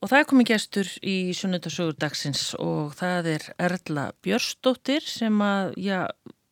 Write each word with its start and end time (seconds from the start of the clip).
Og 0.00 0.08
það 0.08 0.22
er 0.22 0.28
komið 0.30 0.46
gestur 0.48 0.90
í 1.04 1.14
sunnundasögur 1.36 1.96
dagsins 2.00 2.54
og 2.56 2.94
það 2.96 3.26
er 3.34 3.42
Erla 3.60 4.06
Björstóttir 4.24 5.04
sem 5.04 5.34
að, 5.44 5.74
já, 5.76 6.06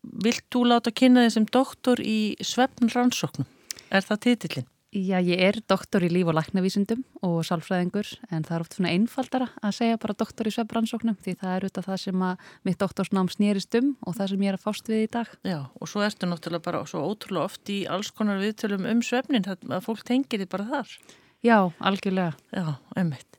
vilt 0.04 0.44
þú 0.52 0.66
láta 0.68 0.92
kynna 0.92 1.24
þið 1.24 1.32
sem 1.32 1.46
doktor 1.56 2.02
í 2.04 2.18
svefn 2.44 2.92
rannsóknum? 2.92 3.48
Er 3.88 4.04
það 4.04 4.20
titillin? 4.26 4.66
Já, 4.92 5.16
ég 5.20 5.40
er 5.44 5.56
doktor 5.68 6.04
í 6.04 6.08
líf- 6.12 6.28
og 6.28 6.36
læknavísundum 6.36 7.02
og 7.24 7.40
sálfræðingur 7.44 8.08
en 8.28 8.44
það 8.44 8.54
er 8.56 8.62
oft 8.64 8.76
svona 8.76 8.92
einfaldara 8.92 9.48
að 9.60 9.74
segja 9.76 10.00
bara 10.00 10.16
doktor 10.16 10.48
í 10.48 10.52
svefnrannsóknum 10.52 11.16
því 11.20 11.34
það 11.40 11.52
er 11.54 11.66
auðvitað 11.66 11.88
það 11.88 12.00
sem 12.04 12.24
að 12.24 12.50
mitt 12.68 12.80
doktorsnám 12.80 13.30
snýrist 13.32 13.78
um 13.80 13.90
og 14.00 14.16
það 14.16 14.32
sem 14.32 14.44
ég 14.44 14.52
er 14.52 14.58
að 14.60 14.64
fást 14.64 14.88
við 14.88 15.04
í 15.04 15.10
dag. 15.16 15.32
Já, 15.44 15.60
og 15.72 15.88
svo 15.92 16.04
ertu 16.04 16.28
náttúrulega 16.28 16.66
bara 16.68 16.82
svo 16.88 17.04
ótrúlega 17.04 17.48
oft 17.48 17.72
í 17.72 17.78
alls 17.88 18.12
konar 18.12 18.40
viðtölum 18.40 18.88
um 18.88 19.00
svefnin 19.04 19.48
að 19.48 19.84
fólk 19.88 20.04
tengir 20.08 20.44
þið 20.44 20.52
bara 20.56 20.68
þar. 20.72 20.96
Já, 21.44 21.70
algjörlega. 21.78 22.32
Já, 22.50 22.78
ummitt. 22.98 23.38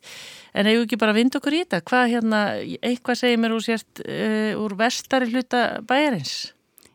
En 0.56 0.70
hefur 0.70 0.86
ekki 0.86 1.00
bara 1.02 1.16
vind 1.18 1.36
okkur 1.36 1.56
í 1.58 1.64
þetta? 1.66 1.82
Hvað 1.90 2.06
hérna, 2.14 2.40
eitthvað 2.80 3.20
segir 3.20 3.42
mér 3.42 3.56
úr 3.58 3.66
sért 3.66 4.02
uh, 4.06 4.54
úr 4.60 4.76
vestari 4.80 5.28
hluta 5.34 5.64
bæjarins? 5.88 6.54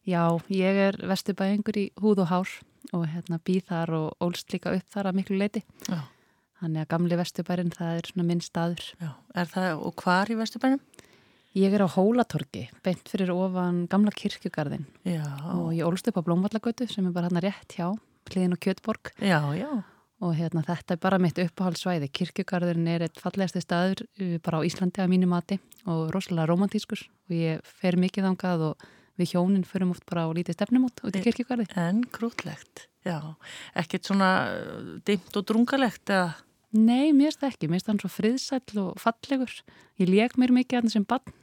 Já, 0.09 0.25
ég 0.53 0.81
er 0.89 0.99
vestubæðingur 1.09 1.79
í 1.81 1.85
húð 2.01 2.25
og 2.25 2.33
hár 2.33 2.57
og 2.93 3.07
hérna 3.09 3.39
býð 3.45 3.71
þar 3.71 3.95
og 3.99 4.25
ólst 4.25 4.53
líka 4.53 4.75
upp 4.77 4.89
þar 4.93 5.11
að 5.11 5.21
miklu 5.21 5.39
leiti. 5.41 5.65
Já. 5.89 6.03
Þannig 6.61 6.85
að 6.85 6.91
gamli 6.95 7.19
vestubærin 7.21 7.73
það 7.75 7.97
er 7.99 8.11
svona 8.11 8.27
minn 8.29 8.43
staður. 8.45 8.85
Já, 9.01 9.11
er 9.37 9.51
það, 9.53 9.71
og 9.85 10.05
hvar 10.05 10.33
í 10.33 10.39
vestubænum? 10.41 10.83
Ég 11.55 11.71
er 11.77 11.85
á 11.87 11.89
Hólatorgi, 11.95 12.65
beint 12.83 13.07
fyrir 13.07 13.31
ofan 13.31 13.85
gamla 13.87 14.11
kirkjugarðin 14.11 14.89
Já. 15.07 15.23
og 15.55 15.69
ég 15.71 15.87
ólst 15.87 16.09
upp 16.11 16.19
á 16.19 16.27
Blómvallagötu 16.27 16.89
sem 16.91 17.07
er 17.07 17.15
bara 17.15 17.29
hérna 17.29 17.45
rétt 17.45 17.77
hjá, 17.77 17.93
hliðin 18.33 18.57
og 18.57 18.63
Kjötborg 18.65 19.13
Já, 19.23 19.39
já. 19.55 19.71
Og 20.23 20.35
hérna 20.39 20.63
þetta 20.67 20.95
er 20.95 21.01
bara 21.03 21.19
mitt 21.23 21.39
uppáhaldssvæði. 21.43 22.11
Kirkjugarðin 22.15 22.87
er 22.91 23.07
eitt 23.07 23.21
fallegasti 23.23 23.63
staður 23.65 24.05
uh, 24.05 24.37
bara 24.45 24.63
á 24.63 24.67
Íslandi 24.67 25.03
að 25.03 25.13
mínu 25.15 25.31
mati 25.31 25.59
og 25.91 26.11
rosalega 26.15 26.49
romantískur 26.51 27.03
og 27.03 27.35
ég 27.35 27.75
fer 27.81 27.99
mikið 28.01 28.29
þangað 28.31 28.67
og 28.71 28.89
við 29.21 29.35
hjónin 29.35 29.67
förum 29.69 29.93
oft 29.95 30.07
bara 30.11 30.27
á 30.27 30.31
lítið 30.35 30.59
stefnumót 30.59 31.05
út 31.07 31.15
í 31.19 31.23
kirkjugarði. 31.23 31.69
En 31.79 32.03
krútlegt, 32.15 32.89
já. 33.07 33.19
Ekkert 33.79 34.11
svona 34.11 34.33
uh, 34.51 34.97
dimt 35.07 35.39
og 35.39 35.47
drungalegt 35.51 36.11
eða? 36.11 36.35
Nei, 36.75 37.15
mér 37.15 37.37
það 37.39 37.53
ekki. 37.53 37.71
Mér 37.71 37.79
finnst 37.79 37.91
það 37.91 38.03
svo 38.03 38.11
friðsæll 38.11 38.83
og 38.83 38.99
fallegur. 38.99 39.53
Ég 40.03 40.11
leik 40.11 40.35
mér 40.41 40.55
mikið 40.57 40.81
aðeins 40.81 40.97
sem 40.99 41.07
bann 41.07 41.35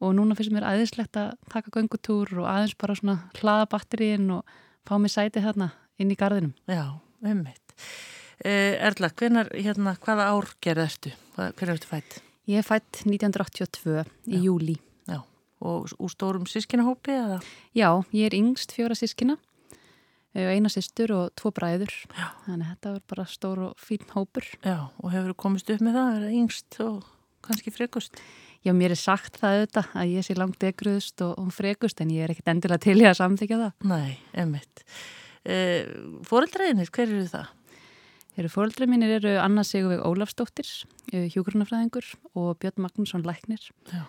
og 0.00 0.16
núna 0.16 0.34
finnst 0.34 0.54
mér 0.54 0.66
aðeinslegt 0.66 1.18
að 1.20 1.36
taka 1.52 1.72
göngutúr 1.76 2.32
og 2.40 2.48
aðeins 2.48 2.74
bara 2.80 2.96
svona 2.98 3.16
hlaða 3.38 3.68
batteríin 3.70 4.30
og 4.34 4.54
fá 4.88 4.96
mig 4.98 5.12
sæti 5.12 5.44
þarna 5.44 5.70
inn 6.00 6.10
í 6.10 6.18
gardinum. 6.18 6.54
Já, 6.66 6.98
ummitt. 7.22 7.69
Eh, 8.40 8.78
Erla, 8.80 9.10
hvenar, 9.12 9.50
hérna, 9.52 9.92
hvaða 10.00 10.30
ár 10.32 10.48
gerð 10.64 10.86
ertu? 10.86 11.12
Hvernig 11.36 11.74
ertu 11.76 11.90
fætt? 11.90 12.20
Ég 12.48 12.62
er 12.62 12.66
fætt 12.66 13.02
1982 13.04 14.06
í 14.26 14.38
Já. 14.38 14.40
júli. 14.46 14.78
Já, 15.06 15.20
og 15.60 15.92
úr 16.00 16.10
stórum 16.10 16.48
sískinahópi 16.48 17.12
eða? 17.12 17.38
Já, 17.76 17.90
ég 18.16 18.30
er 18.30 18.36
yngst 18.38 18.72
fjóra 18.72 18.96
sískina, 18.96 19.36
eina 20.34 20.72
sýstur 20.72 21.12
og 21.12 21.34
tvo 21.36 21.52
bræður. 21.52 21.92
Já. 22.16 22.30
Þannig 22.46 22.64
að 22.64 22.72
þetta 22.72 22.94
var 22.94 23.04
bara 23.12 23.28
stór 23.28 23.62
og 23.68 23.76
fín 23.76 24.08
hópur. 24.14 24.48
Já, 24.64 24.88
og 24.88 25.12
hefur 25.12 25.36
komist 25.36 25.70
upp 25.70 25.84
með 25.84 26.00
það 26.00 26.08
að 26.08 26.18
vera 26.18 26.34
yngst 26.40 26.80
og 26.86 27.04
kannski 27.44 27.74
frekust? 27.74 28.20
Já, 28.64 28.72
mér 28.76 28.92
er 28.92 29.00
sagt 29.00 29.38
það 29.40 29.60
auðvitað 29.60 29.94
að 30.00 30.10
ég 30.16 30.24
sé 30.26 30.34
langt 30.36 30.64
ekruðust 30.68 31.22
og, 31.24 31.38
og 31.40 31.54
frekust 31.56 32.00
en 32.00 32.10
ég 32.12 32.24
er 32.24 32.34
ekkit 32.34 32.50
endilega 32.52 32.82
til 32.84 32.98
í 33.00 33.06
að 33.08 33.16
samþykja 33.20 33.60
það. 33.62 33.88
Nei, 33.88 34.18
emmitt. 34.36 34.82
Eh, 35.48 35.88
Fóreldræðinir, 36.28 36.90
hver 36.92 37.08
eru 37.08 37.24
það? 37.30 37.54
Þeirri 38.36 38.50
fóreldræð 38.52 38.90
mínir 38.92 39.16
eru 39.18 39.34
Anna 39.42 39.64
Sigurveg 39.66 40.04
Ólafsdóttir, 40.06 40.68
hjúgrunafræðingur 41.10 42.06
og 42.38 42.58
Björn 42.62 42.84
Magnússon 42.84 43.24
Læknir. 43.26 43.64
Já. 43.90 44.04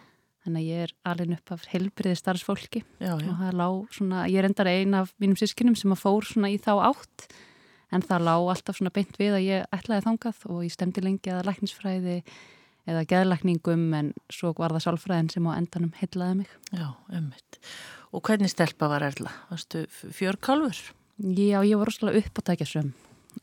Þannig 0.45 0.61
að 0.61 0.69
ég 0.69 0.83
er 0.86 0.94
alveg 1.05 1.33
upp 1.36 1.53
af 1.53 1.66
helbriði 1.69 2.17
starfsfólki 2.17 2.81
já, 2.81 3.11
já. 3.14 3.27
og 3.30 3.36
það 3.38 3.58
lág 3.59 3.75
svona, 3.94 4.22
ég 4.30 4.42
er 4.42 4.47
endar 4.47 4.70
ein 4.71 4.95
af 4.98 5.11
mínum 5.21 5.37
sískinum 5.37 5.76
sem 5.77 5.93
að 5.93 6.02
fór 6.02 6.26
svona 6.26 6.49
í 6.49 6.58
þá 6.61 6.71
átt 6.87 7.27
en 7.93 8.05
það 8.05 8.26
lág 8.26 8.48
alltaf 8.55 8.80
svona 8.80 8.93
beint 8.95 9.20
við 9.21 9.37
að 9.37 9.45
ég 9.45 9.76
ætlaði 9.77 10.05
þangað 10.08 10.42
og 10.49 10.64
ég 10.65 10.73
stemdi 10.73 11.04
lengi 11.05 11.33
að 11.33 11.45
læknisfræði 11.49 12.17
eða 12.89 13.05
geðlækningum 13.11 13.86
en 13.99 14.10
svo 14.33 14.55
var 14.58 14.73
það 14.73 14.86
sálfræðin 14.87 15.30
sem 15.36 15.45
á 15.45 15.52
endanum 15.54 15.93
heitlaði 15.99 16.39
mig. 16.42 16.58
Já, 16.73 16.89
ummitt. 17.14 17.61
Og 18.10 18.26
hvernig 18.26 18.49
stelpa 18.49 18.89
var 18.89 19.05
Erla? 19.05 19.36
Varstu 19.52 19.86
fjörkálfur? 19.92 20.81
Já, 21.21 21.61
ég 21.61 21.77
var 21.77 21.92
rosalega 21.92 22.26
uppáttækjasum 22.26 22.95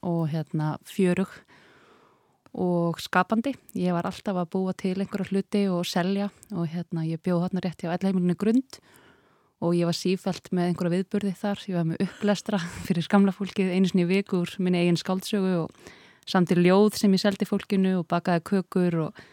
og 0.02 0.28
hérna 0.32 0.76
fjörug 0.86 1.30
og 2.58 3.00
skapandi. 3.02 3.54
Ég 3.76 3.94
var 3.94 4.08
alltaf 4.08 4.36
að 4.36 4.50
búa 4.54 4.74
til 4.76 4.96
einhverja 4.98 5.30
hluti 5.30 5.64
og 5.70 5.86
selja 5.86 6.30
og 6.54 6.68
hérna 6.72 7.04
ég 7.06 7.20
bjóð 7.22 7.46
hérna 7.46 7.62
rétt 7.64 7.84
hjá 7.84 7.92
ellheimilinu 7.94 8.36
grund 8.38 8.80
og 9.60 9.74
ég 9.74 9.88
var 9.88 9.96
sífælt 9.96 10.52
með 10.54 10.70
einhverja 10.70 10.94
viðburði 10.96 11.34
þar. 11.38 11.64
Ég 11.66 11.78
var 11.78 11.88
með 11.88 12.04
upplestra 12.06 12.60
fyrir 12.86 13.06
skamla 13.06 13.34
fólkið 13.34 13.74
einu 13.74 13.90
sinni 13.90 14.06
vikur 14.08 14.54
minni 14.58 14.84
eigin 14.84 15.00
skáldsögu 15.00 15.56
og 15.64 15.90
samt 16.28 16.52
í 16.52 16.60
ljóð 16.60 17.00
sem 17.00 17.14
ég 17.14 17.22
seldi 17.22 17.48
fólkinu 17.48 17.98
og 18.00 18.08
bakaði 18.10 18.44
kökur 18.52 19.02
og 19.08 19.26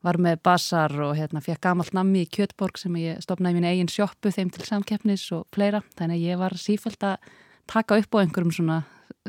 var 0.00 0.16
með 0.16 0.40
basar 0.44 0.94
og 1.04 1.12
hérna 1.18 1.42
fekk 1.44 1.60
gamalt 1.66 1.92
nammi 1.96 2.24
í 2.24 2.28
Kjötborg 2.32 2.78
sem 2.80 2.94
ég 2.96 3.20
stopnaði 3.20 3.58
mín 3.58 3.68
eigin 3.68 3.90
sjóppu 3.92 4.32
þeim 4.32 4.48
til 4.54 4.64
samkeppnis 4.64 5.26
og 5.36 5.44
fleira. 5.52 5.82
Þannig 5.98 6.16
að 6.16 6.28
ég 6.30 6.40
var 6.40 6.56
sífælt 6.56 7.04
að 7.04 7.28
taka 7.68 7.98
upp 8.00 8.16
á 8.16 8.22
einhverjum 8.22 8.54
svona 8.56 8.78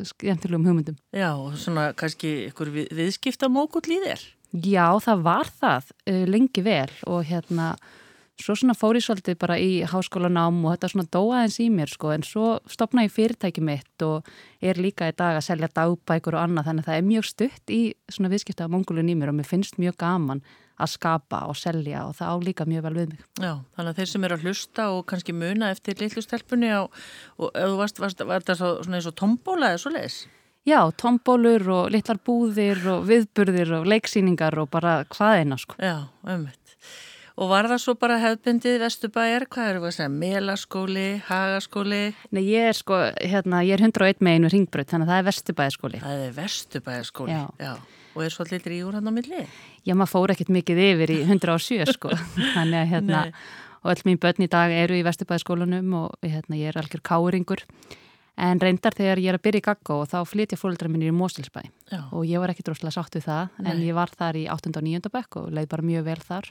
skemmtilegum 0.08 0.68
hugmyndum. 0.70 1.00
Já, 1.16 1.32
og 1.36 1.58
svona 1.60 1.92
kannski 1.98 2.48
ykkur 2.50 2.72
við, 2.74 2.92
viðskiptamókull 2.98 3.88
í 3.92 4.00
þér? 4.06 4.28
Já, 4.52 4.88
það 5.04 5.26
var 5.26 5.52
það 5.62 5.92
uh, 5.92 6.24
lengi 6.28 6.64
vel 6.66 6.92
og 7.08 7.26
hérna 7.28 7.74
svo 8.42 8.56
svona 8.58 8.74
fór 8.78 8.98
ég 8.98 9.06
svolítið 9.06 9.38
bara 9.42 9.58
í 9.62 9.82
háskólanám 9.88 10.58
og 10.66 10.74
þetta 10.74 10.90
svona 10.92 11.12
dóaðins 11.14 11.58
í 11.62 11.68
mér 11.74 11.92
sko 11.92 12.14
en 12.16 12.24
svo 12.26 12.56
stopna 12.70 13.06
ég 13.06 13.14
fyrirtæki 13.14 13.62
mitt 13.64 14.06
og 14.06 14.28
er 14.64 14.80
líka 14.82 15.12
í 15.12 15.16
dag 15.16 15.38
að 15.38 15.46
selja 15.46 15.70
dagbækur 15.76 16.38
og 16.38 16.46
annað 16.46 16.70
þannig 16.70 16.86
að 16.86 16.90
það 16.90 17.00
er 17.00 17.08
mjög 17.12 17.28
stutt 17.30 17.74
í 17.76 17.82
svona 18.10 18.32
viðskiptamókulun 18.34 19.12
í 19.14 19.18
mér 19.20 19.34
og 19.34 19.38
mér 19.38 19.50
finnst 19.52 19.78
mjög 19.82 20.00
gaman 20.02 20.42
að 20.82 20.92
skapa 20.96 21.44
og 21.52 21.58
selja 21.60 22.04
og 22.08 22.18
það 22.18 22.34
á 22.34 22.36
líka 22.48 22.68
mjög 22.70 22.86
vel 22.88 22.94
við 22.98 23.10
mig. 23.14 23.24
Já, 23.38 23.54
þannig 23.78 23.94
að 23.94 24.02
þeir 24.02 24.12
sem 24.12 24.28
eru 24.28 24.38
að 24.38 24.46
hlusta 24.48 24.90
og 24.96 25.02
kannski 25.12 25.36
muna 25.38 25.72
eftir 25.74 26.02
litlustelpunni 26.02 26.72
og, 26.80 27.02
og 27.38 27.56
þú 27.56 27.80
varst, 27.80 28.02
varst, 28.04 28.24
var 28.28 28.46
þetta 28.46 28.58
svona 28.62 29.00
eins 29.00 29.10
og 29.10 29.18
tombóla 29.22 29.74
eða 29.74 29.84
svo 29.86 29.94
leiðis? 29.96 30.22
Já, 30.68 30.82
tombólur 30.94 31.64
og 31.74 31.88
litlar 31.94 32.20
búðir 32.22 32.84
og 32.92 33.08
viðburðir 33.10 33.80
og 33.80 33.88
leiksýningar 33.90 34.60
og 34.62 34.70
bara 34.74 35.00
hvað 35.10 35.40
eina 35.40 35.58
sko. 35.58 35.78
Já, 35.82 36.06
ummitt. 36.22 36.60
Og 37.42 37.50
var 37.50 37.66
það 37.72 37.80
svo 37.82 37.96
bara 37.98 38.20
hefðbundið 38.22 38.76
Vestubæjar? 38.84 39.48
Hvað 39.50 39.70
eru 39.72 39.80
það 39.82 39.88
að 39.90 39.96
segja? 39.96 40.12
Melaskóli, 40.22 41.08
Hagaskóli? 41.26 42.02
Nei, 42.36 42.44
ég 42.52 42.70
er 42.70 42.78
sko, 42.78 43.00
hérna, 43.18 43.64
ég 43.66 43.80
er 43.80 43.86
101 43.88 44.22
megin 44.22 44.46
við 44.46 44.54
Ringbröð, 44.54 44.90
þannig 44.92 45.08
að 45.08 45.14
það 45.14 45.22
er 45.22 45.28
Vestubæjaskóli. 45.30 46.02
Það 46.04 46.24
er 46.28 46.36
Vestubæjaskóli, 46.38 47.40
já. 47.40 47.48
já. 47.64 47.74
Og 48.16 48.24
er 48.26 48.34
svolítið 48.34 48.66
dríur 48.68 48.98
hann 48.98 49.08
á 49.08 49.14
milli? 49.16 49.42
Já, 49.88 49.96
maður 49.96 50.12
fór 50.14 50.34
ekkert 50.34 50.52
mikið 50.52 50.84
yfir 50.90 51.14
í 51.16 51.18
107 51.24 51.94
sko. 51.96 52.12
Þannig 52.56 52.80
að 52.82 52.92
hérna, 52.92 53.24
Nei. 53.30 53.44
og 53.82 53.92
öll 53.94 54.06
mín 54.10 54.22
börn 54.22 54.46
í 54.46 54.50
dag 54.52 54.74
eru 54.76 55.00
í 55.00 55.06
Vestubæjaskólanum 55.08 55.94
og 56.02 56.28
hérna, 56.28 56.60
ég 56.60 56.74
er 56.74 56.82
algjör 56.82 57.04
káringur. 57.08 57.64
En 58.42 58.62
reyndar 58.64 58.96
þegar 58.98 59.20
ég 59.22 59.32
er 59.32 59.38
að 59.38 59.46
byrja 59.46 59.62
í 59.62 59.66
Gaggo 59.66 59.98
og 60.02 60.10
þá 60.10 60.20
flytja 60.26 60.58
fólkdra 60.58 60.90
minnir 60.90 61.12
í 61.12 61.16
Mósilsbæ 61.16 61.62
Já. 61.92 62.00
og 62.10 62.24
ég 62.26 62.42
var 62.42 62.54
ekki 62.54 62.64
droslega 62.66 62.96
sátt 62.96 63.18
við 63.20 63.28
það 63.28 63.58
Nei. 63.60 63.72
en 63.72 63.82
ég 63.84 63.98
var 63.98 64.14
þar 64.18 64.40
í 64.40 64.46
8. 64.50 64.72
og 64.72 64.86
9. 64.88 65.12
bekk 65.14 65.38
og 65.42 65.50
leið 65.52 65.68
bara 65.74 65.86
mjög 65.86 66.06
vel 66.08 66.22
þar 66.24 66.48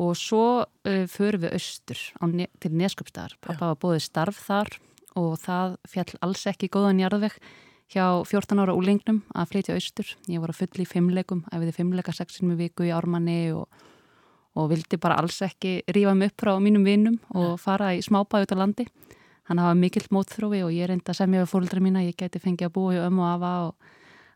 og 0.00 0.16
svo 0.16 0.44
uh, 0.64 1.04
förum 1.12 1.44
við 1.44 1.56
austur 1.58 2.00
ne 2.32 2.46
til 2.62 2.72
Neskjöpstaðar. 2.72 3.36
Pappa 3.44 3.72
var 3.72 3.80
bóðið 3.82 4.06
starf 4.06 4.40
þar 4.46 4.72
og 5.18 5.34
það 5.42 5.76
fjall 5.92 6.14
alls 6.24 6.46
ekki 6.48 6.70
góðan 6.72 7.02
jarðveg 7.02 7.36
hjá 7.90 8.06
14 8.22 8.62
ára 8.62 8.74
úlengnum 8.76 9.20
að 9.34 9.52
flytja 9.52 9.76
austur. 9.76 10.10
Ég 10.30 10.42
var 10.42 10.52
að 10.52 10.62
fulla 10.62 10.84
í 10.84 10.88
fimmleikum, 10.88 11.44
æfiði 11.50 11.76
fimmleika 11.76 12.14
sexin 12.14 12.50
með 12.50 12.66
viku 12.66 12.86
í 12.86 12.92
ármanni 12.94 13.52
og, 13.56 13.66
og 14.54 14.68
vildi 14.70 14.98
bara 15.02 15.18
alls 15.18 15.40
ekki 15.46 15.80
rífa 15.90 16.14
mig 16.14 16.30
upp 16.30 16.44
frá 16.44 16.52
mínum 16.62 16.86
vinnum 16.86 17.18
og 17.34 17.56
fara 17.62 17.92
í 17.96 18.02
smábæði 18.06 18.46
út 18.46 18.54
á 18.54 18.62
landi. 18.62 18.86
Hann 19.50 19.58
hafa 19.58 19.74
mikill 19.74 20.06
mótþrófi 20.14 20.62
og 20.62 20.74
ég 20.74 20.86
reynda 20.86 21.10
að 21.10 21.18
semja 21.24 21.42
við 21.42 21.50
fólkdra 21.50 21.82
mína, 21.82 22.04
ég 22.06 22.14
geti 22.18 22.38
fengið 22.38 22.68
að 22.68 22.76
búa 22.76 22.94
í 22.94 23.02
ömmu 23.02 23.24
og 23.24 23.32
afa 23.32 23.54
og 23.66 23.90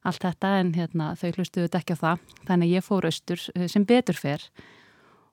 allt 0.04 0.26
þetta 0.26 0.50
en 0.58 0.72
hérna, 0.74 1.12
þau 1.14 1.30
hlustuðu 1.38 1.70
á 1.70 1.94
það. 1.94 2.24
Þannig 2.48 2.66
að 2.66 2.74
ég 2.74 2.84
fór 2.84 3.06
austur 3.08 3.44
sem 3.70 3.86
betur 3.86 4.18
fer 4.18 4.42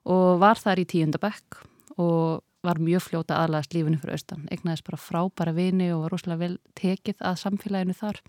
og 0.06 0.38
var 0.42 0.58
þar 0.62 0.82
í 0.82 0.86
tíundabekk 0.86 1.58
og 1.98 2.42
var 2.62 2.80
mjög 2.82 3.06
fljóta 3.08 3.40
aðlæðast 3.42 3.74
lífinu 3.74 4.00
fyrir 4.00 4.16
austan. 4.16 4.48
Egnaðist 4.54 4.86
bara 4.86 5.00
frábæra 5.00 5.54
vini 5.56 5.90
og 5.94 6.04
var 6.04 6.14
rosalega 6.14 6.44
vel 6.44 6.58
tekið 6.78 7.22
að 7.26 7.40
samfélaginu 7.42 7.96
þar. 7.98 8.20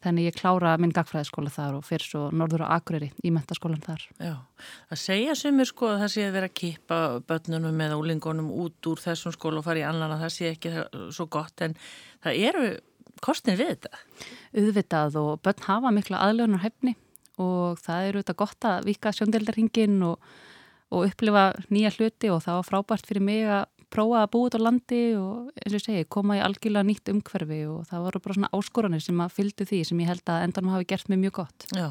Þannig 0.00 0.30
ég 0.30 0.36
klára 0.38 0.72
minn 0.80 0.94
gagfræðiskóla 0.96 1.50
þar 1.52 1.74
og 1.76 1.84
fyrir 1.84 2.06
svo 2.08 2.20
norður 2.32 2.64
á 2.64 2.72
Akureyri 2.78 3.10
í 3.20 3.32
mentaskólan 3.34 3.82
þar. 3.84 4.06
Já, 4.16 4.36
það 4.88 5.00
segja 5.02 5.34
sem 5.36 5.60
er 5.60 5.68
sko 5.68 5.90
að 5.90 5.98
það 6.00 6.12
sé 6.14 6.24
að 6.24 6.36
vera 6.38 6.48
að 6.48 6.54
kippa 6.56 7.00
börnunum 7.28 7.82
eða 7.84 7.98
úlingunum 8.00 8.48
út 8.62 8.88
úr 8.88 9.02
þessum 9.02 9.34
skóla 9.36 9.60
og 9.60 9.66
fara 9.68 9.82
í 9.82 9.84
annan 9.84 10.14
að 10.16 10.24
það 10.24 10.32
sé 10.38 10.54
ekki 10.54 10.72
svo 11.12 11.28
gott 11.36 11.66
en 11.66 11.76
það 12.24 12.40
eru 12.48 12.70
kostin 13.20 13.60
við 13.60 13.74
þetta. 13.74 14.00
Uðvitað 14.62 15.20
og 15.20 15.30
börn 15.44 15.66
hafa 15.68 15.92
mikla 15.92 16.24
aðlöðunar 16.24 16.64
hefni 16.64 16.96
og 17.40 17.80
það 17.84 18.08
eru 18.08 18.22
þetta 18.22 18.38
gott 18.40 18.68
að 18.70 18.88
vika 18.88 19.12
sjóndeldarhingin 19.16 20.00
og, 20.08 20.32
og 20.90 21.06
upplifa 21.06 21.50
nýja 21.70 21.92
hluti 21.96 22.30
og 22.32 22.42
það 22.44 22.58
var 22.58 22.68
frábært 22.68 23.08
fyrir 23.08 23.24
mig 23.24 23.44
að 23.46 23.68
prófa 23.90 24.22
að 24.22 24.30
búa 24.32 24.48
út 24.48 24.56
á 24.56 24.60
landi 24.62 25.00
og 25.18 25.50
eins 25.58 25.72
og 25.72 25.78
ég 25.78 25.84
segi, 25.84 26.08
koma 26.14 26.38
í 26.38 26.42
algjörlega 26.44 26.86
nýtt 26.86 27.10
umhverfi 27.10 27.60
og 27.70 27.86
það 27.90 28.04
voru 28.06 28.22
bara 28.24 28.36
svona 28.36 28.50
áskoranir 28.54 29.02
sem 29.04 29.22
að 29.22 29.32
fylgdu 29.38 29.66
því 29.66 29.80
sem 29.88 30.02
ég 30.02 30.10
held 30.12 30.30
að 30.30 30.44
endanum 30.46 30.74
hafi 30.74 30.88
gert 30.92 31.10
mig 31.10 31.20
mjög 31.24 31.34
gott. 31.40 31.66
Já, 31.74 31.88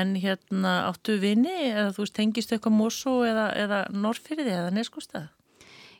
en 0.00 0.14
hérna 0.16 0.74
áttu 0.88 1.18
vini 1.20 1.56
eða 1.68 1.90
þú 1.96 2.04
veist, 2.04 2.16
tengist 2.16 2.54
eitthvað 2.54 2.78
Mosó 2.78 3.18
eða, 3.28 3.50
eða 3.60 3.82
Norrfyrði 3.92 4.54
eða 4.56 4.72
Neskústað? 4.76 5.28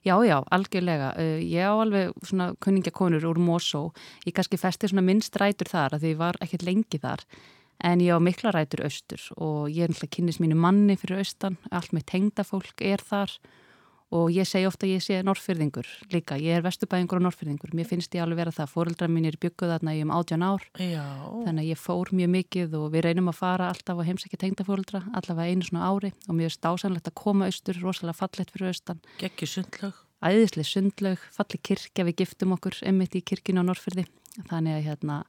Já, 0.06 0.14
já, 0.24 0.38
algjörlega. 0.54 1.12
Uh, 1.18 1.38
ég 1.42 1.66
á 1.68 1.74
alveg 1.74 2.14
svona 2.24 2.52
kunningjakonur 2.62 3.26
úr 3.28 3.40
Mosó. 3.42 3.88
Ég 4.24 4.36
kannski 4.36 4.56
festi 4.60 4.88
svona 4.88 5.04
minnst 5.04 5.36
rætur 5.36 5.68
þar 5.68 5.96
að 5.96 6.04
því 6.04 6.12
ég 6.14 6.20
var 6.22 6.38
ekkert 6.44 6.64
lengi 6.64 7.00
þar. 7.02 7.24
En 7.84 8.02
ég 8.02 8.10
á 8.10 8.18
mikla 8.18 8.50
rætur 8.54 8.82
austur 8.88 9.22
og 9.36 9.70
ég 9.70 9.86
er 9.86 9.92
náttúrulega 9.92 10.16
kynnis 10.16 10.40
mínu 10.42 10.58
manni 10.58 10.96
fyrir 10.98 11.22
austan. 11.22 11.58
Allt 11.70 11.94
með 11.94 12.08
tengdafólk 12.10 12.82
er 12.82 13.02
þar 13.06 13.36
og 14.14 14.32
ég 14.32 14.48
segi 14.48 14.66
ofta 14.66 14.86
að 14.86 14.94
ég 14.94 15.04
sé 15.04 15.18
norrfyrðingur 15.22 15.88
líka. 16.14 16.38
Ég 16.40 16.58
er 16.58 16.64
vestubæðingur 16.64 17.20
og 17.20 17.26
norrfyrðingur. 17.26 17.74
Mér 17.76 17.88
finnst 17.90 18.14
ég 18.16 18.24
alveg 18.24 18.40
vera 18.40 18.54
það. 18.56 18.72
Fóreldrar 18.72 19.12
mín 19.12 19.28
er 19.28 19.36
bygguð 19.40 19.74
þarna 19.74 19.94
í 19.94 20.00
um 20.02 20.14
átján 20.16 20.46
ár. 20.46 20.64
Já. 20.80 21.04
Þannig 21.44 21.66
að 21.66 21.68
ég 21.68 21.82
fór 21.82 22.12
mjög 22.16 22.32
mikið 22.34 22.76
og 22.80 22.88
við 22.94 23.04
reynum 23.06 23.30
að 23.30 23.40
fara 23.42 23.68
alltaf 23.68 24.00
að 24.00 24.08
heimsækja 24.08 24.40
tengdafóreldra 24.42 25.04
allavega 25.12 25.52
einu 25.52 25.68
svona 25.68 25.92
ári 25.92 26.12
og 26.26 26.38
mér 26.38 26.48
er 26.48 26.56
stásanlegt 26.56 27.12
að 27.12 27.18
koma 27.20 27.50
austur, 27.50 27.78
rosalega 27.84 28.16
fallett 28.16 28.54
fyrir 28.54 28.72
austan. 28.72 29.04
Gekki 29.20 29.50
sundlög. 29.50 30.00
Æðislega 30.24 30.66
sundlög, 30.66 31.28
falli 31.30 31.60
kirkja, 31.62 32.08
við 32.08 32.24
giftum 32.24 32.56
okkur 32.56 32.80
emmitt 32.88 33.14
í 33.14 33.22
kirkina 33.22 33.62
á 33.62 33.68
Norrfyrði. 33.68 34.08
Þannig 34.48 34.80
að 34.80 34.86
hérna 34.88 35.20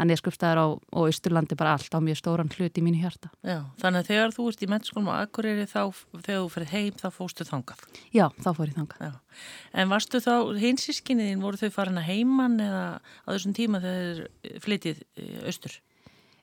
hann 0.00 0.12
er 0.12 0.20
skupstaðar 0.20 0.60
á 0.62 0.66
og 0.72 1.10
Ísturlandi 1.10 1.56
bara 1.58 1.74
allt 1.76 1.92
á 1.92 2.00
mjög 2.02 2.20
stóran 2.20 2.50
hlut 2.52 2.78
í 2.78 2.84
mínu 2.84 3.02
hjarta. 3.02 3.30
Já, 3.44 3.60
þannig 3.82 4.02
að 4.02 4.10
þegar 4.10 4.34
þú 4.36 4.48
ert 4.50 4.64
í 4.64 4.70
mennskólum 4.72 5.12
á 5.12 5.14
Akureyri 5.20 5.68
þá, 5.68 5.82
þegar 6.18 6.40
þú 6.40 6.50
ferð 6.56 6.74
heim 6.74 6.98
þá 7.00 7.06
fóstu 7.14 7.46
þangað. 7.48 7.86
Já, 8.14 8.26
þá 8.40 8.50
fór 8.50 8.68
ég 8.70 8.76
þangað. 8.80 9.06
Já. 9.06 9.46
En 9.82 9.92
varstu 9.92 10.20
þá, 10.24 10.34
hinsískinniðin, 10.62 11.44
voru 11.44 11.60
þau 11.60 11.72
farin 11.74 12.02
að 12.02 12.10
heiman 12.10 12.60
eða 12.62 12.84
á 13.00 13.28
þessum 13.32 13.56
tíma 13.56 13.82
þegar 13.84 14.60
flytið 14.64 15.02
austur? 15.46 15.80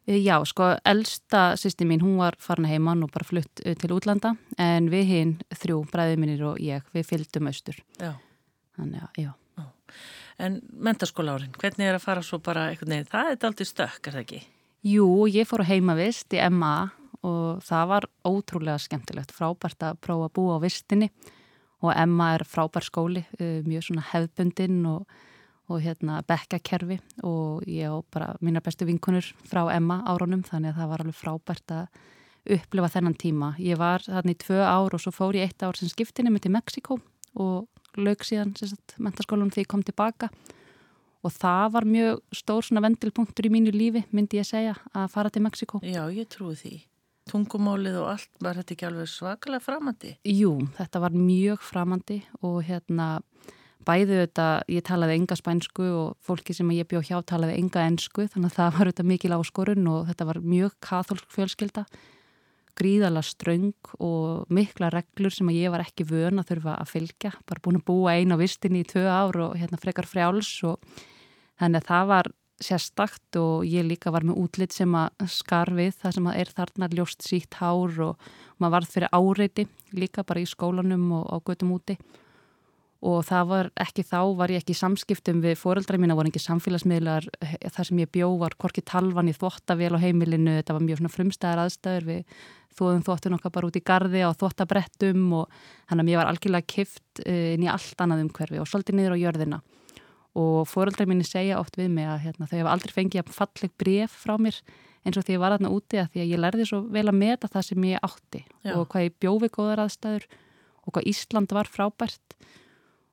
Já, 0.10 0.40
sko, 0.48 0.72
eldsta 0.90 1.42
sýsti 1.60 1.86
mín, 1.86 2.02
hún 2.02 2.16
var 2.18 2.34
farin 2.42 2.66
að 2.66 2.72
heiman 2.74 3.06
og 3.06 3.12
bara 3.14 3.28
flutt 3.28 3.62
til 3.62 3.92
útlanda 3.94 4.32
en 4.58 4.88
við 4.90 5.12
hinn, 5.12 5.34
þrjú, 5.54 5.84
bræðið 5.92 6.22
mínir 6.24 6.42
og 6.50 6.58
ég, 6.64 6.88
við 6.96 7.06
fylgdum 7.12 7.50
austur. 7.52 7.78
Já. 8.00 8.16
Þannig 8.80 9.04
að, 9.06 9.20
já. 9.22 9.30
já. 9.60 9.68
En 10.40 10.62
mentaskóla 10.72 11.36
árin, 11.36 11.52
hvernig 11.60 11.90
er 11.90 11.98
að 11.98 12.06
fara 12.06 12.24
svo 12.24 12.40
bara 12.44 12.70
eitthvað 12.70 12.94
neyð? 12.94 13.10
Það 13.12 13.32
er 13.34 13.50
aldrei 13.50 13.68
stökk, 13.68 14.00
er 14.08 14.16
það 14.16 14.24
ekki? 14.24 14.40
Jú, 14.88 15.08
ég 15.28 15.48
fór 15.50 15.66
á 15.68 15.72
heimavist 15.72 16.32
í 16.32 16.40
MA 16.56 16.76
og 17.28 17.60
það 17.68 17.90
var 17.90 18.06
ótrúlega 18.24 18.80
skemmtilegt, 18.80 19.34
frábært 19.36 19.84
að 19.84 19.98
prófa 20.06 20.30
að 20.30 20.36
búa 20.38 20.56
á 20.56 20.64
vistinni 20.64 21.10
og 21.84 21.92
MA 22.08 22.30
er 22.38 22.46
frábær 22.48 22.88
skóli, 22.88 23.26
mjög 23.40 23.90
svona 23.90 24.06
hefðbundinn 24.14 24.80
og, 24.88 25.10
og 25.68 25.84
hérna 25.84 26.22
bekkakerfi 26.28 27.00
og 27.28 27.68
ég 27.68 27.92
og 27.92 28.06
bara 28.14 28.32
mína 28.40 28.64
bestu 28.64 28.88
vinkunur 28.88 29.28
frá 29.48 29.66
MA 29.80 30.02
árunum 30.08 30.46
þannig 30.48 30.72
að 30.72 30.80
það 30.80 30.92
var 30.94 31.04
alveg 31.04 31.20
frábært 31.20 31.76
að 31.76 32.08
upplifa 32.56 32.94
þennan 32.96 33.20
tíma. 33.20 33.52
Ég 33.60 33.80
var 33.80 34.04
þarna 34.08 34.34
í 34.34 34.40
tvö 34.40 34.64
ár 34.64 34.96
og 34.96 35.04
svo 35.04 35.12
fór 35.12 35.36
ég 35.36 35.50
eitt 35.50 35.68
ár 35.68 35.76
sem 35.76 35.92
skiptinni 35.92 36.32
með 36.32 36.48
til 36.48 36.56
Mexiko 36.56 37.00
og 37.40 37.68
laug 37.98 38.26
síðan 38.26 38.54
mentaskólanum 39.00 39.52
þegar 39.54 39.66
ég 39.66 39.72
kom 39.72 39.86
tilbaka. 39.86 40.30
Og 41.20 41.34
það 41.36 41.66
var 41.74 41.88
mjög 41.88 42.22
stór 42.32 42.64
svona 42.64 42.84
vendilpunktur 42.86 43.50
í 43.50 43.52
mínu 43.52 43.74
lífi 43.76 44.06
myndi 44.16 44.40
ég 44.40 44.48
segja 44.48 44.78
að 44.96 45.10
fara 45.12 45.32
til 45.34 45.44
Mexiko 45.44 45.82
Já, 45.84 46.06
ég 46.16 46.30
trúi 46.32 46.56
því. 46.56 46.76
Tungumálið 47.30 48.00
og 48.00 48.08
allt, 48.14 48.30
var 48.42 48.58
þetta 48.58 48.74
ekki 48.74 48.88
alveg 48.88 49.10
svakalega 49.12 49.62
framandi? 49.62 50.16
Jú, 50.26 50.54
þetta 50.80 51.02
var 51.04 51.14
mjög 51.14 51.66
framandi 51.68 52.22
og 52.40 52.64
hérna 52.66 53.10
bæðu 53.86 54.22
þetta, 54.24 54.48
ég 54.72 54.86
talaði 54.86 55.18
enga 55.20 55.38
spænsku 55.40 55.88
og 55.88 56.16
fólki 56.26 56.56
sem 56.56 56.72
ég 56.76 56.88
bjó 56.90 57.02
hjá 57.06 57.20
talaði 57.28 57.58
enga 57.60 57.86
ensku 57.88 58.26
þannig 58.30 58.52
að 58.52 58.58
það 58.58 58.78
var 58.78 58.92
þetta 58.92 59.06
mikil 59.12 59.36
áskorun 59.38 59.92
og 59.92 60.10
þetta 60.10 60.28
var 60.30 60.42
mjög 60.44 60.76
katholsk 60.84 61.30
fjölskylda 61.36 61.86
gríðala 62.80 63.24
ströng 63.26 63.74
og 64.00 64.50
mikla 64.54 64.90
reglur 64.94 65.34
sem 65.34 65.50
að 65.52 65.60
ég 65.60 65.74
var 65.74 65.84
ekki 65.84 66.08
vön 66.10 66.42
að 66.42 66.54
þurfa 66.54 66.76
að 66.80 66.92
fylgja, 66.94 67.32
bara 67.46 67.64
búin 67.66 67.80
að 67.82 67.88
búa 67.90 68.16
einu 68.18 68.40
á 68.40 68.42
vistinni 68.42 68.84
í 68.84 68.90
tvö 68.90 69.06
ár 69.06 69.40
og 69.46 69.58
hérna 69.60 69.80
frekar 69.82 70.08
frjáls 70.10 70.52
og 70.68 70.80
þannig 71.60 71.82
að 71.82 71.90
það 71.92 72.12
var 72.14 72.32
sérstakt 72.60 73.38
og 73.40 73.68
ég 73.68 73.88
líka 73.88 74.12
var 74.12 74.26
með 74.28 74.40
útlitt 74.44 74.76
sem 74.76 74.96
að 74.96 75.28
skar 75.32 75.72
við 75.76 75.94
það 76.02 76.16
sem 76.18 76.30
að 76.32 76.40
er 76.42 76.54
þarna 76.58 76.90
ljóst 76.96 77.24
sítt 77.24 77.60
hár 77.60 78.02
og 78.10 78.32
maður 78.60 78.76
varð 78.76 78.96
fyrir 78.96 79.14
áreiti 79.16 79.68
líka 79.96 80.26
bara 80.28 80.44
í 80.44 80.50
skólanum 80.50 81.06
og 81.22 81.30
á 81.32 81.36
götum 81.40 81.72
úti 81.78 81.96
og 83.00 83.22
það 83.24 83.46
var 83.48 83.70
ekki 83.80 84.04
þá, 84.04 84.20
var 84.36 84.52
ég 84.52 84.60
ekki 84.60 84.76
í 84.76 84.80
samskiptum 84.80 85.40
við 85.44 85.56
fóreldra 85.62 86.00
mína, 86.02 86.18
voru 86.20 86.32
ekki 86.32 86.42
samfélagsmiðlar. 86.44 87.30
Þar 87.72 87.88
sem 87.88 88.02
ég 88.02 88.12
bjó 88.12 88.34
var 88.42 88.58
korki 88.60 88.84
talvan 88.84 89.32
í 89.32 89.36
þvóttavél 89.38 89.94
á 89.96 90.04
heimilinu, 90.04 90.58
þetta 90.60 90.76
var 90.76 90.84
mjög 90.84 91.06
frumstæðar 91.14 91.62
aðstæður. 91.64 92.10
Við 92.10 92.44
þóðum 92.76 93.06
þóttun 93.08 93.38
okkar 93.40 93.56
bara 93.56 93.70
út 93.70 93.80
í 93.80 93.84
gardi 93.86 94.24
á 94.24 94.36
þvottabrettum 94.36 95.24
og 95.40 95.62
hann 95.92 96.04
að 96.04 96.10
mér 96.10 96.22
var 96.22 96.32
algjörlega 96.32 96.68
kift 96.70 97.24
eh, 97.26 97.56
inn 97.56 97.66
í 97.66 97.72
allt 97.72 98.04
annað 98.04 98.26
umhverfi 98.28 98.60
og 98.60 98.68
svolítið 98.70 99.00
niður 99.00 99.16
á 99.16 99.24
jörðina. 99.24 99.62
Og 100.40 100.68
fóreldra 100.70 101.08
mín 101.10 101.24
segja 101.26 101.58
oft 101.60 101.80
við 101.80 101.90
mig 101.96 102.08
að 102.08 102.22
hérna, 102.28 102.48
þau 102.48 102.60
hefur 102.60 102.72
aldrei 102.76 102.94
fengið 102.96 103.24
að 103.24 103.34
falleg 103.36 103.74
bref 103.82 104.20
frá 104.28 104.36
mér 104.40 104.60
eins 105.08 105.18
og 105.18 105.26
því 105.26 105.36
ég 105.38 105.42
var 105.42 105.56
aðna 105.56 105.72
úti 105.74 106.00
að 106.00 106.12
því 106.14 106.24
að 106.24 106.32
ég 106.34 106.42
lærði 106.44 106.68
svo 106.68 106.82
vel 106.92 107.06
að 107.08 107.20
meta 107.20 107.50
það 107.52 107.68
sem 107.70 107.86
ég 107.88 108.06
átti 108.06 108.42
Já. 108.44 108.74
og 108.76 108.88
hvað 108.92 109.06
ég 109.06 109.18
bjófi 109.24 109.50
góðar 109.56 109.84
aðstæður 109.86 110.26
og 110.84 110.96
hvað 110.96 111.10
Ísland 111.12 111.56
var 111.56 111.72
frábært 111.72 112.36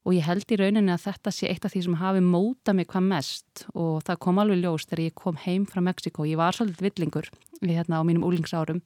og 0.06 0.14
ég 0.14 0.22
held 0.22 0.52
í 0.54 0.58
rauninni 0.60 0.92
að 0.94 1.08
þetta 1.08 1.32
sé 1.34 1.48
eitt 1.50 1.66
af 1.66 1.74
því 1.74 1.82
sem 1.88 1.98
hafi 1.98 2.22
móta 2.22 2.74
mig 2.76 2.86
hvað 2.92 3.08
mest. 3.10 3.64
Og 3.74 3.98
það 4.06 4.20
kom 4.22 4.38
alveg 4.38 4.62
ljós 4.62 4.86
þegar 4.86 5.02
ég 5.08 5.16
kom 5.18 5.40
heim 5.42 5.66
frá 5.66 5.82
Mexiko, 5.82 6.26
ég 6.28 6.38
var 6.38 6.54
svolítið 6.54 6.86
villingur 6.86 7.30
hérna 7.64 7.98
á 7.98 8.06
mínum 8.06 8.26
úlingsárum 8.28 8.84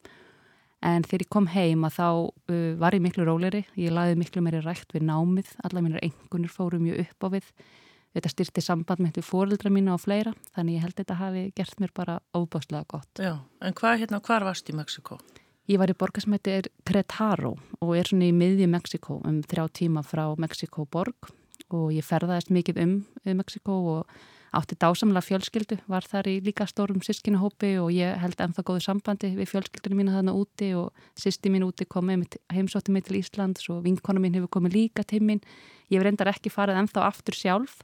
en 0.81 1.05
þegar 1.05 1.25
ég 1.25 1.29
kom 1.29 1.47
heim 1.53 1.85
að 1.85 1.97
þá 1.99 2.07
uh, 2.09 2.71
var 2.81 2.97
ég 2.97 3.03
miklu 3.05 3.25
róleri, 3.27 3.61
ég 3.77 3.93
laði 3.93 4.17
miklu 4.17 4.41
meiri 4.41 4.63
rætt 4.65 4.95
við 4.95 5.05
námið, 5.11 5.53
alla 5.61 5.83
mínir 5.85 6.01
engunir 6.07 6.49
fóru 6.49 6.81
mjög 6.81 7.03
upp 7.05 7.27
á 7.27 7.27
við, 7.35 7.51
þetta 8.17 8.31
styrti 8.33 8.63
samband 8.65 9.03
með 9.05 9.21
fóreldra 9.25 9.71
mína 9.73 9.93
og 9.95 10.01
fleira. 10.03 10.33
Þannig 10.55 10.79
ég 10.79 10.87
held 10.87 10.97
þetta 10.97 11.19
hafi 11.21 11.45
gert 11.55 11.77
mér 11.83 11.93
bara 11.95 12.17
óbáslega 12.33 12.83
gott. 12.89 13.11
Já, 13.21 13.37
en 13.61 13.77
hvað 13.77 14.01
hérna, 14.01 14.23
hvar 14.25 14.47
varst 14.47 14.73
í 14.73 14.75
Mexiko? 14.75 15.21
Ég 15.71 15.79
var 15.79 15.87
í 15.87 15.95
borgar 15.95 16.19
sem 16.19 16.33
heitir 16.35 16.65
Querétaro 16.83 17.53
og 17.79 17.91
er 17.95 18.09
svona 18.09 18.27
í 18.27 18.33
miðju 18.35 18.65
Mexiko 18.67 19.21
um 19.23 19.37
þrjá 19.47 19.69
tíma 19.79 20.01
frá 20.03 20.25
Mexiko 20.35 20.83
borg 20.91 21.29
og 21.71 21.93
ég 21.95 22.03
ferðaðist 22.03 22.51
mikið 22.51 22.81
um, 22.83 22.95
um 23.23 23.37
Mexiko 23.39 23.77
og 23.93 24.15
átti 24.51 24.75
dásamlega 24.75 25.23
fjölskyldu, 25.23 25.77
var 25.87 26.03
þar 26.03 26.27
í 26.27 26.33
líka 26.43 26.67
stórum 26.67 26.99
sískinuhópi 27.05 27.77
og 27.79 27.93
ég 27.95 28.19
held 28.19 28.43
ennþá 28.43 28.65
góðu 28.67 28.83
sambandi 28.83 29.29
við 29.37 29.47
fjölskyldunum 29.53 30.01
mína 30.01 30.17
þarna 30.17 30.35
úti 30.41 30.73
og 30.75 30.91
sýsti 31.15 31.53
mín 31.53 31.63
úti 31.63 31.87
komið 31.87 32.35
heimsótti 32.51 32.91
mig 32.91 33.07
til 33.07 33.21
Íslands 33.21 33.71
og 33.71 33.85
vinkona 33.85 34.19
mín 34.19 34.35
hefur 34.35 34.51
komið 34.57 34.75
líka 34.75 35.07
til 35.07 35.23
mín. 35.23 35.39
Ég 35.87 36.03
verð 36.03 36.17
endar 36.17 36.33
ekki 36.33 36.51
farið 36.51 36.81
ennþá 36.83 37.07
aftur 37.07 37.37
sjálf 37.37 37.79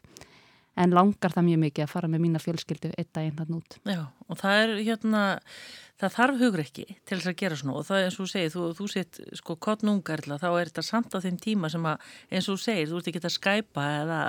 en 0.77 0.93
langar 0.95 1.33
það 1.33 1.47
mjög 1.49 1.59
mikið 1.65 1.85
að 1.85 1.91
fara 1.93 2.11
með 2.11 2.23
mína 2.25 2.41
fjölskyldu 2.43 2.93
eitt 2.93 3.11
daginn 3.15 3.41
hann 3.41 3.57
út. 3.57 3.79
Já, 3.87 4.03
og 4.27 4.39
það 4.41 4.61
er 4.63 4.73
hérna, 4.89 5.23
það 6.01 6.15
þarf 6.17 6.43
hugur 6.43 6.63
ekki 6.63 6.85
til 6.93 7.17
þess 7.17 7.31
að 7.31 7.39
gera 7.41 7.59
svona 7.61 7.79
og 7.79 7.87
það 7.87 7.99
er 8.01 8.07
eins 8.09 8.17
og 8.17 8.23
þú 8.23 8.29
segir, 8.33 8.53
þú, 8.53 8.67
þú 8.77 8.89
set 8.93 9.19
sko 9.41 9.57
kottnungarla, 9.67 10.39
þá 10.43 10.47
er 10.51 10.71
þetta 10.71 10.85
samt 10.85 11.17
á 11.17 11.23
þeim 11.25 11.41
tíma 11.43 11.73
sem 11.73 11.89
að 11.89 12.13
eins 12.29 12.47
og 12.47 12.57
þú 12.57 12.65
segir, 12.67 12.91
þú 12.91 13.01
ert 13.01 13.11
ekki 13.11 13.23
að 13.23 13.35
skæpa 13.39 13.89
eða 14.03 14.21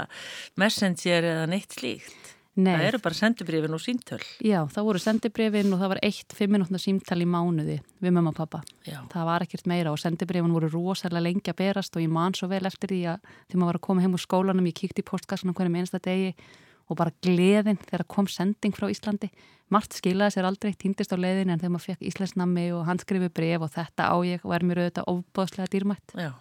messenger 0.65 1.31
eða 1.35 1.47
neitt 1.53 1.79
slíkt. 1.79 2.35
Nei. 2.59 2.73
Það 2.75 2.89
eru 2.89 2.99
bara 3.05 3.15
sendibrifin 3.15 3.75
og 3.77 3.83
síntöl. 3.83 4.21
Já, 4.43 4.59
það 4.75 4.87
voru 4.89 5.01
sendibrifin 5.03 5.75
og 5.75 5.79
það 5.79 5.93
var 5.93 6.01
eitt 6.09 6.35
fimminútna 6.35 6.81
símtál 6.83 7.21
í 7.23 7.29
mánuði 7.31 7.77
við 8.03 8.15
mamma 8.17 8.33
og 8.33 8.39
pappa. 8.41 8.63
Já. 8.83 8.99
Það 9.13 9.29
var 9.29 9.45
ekkert 9.45 9.69
meira 9.71 9.93
og 9.95 10.01
sendibrifin 10.03 10.57
voru 10.57 10.71
rosalega 10.73 11.23
lengi 11.23 11.53
að 11.53 11.61
berast 11.61 11.95
og 11.95 12.03
ég 12.03 12.11
man 12.11 12.35
svo 12.35 12.49
vel 12.51 12.65
eftir 12.67 12.91
því 12.91 13.03
að 13.13 13.29
þegar 13.47 13.61
maður 13.61 13.71
var 13.71 13.79
að 13.79 13.85
koma 13.87 14.03
heim 14.03 14.17
úr 14.19 14.25
skólanum, 14.25 14.67
ég 14.67 14.79
kíkti 14.81 15.05
í 15.05 15.07
postkassunum 15.07 15.55
hverjum 15.55 15.79
einasta 15.79 16.01
degi 16.03 16.33
og 16.89 16.99
bara 16.99 17.15
gleðin 17.23 17.79
þegar 17.85 18.07
kom 18.11 18.27
sending 18.33 18.75
frá 18.75 18.89
Íslandi. 18.91 19.29
Mart 19.71 19.93
skilaði 19.95 20.39
sér 20.39 20.49
aldrei, 20.49 20.73
týndist 20.73 21.13
á 21.13 21.19
leiðin 21.21 21.53
en 21.53 21.61
þegar 21.61 21.75
maður 21.75 21.91
fekk 21.93 22.07
Íslandsnami 22.11 22.65
og 22.75 22.87
handskrifi 22.89 23.29
bref 23.29 23.67
og 23.67 23.75
þetta 23.75 24.09
á 24.09 24.17
ég 24.25 24.49
og 24.49 24.57
er 24.57 24.65
mér 24.65 24.83
auðvitað 24.87 25.13
ofbáðslega 25.13 25.73
dýrmætt. 25.77 26.17
Já, 26.17 26.33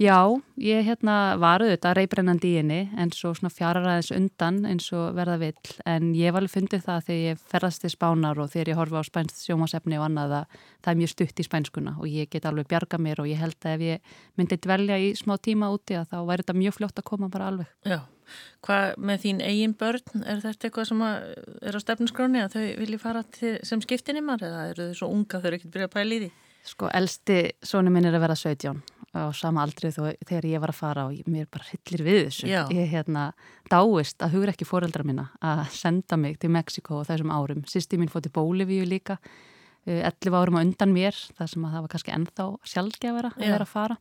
Já, 0.00 0.24
ég 0.56 0.86
hérna 0.86 1.36
var 1.36 1.60
auðvitað 1.60 1.98
reybrennandi 1.98 2.48
í 2.48 2.60
henni 2.62 2.78
en 2.96 3.10
svo 3.12 3.34
svona 3.36 3.52
fjararæðis 3.52 4.08
undan 4.16 4.62
eins 4.64 4.86
og 4.96 5.10
verða 5.18 5.34
vill 5.42 5.74
en 5.84 6.14
ég 6.16 6.32
var 6.32 6.40
alveg 6.40 6.54
fundið 6.54 6.86
það 6.86 7.02
þegar 7.08 7.20
ég 7.20 7.42
ferðast 7.52 7.82
til 7.84 7.90
spánar 7.92 8.40
og 8.40 8.48
þegar 8.54 8.70
ég 8.72 8.78
horfa 8.80 9.02
á 9.04 9.10
spænst 9.10 9.42
sjómasefni 9.44 9.98
og 10.00 10.06
annað 10.06 10.32
að 10.38 10.56
það 10.56 10.90
er 10.94 10.98
mjög 11.02 11.12
stutt 11.12 11.42
í 11.42 11.46
spænskuna 11.46 11.92
og 11.98 12.08
ég 12.08 12.30
get 12.32 12.48
alveg 12.48 12.70
bjarga 12.72 13.00
mér 13.04 13.20
og 13.20 13.28
ég 13.28 13.42
held 13.42 13.58
að 13.60 13.74
ef 13.74 13.84
ég 13.84 14.16
myndi 14.40 14.58
dvelja 14.64 14.96
í 14.96 15.10
smá 15.18 15.34
tíma 15.36 15.68
úti 15.74 15.98
að 15.98 16.08
þá 16.14 16.16
væri 16.30 16.46
þetta 16.46 16.56
mjög 16.62 16.76
fljótt 16.78 17.02
að 17.02 17.06
koma 17.10 17.28
bara 17.34 17.50
alveg. 17.52 17.68
Já, 17.84 18.00
hvað 18.64 18.96
með 18.96 19.20
þín 19.26 19.44
eigin 19.44 19.76
börn, 19.76 20.24
er 20.24 20.40
þetta 20.40 20.70
eitthvað 20.70 20.88
sem 20.88 21.04
er 21.04 21.76
á 21.76 21.80
stefnskráni 21.84 22.42
að 22.46 22.56
þau 22.56 22.64
vilji 22.80 23.02
fara 23.02 23.26
sem 23.60 23.84
skiptinimar 23.84 24.40
eða 24.40 24.64
eru 24.72 24.88
þau 24.88 25.02
svo 25.02 25.12
unga 25.12 25.42
þau 25.42 25.52
eru 25.52 25.60
ekkert 25.60 25.76
byrjað 25.76 25.92
að 25.92 25.94
pæli 25.98 26.16
í 26.16 26.24
því? 26.24 26.32
Sko, 26.72 26.88
elsti 26.94 27.38
sónu 27.66 27.92
minn 27.92 28.08
er 28.08 28.16
að 28.16 28.24
vera 28.24 28.38
17 28.38 28.91
á 29.12 29.28
sama 29.36 29.62
aldri 29.66 29.90
þó 29.92 30.06
þegar 30.24 30.46
ég 30.48 30.60
var 30.62 30.72
að 30.72 30.78
fara 30.78 31.04
og 31.10 31.28
mér 31.28 31.46
bara 31.52 31.66
hillir 31.68 32.04
við 32.06 32.20
þessu. 32.26 32.46
Já. 32.48 32.62
Ég 32.72 32.88
hérna 32.92 33.24
dáist 33.70 34.22
að 34.24 34.36
hugra 34.38 34.54
ekki 34.54 34.68
fóreldra 34.68 35.04
minna 35.04 35.28
að 35.44 35.64
senda 35.76 36.16
mig 36.16 36.38
til 36.40 36.50
Mexiko 36.54 37.02
á 37.04 37.08
þessum 37.10 37.32
árum. 37.34 37.64
Sýsti 37.68 38.00
mín 38.00 38.08
fótti 38.12 38.32
Bólivíu 38.32 38.86
líka, 38.88 39.18
11 39.86 40.32
árum 40.38 40.56
á 40.56 40.64
undan 40.64 40.94
mér, 40.94 41.16
það 41.36 41.52
sem 41.52 41.64
að 41.66 41.74
það 41.76 41.84
var 41.84 41.92
kannski 41.96 42.14
ennþá 42.16 42.46
sjálfgefara 42.72 43.32
að 43.36 43.44
vera 43.50 43.66
að 43.66 43.72
fara. 43.74 43.98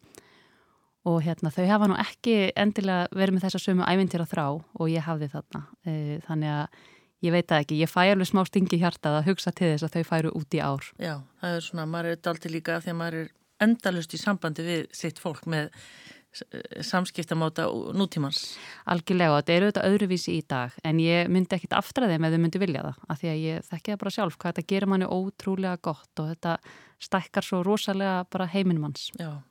Og 1.10 1.24
hérna 1.26 1.50
þau 1.50 1.66
hafa 1.66 1.88
nú 1.90 1.96
ekki 1.98 2.34
endilega 2.62 3.08
verið 3.18 3.34
með 3.34 3.46
þessa 3.48 3.62
sömu 3.64 3.88
ævintýra 3.90 4.28
þrá 4.30 4.44
og 4.62 4.90
ég 4.92 5.02
hafði 5.08 5.32
þarna. 5.34 5.62
Eh, 5.90 6.20
Þannig 6.28 6.52
að 6.54 6.84
ég 7.26 7.34
veit 7.34 7.48
það 7.50 7.64
ekki, 7.66 7.80
ég 7.82 7.90
fæ 7.90 8.02
alveg 8.12 8.30
smá 8.30 8.44
stingi 8.46 8.78
í 8.78 8.82
hjartað 8.84 9.18
að 9.20 9.28
hugsa 9.32 9.52
til 9.58 9.72
þess 9.74 9.88
að 9.88 9.96
þau 9.98 10.04
færu 10.12 10.34
út 10.38 10.54
í 10.58 10.62
ár. 10.62 10.86
Já, 11.02 11.16
það 11.42 11.58
er 11.58 11.66
svona, 11.66 11.86
maður 11.90 12.12
er 12.14 12.22
dalti 12.30 12.54
líka 12.54 12.78
af 12.78 12.86
því 12.86 12.94
að 12.94 13.00
maður 13.02 13.18
er 13.24 13.32
endalust 13.64 14.16
í 14.16 14.22
sambandi 14.22 14.66
við 14.66 14.88
sitt 14.96 15.20
fólk 15.22 15.46
með 15.50 15.70
eh, 15.72 16.82
samskiptamáta 16.86 17.68
nútímans. 17.98 18.56
Algjörlega, 18.92 19.36
og 19.36 19.42
þetta 19.42 19.56
eru 19.58 19.70
auðvitað 19.70 19.92
öðruvísi 19.92 20.38
í 20.40 20.46
dag 20.48 20.80
en 20.88 21.04
ég 21.04 21.30
myndi 21.32 21.58
ekkit 21.58 21.78
aftra 21.78 22.10
þeim 22.12 22.28
ef 22.28 22.36
þau 22.36 22.42
myndi 22.46 22.64
vilja 22.64 22.88
það 22.88 23.06
af 23.08 23.22
því 23.22 23.32
að 23.34 23.46
ég 23.46 23.70
þekki 23.70 23.94
það 23.94 24.02
bara 24.04 24.16
sjálf 24.18 24.40
hvað 24.40 24.56
þetta 24.56 24.74
gerir 24.74 24.94
manni 24.94 25.12
ótrúlega 25.12 25.84
gott 25.90 26.24
og 26.24 26.34
þetta 26.34 26.58
stækkar 27.02 27.48
svo 27.48 27.64
rosalega 27.66 28.26
bara 28.32 28.50
heiminn 28.52 28.82
manns. 28.82 29.10
Já, 29.20 29.42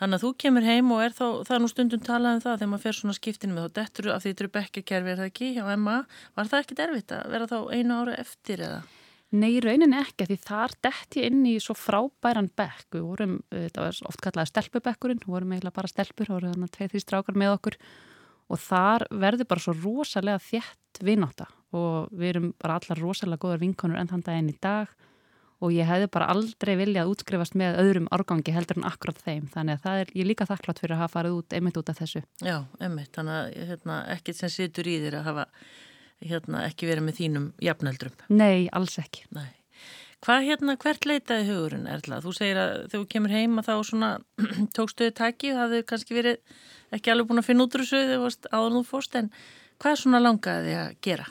þannig 0.00 0.18
að 0.18 0.24
þú 0.24 0.32
kemur 0.44 0.66
heim 0.66 0.90
og 0.94 1.04
er 1.04 1.14
þá, 1.16 1.26
það 1.46 1.54
er 1.56 1.62
nú 1.62 1.70
stundum 1.72 2.02
talað 2.06 2.38
um 2.38 2.42
það 2.44 2.58
þegar 2.58 2.72
maður 2.72 2.86
fer 2.86 2.98
svona 2.98 3.18
skiptinu 3.18 3.56
með 3.56 3.68
þá 3.68 3.78
dettur 3.80 4.10
af 4.12 4.24
því 4.24 4.50
bekkakerfi, 4.56 5.12
er 5.12 5.22
það 5.22 5.30
ekki 5.30 5.52
hjá 5.56 5.62
Emma, 5.72 6.02
var 6.36 6.50
það 6.50 6.64
ekkit 6.64 6.82
erfitt 6.86 7.14
að 7.16 7.30
vera 7.34 7.48
þá 7.50 7.58
einu 7.72 8.00
ára 8.02 8.18
eftir 8.22 8.66
eða? 8.66 8.82
Nei, 9.32 9.56
raunin 9.64 9.94
ekki, 9.96 10.26
því 10.28 10.36
þar 10.44 10.74
dett 10.84 11.16
ég 11.16 11.30
inn 11.30 11.44
í 11.48 11.54
svo 11.62 11.72
frábæran 11.78 12.50
bekk. 12.52 12.88
Við 12.92 13.04
vorum, 13.06 13.36
eh, 13.48 13.68
þetta 13.68 13.86
var 13.86 14.00
oft 14.10 14.20
kallaði 14.20 14.50
stelpubekkurinn, 14.50 15.22
við 15.24 15.32
vorum 15.32 15.54
eiginlega 15.54 15.78
bara 15.78 15.88
stelpur, 15.88 16.28
voru 16.28 16.52
þannig 16.52 16.68
að 16.68 16.74
tveið 16.76 16.92
því 16.92 17.00
strákar 17.00 17.38
með 17.40 17.54
okkur 17.56 17.78
og 18.52 18.58
þar 18.60 19.06
verður 19.10 19.48
bara 19.48 19.64
svo 19.64 19.72
rosalega 19.78 20.42
þjætt 20.44 21.00
vináta 21.00 21.46
og 21.72 22.10
við 22.12 22.28
erum 22.34 22.50
bara 22.60 22.76
allar 22.76 23.00
rosalega 23.00 23.40
góðar 23.40 23.62
vinkonur 23.62 24.00
enn 24.00 24.10
þann 24.10 24.26
daginn 24.26 24.50
í 24.52 24.58
dag 24.60 24.92
og 25.62 25.72
ég 25.72 25.86
hefði 25.86 26.10
bara 26.12 26.28
aldrei 26.32 26.74
viljað 26.76 27.12
útskrifast 27.12 27.54
með 27.56 27.78
öðrum 27.80 28.10
árgangi 28.12 28.52
heldur 28.52 28.80
en 28.80 28.88
akkurat 28.88 29.20
þeim. 29.22 29.46
Þannig 29.52 29.78
að 29.78 29.84
það 29.84 30.00
er, 30.02 30.12
ég 30.12 30.24
er 30.24 30.28
líka 30.28 30.48
þakklátt 30.50 30.82
fyrir 30.82 30.96
að 30.96 31.02
hafa 31.04 31.14
farið 31.20 31.36
út, 31.38 31.54
einmitt 31.54 31.78
út 31.78 31.92
af 31.92 32.00
þessu. 32.02 32.24
Já, 32.42 32.56
emmitt, 32.82 33.12
þannig 33.14 33.38
að 33.38 33.70
hérna, 33.70 33.98
ekkit 34.16 34.40
sem 34.40 34.52
situr 34.52 34.90
í 34.90 34.98
þér 35.04 35.20
að 35.20 35.28
hafa 35.30 35.46
hérna, 36.28 36.62
ekki 36.68 36.88
verið 36.88 37.06
með 37.08 37.18
þínum 37.18 37.50
jafnöldrum. 37.62 38.14
Nei, 38.32 38.68
alls 38.74 38.98
ekki. 39.02 39.26
Nei. 39.36 39.50
Hvað 40.22 40.44
hérna, 40.46 40.76
hvert 40.78 41.06
leitaði 41.08 41.48
hugurinn, 41.48 41.88
Erla? 41.90 42.20
Þú 42.22 42.32
segir 42.36 42.60
að 42.62 42.72
þegar 42.84 42.92
þú 42.92 43.06
kemur 43.10 43.32
heima 43.34 43.64
þá 43.66 43.72
svona 43.88 44.10
tókstuði 44.76 45.14
taki 45.18 45.50
og 45.50 45.62
hafði 45.64 45.82
kannski 45.90 46.14
verið 46.14 46.58
ekki 46.94 47.10
alveg 47.10 47.30
búin 47.30 47.42
að 47.42 47.48
finna 47.48 47.66
útrúsuð 47.66 48.04
þegar 48.04 48.20
þú 48.20 48.26
varst 48.28 48.50
áður 48.52 48.76
þú 48.76 48.82
fórst, 48.86 49.16
en 49.18 49.32
hvað 49.82 49.96
svona 49.98 50.20
langaði 50.22 50.68
þið 50.68 50.82
að 50.84 50.92
gera? 51.08 51.26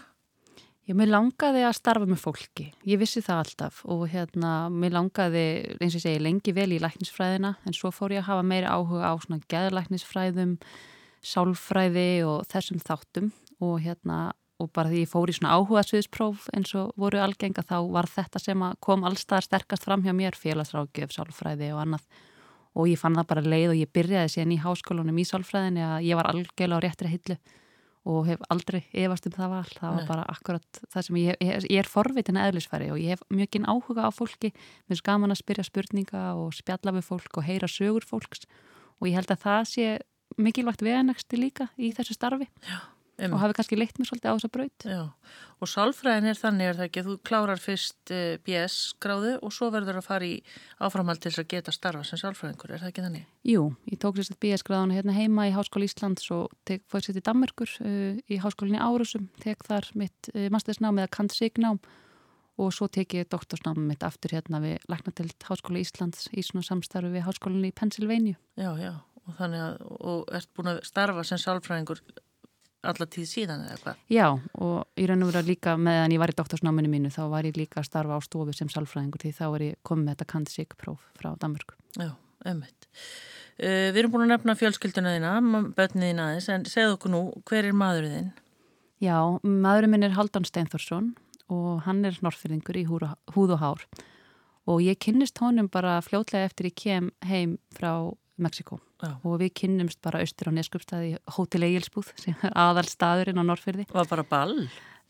Ég 0.90 0.98
mér 0.98 1.12
langaði 1.14 1.62
að 1.64 1.76
starfa 1.78 2.08
með 2.10 2.20
fólki, 2.20 2.66
ég 2.90 3.00
vissi 3.00 3.22
það 3.24 3.42
alltaf 3.46 3.82
og 3.94 4.02
hérna 4.12 4.52
mér 4.74 4.98
langaði 4.98 5.44
eins 5.78 5.94
og 5.94 6.02
ég 6.02 6.04
segi 6.04 6.24
lengi 6.26 6.52
vel 6.58 6.72
í 6.74 6.82
læknisfræðina 6.84 7.54
en 7.64 7.78
svo 7.78 7.94
fór 7.96 8.18
ég 8.18 8.26
að 8.26 8.32
hafa 8.34 8.48
meiri 8.50 8.68
áhuga 8.68 9.14
á 9.14 9.16
svona 9.22 9.40
geðlæknisfræðum, 9.54 10.58
sálfræði 11.24 12.10
og 12.28 12.44
þessum 12.52 12.82
þáttum 12.84 13.32
og 13.62 13.78
hérna 13.86 14.20
og 14.62 14.72
bara 14.76 14.92
því 14.92 15.04
ég 15.04 15.12
fór 15.12 15.32
í 15.32 15.36
svona 15.36 15.56
áhuga 15.58 15.84
sviðspróf 15.86 16.50
eins 16.56 16.74
og 16.78 16.92
voru 17.00 17.22
algenga 17.22 17.64
þá 17.66 17.78
var 17.92 18.10
þetta 18.10 18.42
sem 18.42 18.66
að 18.66 18.76
kom 18.86 19.06
allstaðar 19.08 19.48
sterkast 19.48 19.88
fram 19.88 20.04
hjá 20.06 20.14
mér 20.16 20.38
félagsrákjöf, 20.38 21.16
sálfræði 21.16 21.72
og 21.76 21.82
annað. 21.86 22.06
Og 22.78 22.88
ég 22.88 23.00
fann 23.02 23.18
það 23.18 23.32
bara 23.34 23.44
leið 23.44 23.74
og 23.74 23.80
ég 23.82 23.92
byrjaði 23.92 24.36
síðan 24.36 24.54
í 24.56 24.62
háskólanum 24.64 25.18
í 25.20 25.26
sálfræðinni 25.28 25.84
að 25.84 26.06
ég 26.08 26.20
var 26.20 26.30
algjörlega 26.32 26.80
á 26.80 26.84
réttri 26.86 27.12
hillu 27.12 27.38
og 28.12 28.26
hef 28.26 28.42
aldrei 28.50 28.80
efast 28.98 29.28
um 29.28 29.34
það 29.36 29.52
val. 29.52 29.66
Það 29.76 29.92
var 29.92 30.00
Nei. 30.00 30.08
bara 30.10 30.28
akkurat 30.32 30.80
það 30.94 31.06
sem 31.08 31.20
ég, 31.22 31.36
ég, 31.44 31.68
ég 31.70 31.82
er 31.84 31.90
forvitin 31.90 32.40
eðlisfæri 32.42 32.88
og 32.94 33.02
ég 33.02 33.14
hef 33.14 33.26
mjög 33.30 33.52
ginn 33.54 33.68
áhuga 33.70 34.08
á 34.08 34.12
fólki. 34.16 34.54
Mér 34.90 34.98
er 34.98 35.04
gaman 35.06 35.36
að 35.36 35.42
spyrja 35.44 35.68
spurninga 35.68 36.24
og 36.40 36.56
spjalla 36.58 36.96
við 36.96 37.06
fólk 37.12 37.38
og 37.38 37.46
heyra 37.46 37.70
sögur 37.70 38.08
fólks. 38.08 38.48
Og 39.02 39.12
ég 39.12 39.20
held 39.20 39.36
að 39.36 39.44
það 39.46 39.62
sé 39.70 39.92
mikilvægt 40.42 40.82
veganægsti 40.86 41.38
líka 41.38 41.70
í 41.78 41.92
þessu 41.94 42.16
starfi 42.18 42.48
Um, 43.22 43.36
og 43.36 43.42
hafi 43.44 43.56
kannski 43.58 43.78
leitt 43.78 44.00
mér 44.00 44.08
svolítið 44.10 44.34
á 44.34 44.36
þessa 44.36 44.50
braut 44.50 44.86
Já, 44.88 45.02
og 45.62 45.70
sálfræðin 45.70 46.30
er 46.32 46.38
þannig 46.40 46.70
er 46.72 46.78
það 46.80 46.88
ekki 46.88 47.02
að 47.02 47.10
þú 47.10 47.16
klárar 47.30 47.62
fyrst 47.62 48.14
uh, 48.16 48.38
BS 48.48 48.78
gráðu 49.04 49.34
og 49.46 49.54
svo 49.54 49.70
verður 49.74 50.00
að 50.00 50.08
fara 50.08 50.26
í 50.26 50.40
áframhald 50.82 51.22
til 51.22 51.30
þess 51.30 51.44
að 51.44 51.50
geta 51.54 51.76
starfa 51.76 52.02
sem 52.08 52.22
sálfræðingur, 52.22 52.74
er 52.74 52.82
það 52.82 52.90
ekki 52.90 53.06
þannig? 53.06 53.28
Jú, 53.46 53.68
ég 53.92 54.02
tók 54.02 54.18
sérst 54.18 54.40
BS-gráðuna 54.42 54.98
hérna 54.98 55.18
heima 55.18 55.46
í 55.50 55.54
Háskóla 55.54 55.86
Íslands 55.86 56.32
og 56.34 56.56
fór 56.66 57.06
sérst 57.06 57.22
í 57.22 57.26
Danmerkur 57.30 57.76
uh, 57.86 58.18
í 58.26 58.42
Háskólinni 58.42 58.82
Árusum, 58.82 59.30
tek 59.44 59.68
þar 59.70 59.92
mitt 60.02 60.32
uh, 60.34 60.48
mastersnám 60.54 61.04
eða 61.04 61.14
kant-signám 61.20 61.78
og 62.62 62.74
svo 62.74 62.90
tek 62.92 63.16
ég 63.20 63.30
doktorsnámið 63.30 63.88
mitt 63.94 64.04
aftur 64.06 64.34
hérna 64.34 64.64
við 64.64 64.82
Læknatild 64.90 65.38
Háskóla 65.46 65.82
Íslands 65.82 66.26
í 66.34 66.42
svona 66.46 66.66
samstarfi 66.66 67.14
við 67.14 67.28
Háskólinni 67.30 67.70
í 67.70 67.78
Pennsylvania. 67.78 68.42
Já, 68.58 68.74
já, 68.82 68.96
og 69.28 69.38
þannig 69.38 69.64
að, 69.68 69.80
og 70.02 70.36
ert 70.42 70.52
búin 70.58 70.74
að 70.74 70.84
starfa 70.90 71.26
sem 71.28 71.42
sálfræðingur 71.42 72.04
alla 72.90 73.08
tíð 73.14 73.28
síðan 73.30 73.66
eða 73.68 73.80
hvað? 73.84 74.00
Já, 74.12 74.28
og 74.66 75.00
í 75.00 75.08
raun 75.10 75.26
og 75.26 75.32
vera 75.32 75.44
líka 75.46 75.76
meðan 75.78 76.16
ég 76.16 76.22
var 76.22 76.34
í 76.34 76.38
doktorsnáminu 76.38 76.92
mínu 76.92 77.12
þá 77.14 77.22
var 77.34 77.48
ég 77.48 77.60
líka 77.60 77.82
að 77.82 77.90
starfa 77.90 78.18
á 78.18 78.22
stofu 78.26 78.56
sem 78.58 78.72
sálfræðingur 78.72 79.24
því 79.24 79.34
þá 79.38 79.46
er 79.48 79.66
ég 79.68 79.80
komið 79.88 80.08
með 80.08 80.16
þetta 80.16 80.30
kant-sig-próf 80.34 81.08
frá 81.20 81.32
Danmörku. 81.42 81.78
Já, 81.98 82.14
ömmit. 82.50 82.88
Uh, 83.62 83.90
við 83.94 84.02
erum 84.02 84.16
búin 84.16 84.26
að 84.26 84.34
nefna 84.34 84.58
fjölskylduna 84.58 85.16
þína, 85.18 85.34
börnið 85.78 86.08
þín 86.10 86.24
aðeins, 86.26 86.50
en 86.54 86.70
segð 86.70 86.96
okkur 86.96 87.14
nú, 87.14 87.26
hver 87.50 87.68
er 87.70 87.78
maðurinn 87.78 88.18
þinn? 88.18 88.32
Já, 89.02 89.18
maðurinn 89.42 89.94
minn 89.96 90.08
er 90.08 90.18
Haldan 90.18 90.48
Steinforsson 90.48 91.14
og 91.52 91.84
hann 91.86 92.06
er 92.08 92.18
norrfyrðingur 92.24 92.80
í 92.80 92.88
húð 92.88 93.56
og 93.58 93.62
hár 93.62 93.86
og 94.70 94.82
ég 94.86 95.00
kynnist 95.02 95.40
honum 95.42 95.70
bara 95.72 96.00
fljótlega 96.06 96.50
eftir 96.50 96.70
ég 96.70 96.78
kem 96.78 97.10
heim 97.26 97.58
frá 97.74 98.14
Mexiko 98.42 98.80
og 99.02 99.36
við 99.42 99.54
kynnumst 99.62 100.02
bara 100.04 100.22
austur 100.24 100.50
á 100.50 100.56
Neskupstaði 100.56 101.16
Hótel 101.36 101.66
Egilsbúð 101.68 102.14
sem 102.20 102.36
er 102.46 102.56
aðal 102.58 102.88
staðurinn 102.90 103.42
á 103.42 103.44
Norrfyrði. 103.46 103.88
Var 103.92 104.10
bara 104.10 104.26
ball? 104.28 104.56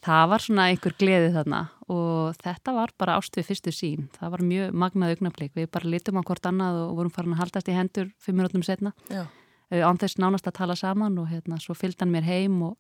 Það 0.01 0.23
var 0.31 0.41
svona 0.41 0.63
einhver 0.71 0.95
gleði 0.97 1.29
þarna 1.35 1.59
og 1.93 2.38
þetta 2.41 2.73
var 2.73 2.93
bara 2.97 3.17
ást 3.21 3.35
við 3.38 3.51
fyrstu 3.51 3.73
sín. 3.75 4.07
Það 4.15 4.31
var 4.33 4.43
mjög 4.50 4.77
magnað 4.83 5.13
augnablík. 5.13 5.51
Við 5.53 5.67
bara 5.75 5.91
litum 5.93 6.17
á 6.17 6.25
hvort 6.25 6.47
annað 6.50 6.79
og 6.88 6.95
vorum 6.97 7.13
farin 7.13 7.35
að 7.35 7.43
haldast 7.43 7.69
í 7.69 7.75
hendur 7.77 8.09
fimm 8.17 8.39
minútum 8.41 8.65
setna. 8.65 8.95
Já. 9.13 9.27
Án 9.71 10.01
þess 10.01 10.17
nánast 10.17 10.50
að 10.50 10.57
tala 10.57 10.75
saman 10.75 11.19
og 11.21 11.29
hérna 11.29 11.59
svo 11.61 11.75
fylgdi 11.77 12.01
hann 12.01 12.15
mér 12.15 12.25
heim 12.25 12.57
og 12.65 12.75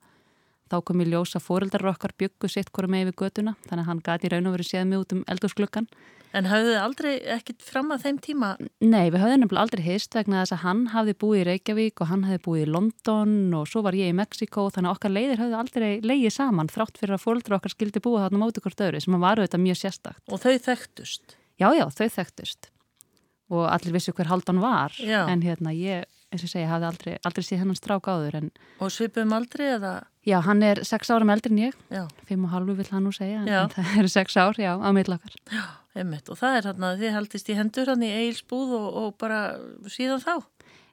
þá 0.71 0.79
kom 0.87 1.03
ég 1.03 1.11
ljósa 1.11 1.41
fóreldrar 1.43 1.91
okkar 1.91 2.15
byggu 2.17 2.49
sitt 2.49 2.71
hverju 2.71 2.91
með 2.91 3.09
yfir 3.09 3.19
göduna. 3.25 3.53
Þannig 3.67 3.83
að 3.83 3.91
hann 3.91 4.01
gati 4.07 4.31
raun 4.31 4.49
og 4.49 4.57
verið 4.57 4.71
séð 4.71 4.89
mig 4.89 5.03
út 5.03 5.15
um 5.15 5.23
eldúsgluggan. 5.31 5.89
En 6.31 6.47
hafðu 6.47 6.71
þið 6.71 6.79
aldrei 6.79 7.11
ekkit 7.35 7.63
fram 7.67 7.89
að 7.91 8.05
þeim 8.05 8.19
tíma? 8.23 8.49
Nei, 8.79 9.11
við 9.11 9.19
höfðum 9.19 9.41
nefnilega 9.43 9.65
aldrei 9.65 9.81
hist 9.83 10.15
vegna 10.15 10.45
þess 10.45 10.55
að 10.55 10.61
hann 10.63 10.83
hafði 10.93 11.15
búið 11.19 11.41
í 11.41 11.47
Reykjavík 11.49 12.03
og 12.03 12.07
hann 12.07 12.23
hafði 12.23 12.43
búið 12.45 12.61
í 12.63 12.69
London 12.71 13.33
og 13.59 13.67
svo 13.67 13.83
var 13.83 13.97
ég 13.99 14.13
í 14.13 14.15
Mexiko 14.15 14.69
þannig 14.71 14.93
að 14.93 14.95
okkar 14.95 15.15
leiðir 15.17 15.43
höfðu 15.43 15.59
aldrei 15.59 15.89
leiðið 15.99 16.35
saman 16.37 16.71
þrátt 16.71 17.01
fyrir 17.01 17.17
að 17.17 17.25
fóreldrar 17.25 17.59
okkar 17.59 17.75
skildi 17.75 18.03
búið 18.05 18.29
þarna 18.29 18.43
móti 18.45 18.63
hvort 18.63 18.85
öðru 18.87 19.03
sem 19.03 19.19
var 19.19 19.43
auðvitað 19.43 19.65
mjög 19.67 19.81
sérstakt. 19.81 20.23
Og 20.31 20.39
þau 20.39 20.55
þekktust? 20.71 21.35
Já, 21.59 21.67
já, 21.75 21.83
þau 21.91 22.07
þekktust 22.15 22.71
og 23.51 23.67
allir 23.67 23.95
vissu 23.97 24.13
hver 24.15 24.29
Haldan 24.31 24.61
var 24.63 24.95
Já. 24.95 25.25
en 25.27 25.43
hérna 25.43 25.73
ég, 25.75 26.07
eins 26.31 26.45
og 26.47 26.51
segja, 26.53 26.69
hafði 26.71 26.87
aldrei, 26.89 27.13
aldrei 27.27 27.43
séð 27.45 27.61
hennan 27.63 27.77
strák 27.79 28.07
áður 28.11 28.37
en 28.41 28.49
Og 28.81 28.91
svipum 28.93 29.33
aldrei 29.35 29.67
eða? 29.75 29.93
já, 30.25 30.37
hann 30.45 30.63
er 30.63 30.83
sex 30.87 31.09
árum 31.11 31.29
eldri 31.33 31.51
en 31.51 31.61
ég, 31.69 31.77
Já, 31.91 32.05
fimm 32.29 32.45
og 32.47 32.53
halvu 32.55 32.75
vill 32.77 32.89
hann 32.91 33.03
nú 33.07 33.11
segja, 33.15 33.41
en, 33.43 33.47
Já. 33.51 33.61
en 33.65 33.69
það 33.75 33.99
eru 33.99 34.11
sex 34.13 34.37
ár, 34.37 34.55
já, 34.61 34.73
á 34.79 34.89
millakar. 34.95 35.33
einmitt. 35.95 36.29
Og 36.31 36.37
það 36.39 36.57
er 36.57 36.67
hann 36.71 36.83
að 36.87 37.01
þið 37.03 37.15
haldist 37.17 37.49
í 37.51 37.55
hendur 37.57 37.89
hann 37.91 38.03
í 38.07 38.11
Eilsbúð 38.15 38.75
og, 38.77 38.89
og 39.01 39.15
bara 39.19 39.39
síðan 39.91 40.21
þá? 40.23 40.35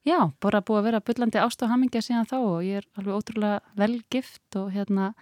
Já, 0.06 0.18
bara 0.40 0.62
búið 0.64 0.78
að 0.80 0.86
vera 0.88 1.00
byllandi 1.04 1.38
ást 1.42 1.62
og 1.62 1.68
hamingja 1.70 2.00
síðan 2.02 2.26
þá 2.30 2.36
og 2.38 2.64
ég 2.64 2.80
er 2.80 2.86
alveg 2.98 3.18
ótrúlega 3.18 3.60
vel 3.76 3.98
gift 4.10 4.56
og 4.56 4.70
hérna 4.72 5.12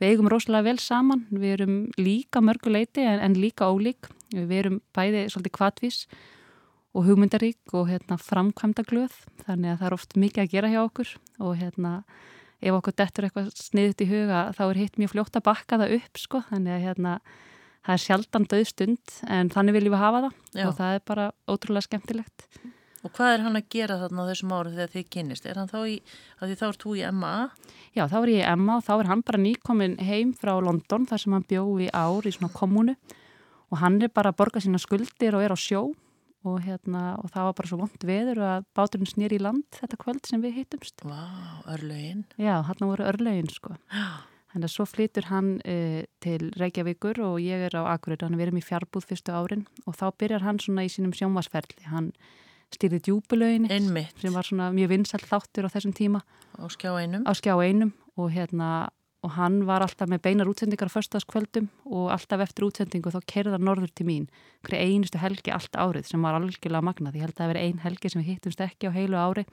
við 0.00 0.12
eigum 0.12 0.28
rosalega 0.30 0.68
vel 0.68 0.78
saman, 0.78 1.26
við 1.32 1.52
erum 1.56 1.76
líka 1.98 2.40
mörguleiti 2.44 3.02
en, 3.04 3.18
en 3.24 3.34
líka 3.40 3.66
ólík, 3.72 4.08
við 4.32 4.52
erum 4.60 4.80
bæði 4.94 5.26
svolítið 5.32 5.54
kvatvís 5.56 5.98
og 6.06 6.20
hugmyndarík 7.04 7.74
og 7.76 7.90
hérna, 7.90 8.16
framkvæmda 8.16 8.84
glöð 8.88 9.16
þannig 9.44 9.74
að 9.74 9.80
það 9.80 9.88
er 9.88 9.96
oft 9.96 10.16
mikið 10.16 10.44
að 10.44 10.54
gera 10.54 10.70
hjá 10.72 10.78
okkur 10.84 11.10
og 11.44 11.58
hérna, 11.60 11.90
ef 12.62 12.78
okkur 12.78 12.96
dettur 12.96 13.26
eitthvað 13.28 13.50
sniðut 13.60 14.00
í 14.00 14.08
huga 14.08 14.46
þá 14.56 14.62
er 14.68 14.80
hitt 14.80 14.96
mjög 15.02 15.12
fljótt 15.12 15.36
að 15.36 15.46
bakka 15.50 15.80
það 15.82 15.98
upp 15.98 16.22
sko, 16.22 16.40
þannig 16.48 16.76
að 16.76 16.86
hérna, 16.86 17.18
það 17.84 17.98
er 17.98 18.04
sjaldan 18.06 18.48
döð 18.54 18.64
stund 18.70 19.18
en 19.28 19.52
þannig 19.52 19.76
viljum 19.76 19.96
við 19.96 20.04
hafa 20.06 20.24
það 20.24 20.32
Já. 20.56 20.64
og 20.64 20.80
það 20.80 20.96
er 20.96 21.04
bara 21.12 21.28
ótrúlega 21.50 21.88
skemmtilegt 21.90 22.48
Og 23.06 23.12
hvað 23.14 23.36
er 23.36 23.42
hann 23.44 23.58
að 23.58 23.68
gera 23.70 23.98
þarna 24.00 24.24
á 24.26 24.28
þessum 24.32 24.52
áru 24.56 24.70
þegar 24.72 24.88
þið 24.90 25.04
kynist? 25.14 25.44
Er 25.46 25.58
hann 25.60 25.68
þá 25.70 25.76
í, 25.86 25.92
að 26.40 26.48
því 26.48 26.56
þá 26.58 26.64
er 26.66 26.78
þú 26.82 26.94
í 26.96 27.02
MA? 27.14 27.34
Já, 27.94 28.02
þá 28.10 28.16
er 28.18 28.32
ég 28.32 28.40
í 28.40 28.56
MA 28.58 28.78
og 28.80 28.82
þá 28.82 28.92
er 28.96 29.10
hann 29.12 29.22
bara 29.28 29.42
nýkomin 29.44 29.94
heim 30.02 30.32
frá 30.34 30.50
London 30.58 31.06
þar 31.06 31.22
sem 31.22 31.36
hann 31.36 31.46
bjóði 31.46 31.86
ár 31.94 32.26
í 32.26 32.32
svona 32.34 32.50
kommunu 32.56 32.96
og 33.70 33.78
hann 33.78 34.00
er 34.02 34.10
bara 34.10 34.32
að 34.32 34.40
borga 34.40 34.62
sína 34.64 34.80
skuldir 34.82 35.38
og 35.38 35.46
er 35.46 35.54
á 35.54 35.58
sjó 35.58 35.84
og, 36.46 36.60
hérna, 36.64 37.02
og 37.22 37.32
það 37.34 37.48
var 37.48 37.58
bara 37.58 37.70
svo 37.70 37.80
vondt 37.80 38.06
veður 38.06 38.40
að 38.46 38.70
báturinn 38.76 39.10
snýr 39.10 39.34
í 39.36 39.42
land 39.42 39.66
þetta 39.74 39.98
kvöld 40.00 40.24
sem 40.28 40.44
við 40.44 40.60
hittumst. 40.60 41.02
Vá, 41.02 41.10
wow, 41.18 41.60
örlögin. 41.74 42.24
Já, 42.38 42.60
hann 42.68 42.86
voru 42.86 43.06
örlögin 43.08 43.50
sko. 43.52 43.74
Þannig 44.54 44.70
að 44.70 44.72
svo 44.72 44.86
flytur 44.88 45.28
hann 45.28 45.52
uh, 45.68 46.00
til 46.24 46.50
Reykjavíkur 46.56 47.20
og 47.26 47.38
ég 47.44 47.66
er 47.66 47.76
á 47.76 47.82
Akureyri, 47.92 48.24
hann 48.24 48.38
er 48.38 48.44
verið 48.46 48.62
í 48.62 48.64
fjárbúð 48.64 49.10
fyrstu 49.10 49.34
árin 49.34 49.66
og 49.84 49.98
þá 49.98 50.06
byrjar 50.22 50.46
hann 50.46 50.60
svona 50.62 50.86
í 50.86 50.92
sínum 50.92 51.12
sjónvarsferli. 51.16 51.90
Hann 51.90 52.12
stýrði 52.72 53.02
djúbulöginni 53.06 54.06
sem 54.16 54.34
var 54.34 54.46
svona 54.46 54.70
mjög 54.74 54.94
vinsall 54.94 55.22
þáttur 55.26 55.68
á 55.68 55.74
þessum 55.74 55.94
tíma. 55.96 56.22
Á 56.56 56.64
skjá 56.72 56.94
einum. 56.96 57.26
Á 57.28 57.32
skjá 57.36 57.54
einum 57.60 57.92
og 58.16 58.32
hérna 58.32 58.88
og 59.24 59.32
hann 59.36 59.62
var 59.68 59.84
alltaf 59.84 60.10
með 60.10 60.22
beinar 60.26 60.50
útsendingar 60.50 60.90
fyrstaskvöldum 60.92 61.70
og 61.88 62.10
alltaf 62.14 62.44
eftir 62.44 62.66
útsendingu 62.68 63.12
þá 63.14 63.20
kerða 63.26 63.58
norður 63.62 63.92
til 63.96 64.08
mín 64.08 64.26
hverju 64.66 64.82
einustu 64.82 65.20
helgi 65.22 65.54
allt 65.54 65.78
árið 65.78 66.10
sem 66.10 66.22
var 66.22 66.36
algjörlega 66.38 66.84
magnað. 66.84 67.16
Ég 67.16 67.26
held 67.26 67.34
að 67.36 67.40
það 67.42 67.50
veri 67.54 67.64
ein 67.66 67.80
helgi 67.86 68.12
sem 68.12 68.22
við 68.22 68.30
hittumst 68.34 68.62
ekki 68.66 68.92
á 68.92 68.96
heilu 68.96 69.18
ári 69.18 69.46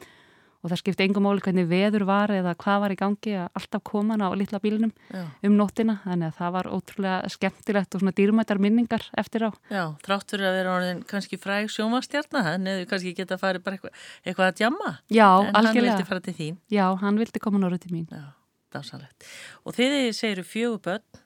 og 0.64 0.72
það 0.72 0.80
skipti 0.80 1.04
engum 1.04 1.26
móli 1.28 1.44
hvernig 1.44 1.66
veður 1.68 2.06
var 2.08 2.32
eða 2.32 2.54
hvað 2.56 2.78
var 2.84 2.94
í 2.94 2.98
gangi 3.00 3.34
að 3.36 3.58
alltaf 3.60 3.84
koma 3.88 4.16
hann 4.16 4.24
á 4.24 4.32
litla 4.40 4.62
bílunum 4.64 4.94
Já. 5.12 5.24
um 5.44 5.58
nóttina 5.60 5.98
þannig 6.06 6.30
að 6.30 6.38
það 6.38 6.54
var 6.56 6.70
ótrúlega 6.78 7.32
skemmtilegt 7.34 7.98
og 7.98 8.04
svona 8.04 8.14
dýrmættar 8.16 8.62
minningar 8.64 9.04
eftir 9.20 9.48
á. 9.48 9.52
Já, 9.68 9.84
þráttur 10.06 10.46
að 10.48 10.56
vera 10.60 10.76
orðin 10.78 11.02
kannski 11.10 11.40
fræg 11.42 11.68
sjómastjarnar 11.74 12.48
hann 12.48 12.70
eða 12.72 12.86
kannski 12.94 13.12
geta 13.18 13.40
farið 13.42 13.66
bara 13.66 13.80
eitthvað, 13.80 14.08
eitthvað 14.24 14.48
að 14.54 14.62
djamma 14.62 14.94
Já, 15.12 15.28
en 15.28 15.52
algjörlega. 15.52 15.68
hann 15.68 15.84
vildi 15.84 16.08
fara 16.14 16.24
til 16.30 16.38
þín. 16.40 16.56
Já, 16.72 16.86
hann 17.04 17.20
vildi 17.20 17.44
koma 17.44 17.60
norður 17.60 17.84
til 17.84 17.94
mín. 17.98 18.08
Já 18.08 18.24
dásalegt. 18.74 19.30
Og 19.64 19.78
þið 19.78 19.96
segiru 20.18 20.44
fjögur 20.48 20.84
börn? 20.88 21.24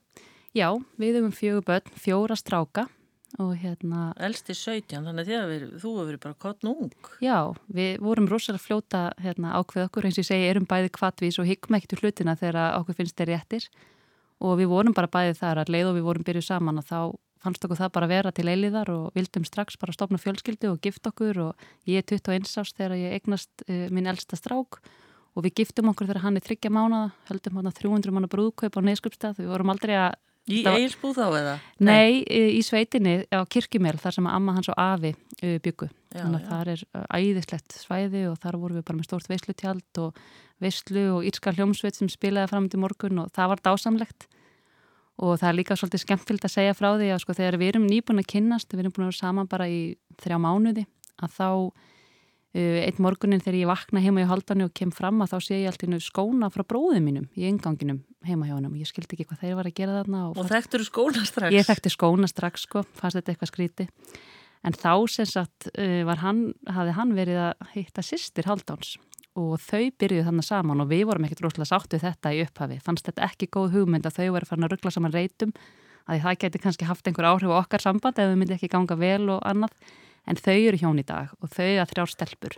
Já, 0.55 0.69
við 0.97 1.19
hefum 1.19 1.33
fjögur 1.35 1.65
börn, 1.67 1.97
fjóra 1.99 2.37
stráka 2.39 2.87
og 3.37 3.51
hérna... 3.59 4.13
Elsti 4.23 4.55
17, 4.55 5.03
þannig 5.03 5.27
að 5.35 5.51
veri, 5.51 5.67
þú 5.75 5.91
hefur 5.97 6.07
verið 6.07 6.23
bara 6.23 6.39
kottn 6.41 6.71
ung. 6.71 6.95
Já, 7.21 7.53
við 7.67 7.99
vorum 8.01 8.29
rosalega 8.31 8.63
fljóta 8.63 9.03
hérna, 9.21 9.53
ákveð 9.59 9.89
okkur, 9.89 10.07
eins 10.07 10.17
og 10.17 10.23
ég 10.23 10.29
segi, 10.31 10.49
erum 10.49 10.67
bæði 10.69 10.93
kvattvís 10.95 11.39
og 11.41 11.51
úr 11.51 12.01
hlutina 12.01 12.37
þegar 12.39 12.79
okkur 12.79 12.97
finnst 13.01 13.19
þeir 13.19 13.33
réttir 13.35 13.69
og 14.43 14.59
við 14.59 14.69
vorum 14.71 14.95
bara 14.95 15.09
bæði 15.11 15.37
þar 15.39 15.63
að 15.63 15.71
leið 15.73 15.91
og 15.91 15.97
við 15.97 16.07
vorum 16.07 16.27
byrjuð 16.27 16.47
saman 16.47 16.81
og 16.81 16.85
þá 16.87 16.99
fannst 17.43 17.65
okkur 17.65 17.79
það 17.79 17.93
bara 17.95 18.07
að 18.07 18.13
vera 18.13 18.33
til 18.33 18.47
eiliðar 18.49 18.91
og 18.93 19.17
vildum 19.17 19.45
strax 19.47 19.77
bara 19.81 19.95
stopna 19.95 20.19
fjölskyldu 20.21 20.71
og 20.71 20.81
gift 20.83 21.05
okkur 21.09 21.41
og 21.49 21.67
ég 21.89 22.01
er 22.01 22.07
21 22.07 22.49
ást 22.61 22.77
þegar 22.77 22.97
ég 22.97 23.17
eignast 23.17 23.65
uh, 23.67 23.87
minn 23.93 24.09
elsta 24.09 24.39
strák 24.39 24.79
og 24.79 24.95
við 25.46 25.60
giftum 25.62 25.91
okkur 25.91 26.08
þegar 26.10 26.24
hann 26.24 26.39
er 26.39 26.46
þryggja 26.46 26.72
mánada 26.74 27.12
höldum 27.29 27.60
hann 27.60 27.70
að 27.70 27.82
300 27.82 28.15
manna 28.15 28.32
brúðkaup 28.32 28.79
á 28.79 28.82
neyskupstað 28.88 29.41
við 29.41 29.51
vorum 29.53 29.74
aldrei 29.74 29.98
að 29.98 30.15
Í 30.48 30.62
Eilsbúð 30.63 31.17
þá 31.17 31.25
eða? 31.36 31.53
Nei, 31.84 32.24
í 32.24 32.62
sveitinni 32.63 33.17
á 33.36 33.44
Kirkjumel 33.51 33.98
þar 34.00 34.15
sem 34.15 34.27
amma 34.32 34.53
hans 34.56 34.70
og 34.72 34.77
afi 34.79 35.12
byggu 35.44 35.89
þannig 36.13 36.46
að 36.46 36.48
það 36.48 36.72
er 36.72 36.84
æðislegt 37.17 37.75
svæði 37.75 38.22
og 38.29 38.38
þar 38.39 38.60
vorum 38.62 38.79
við 38.79 38.86
bara 38.88 39.00
með 39.01 39.10
stórt 39.10 39.27
veislutjald 39.27 40.00
og 40.06 40.22
veislu 40.63 41.03
og 41.17 41.27
írska 41.27 41.51
hljómsveit 41.51 42.00
sem 42.00 42.08
spilaði 42.12 42.51
fram 42.53 42.70
til 42.72 42.79
morgun 42.82 43.25
og 43.25 43.34
það 43.36 43.51
var 43.53 43.63
dásamlegt. 43.67 44.29
Og 45.17 45.36
það 45.41 45.50
er 45.50 45.58
líka 45.58 45.77
svolítið 45.77 46.03
skemmtild 46.06 46.46
að 46.46 46.53
segja 46.53 46.77
frá 46.77 46.89
því 46.94 47.12
að 47.12 47.22
sko 47.24 47.36
þegar 47.38 47.60
við 47.60 47.72
erum 47.74 47.88
nýbúin 47.89 48.22
að 48.22 48.32
kynnast 48.32 48.74
við 48.74 48.86
erum 48.86 48.96
búin 48.96 49.08
að 49.08 49.12
vera 49.12 49.20
saman 49.20 49.50
bara 49.50 49.67
í 49.67 49.82
þrjá 50.22 50.38
mánuði 50.41 50.88
að 51.25 51.36
þá 51.36 51.50
Uh, 52.55 52.79
einn 52.87 53.01
morgunin 53.03 53.41
þegar 53.43 53.57
ég 53.59 53.67
vakna 53.67 54.01
heima 54.01 54.21
í 54.23 54.27
haldanu 54.29 54.69
og 54.69 54.75
kem 54.77 54.91
fram 54.95 55.19
að 55.21 55.33
þá 55.33 55.37
sé 55.43 55.57
ég 55.59 55.67
alltaf 55.67 56.05
skóna 56.05 56.47
frá 56.49 56.63
bróðum 56.63 57.03
mínum 57.03 57.25
í 57.35 57.43
enganginum 57.49 57.99
heima 58.23 58.47
hjá 58.47 58.55
hann 58.55 58.69
og 58.69 58.77
ég 58.79 58.87
skildi 58.87 59.17
ekki 59.17 59.25
hvað 59.27 59.41
þeir 59.43 59.57
var 59.59 59.67
að 59.67 59.75
gera 59.75 59.97
þarna 59.97 60.21
Og, 60.29 60.39
og 60.39 60.47
þekktur 60.47 60.81
þú 60.81 60.87
skóna 60.87 61.25
strax? 61.27 61.53
Ég 61.53 61.67
þekkti 61.67 61.91
skóna 61.91 62.29
strax 62.31 62.63
sko, 62.63 62.85
fannst 62.95 63.19
þetta 63.19 63.33
eitthvað 63.33 63.51
skríti 63.51 63.87
en 64.63 64.79
þá 64.79 64.93
sem 65.11 65.27
sagt 65.27 65.67
uh, 65.75 66.13
hann, 66.23 66.41
hafði 66.71 66.95
hann 66.97 67.13
verið 67.19 67.41
að 67.49 67.67
hitta 67.75 68.05
sýstir 68.07 68.47
haldáns 68.47 68.95
og 69.38 69.60
þau 69.62 69.91
byrjuð 69.99 70.25
þannig 70.31 70.47
saman 70.47 70.81
og 70.81 70.89
við 70.89 71.03
vorum 71.12 71.27
ekkert 71.27 71.43
rosalega 71.45 71.69
sáttu 71.69 71.99
þetta 72.01 72.33
í 72.33 72.41
upphafi. 72.41 72.79
Fannst 72.81 73.05
þetta 73.05 73.27
ekki 73.27 73.51
góð 73.53 73.75
hugmynd 73.75 74.07
að 74.10 74.17
þau 74.17 74.31
verið 74.33 74.49
farin 74.49 74.65
að 74.65 74.73
ruggla 74.73 74.93
saman 74.95 75.13
reytum 75.13 75.53
að 76.07 76.23
það 76.23 76.39
geti 76.41 76.62
kannski 76.63 76.88
haft 76.88 77.07
einhver 77.10 77.27
áhrif 77.29 77.53
á 77.53 77.60
okkar 77.60 77.83
samband 77.83 78.17
ef 78.17 78.31
við 78.31 78.39
myndi 78.39 78.55
ekki 78.55 78.71
ganga 78.71 78.97
vel 78.97 79.27
og 79.36 79.43
annað 79.45 79.75
en 80.27 80.39
þau 80.39 80.57
eru 80.57 80.79
hjón 80.81 81.01
í 81.01 81.05
dag 81.07 81.33
og 81.41 81.51
þau 81.53 81.69
að 81.81 81.93
þrjár 81.93 82.13
stelpur. 82.13 82.57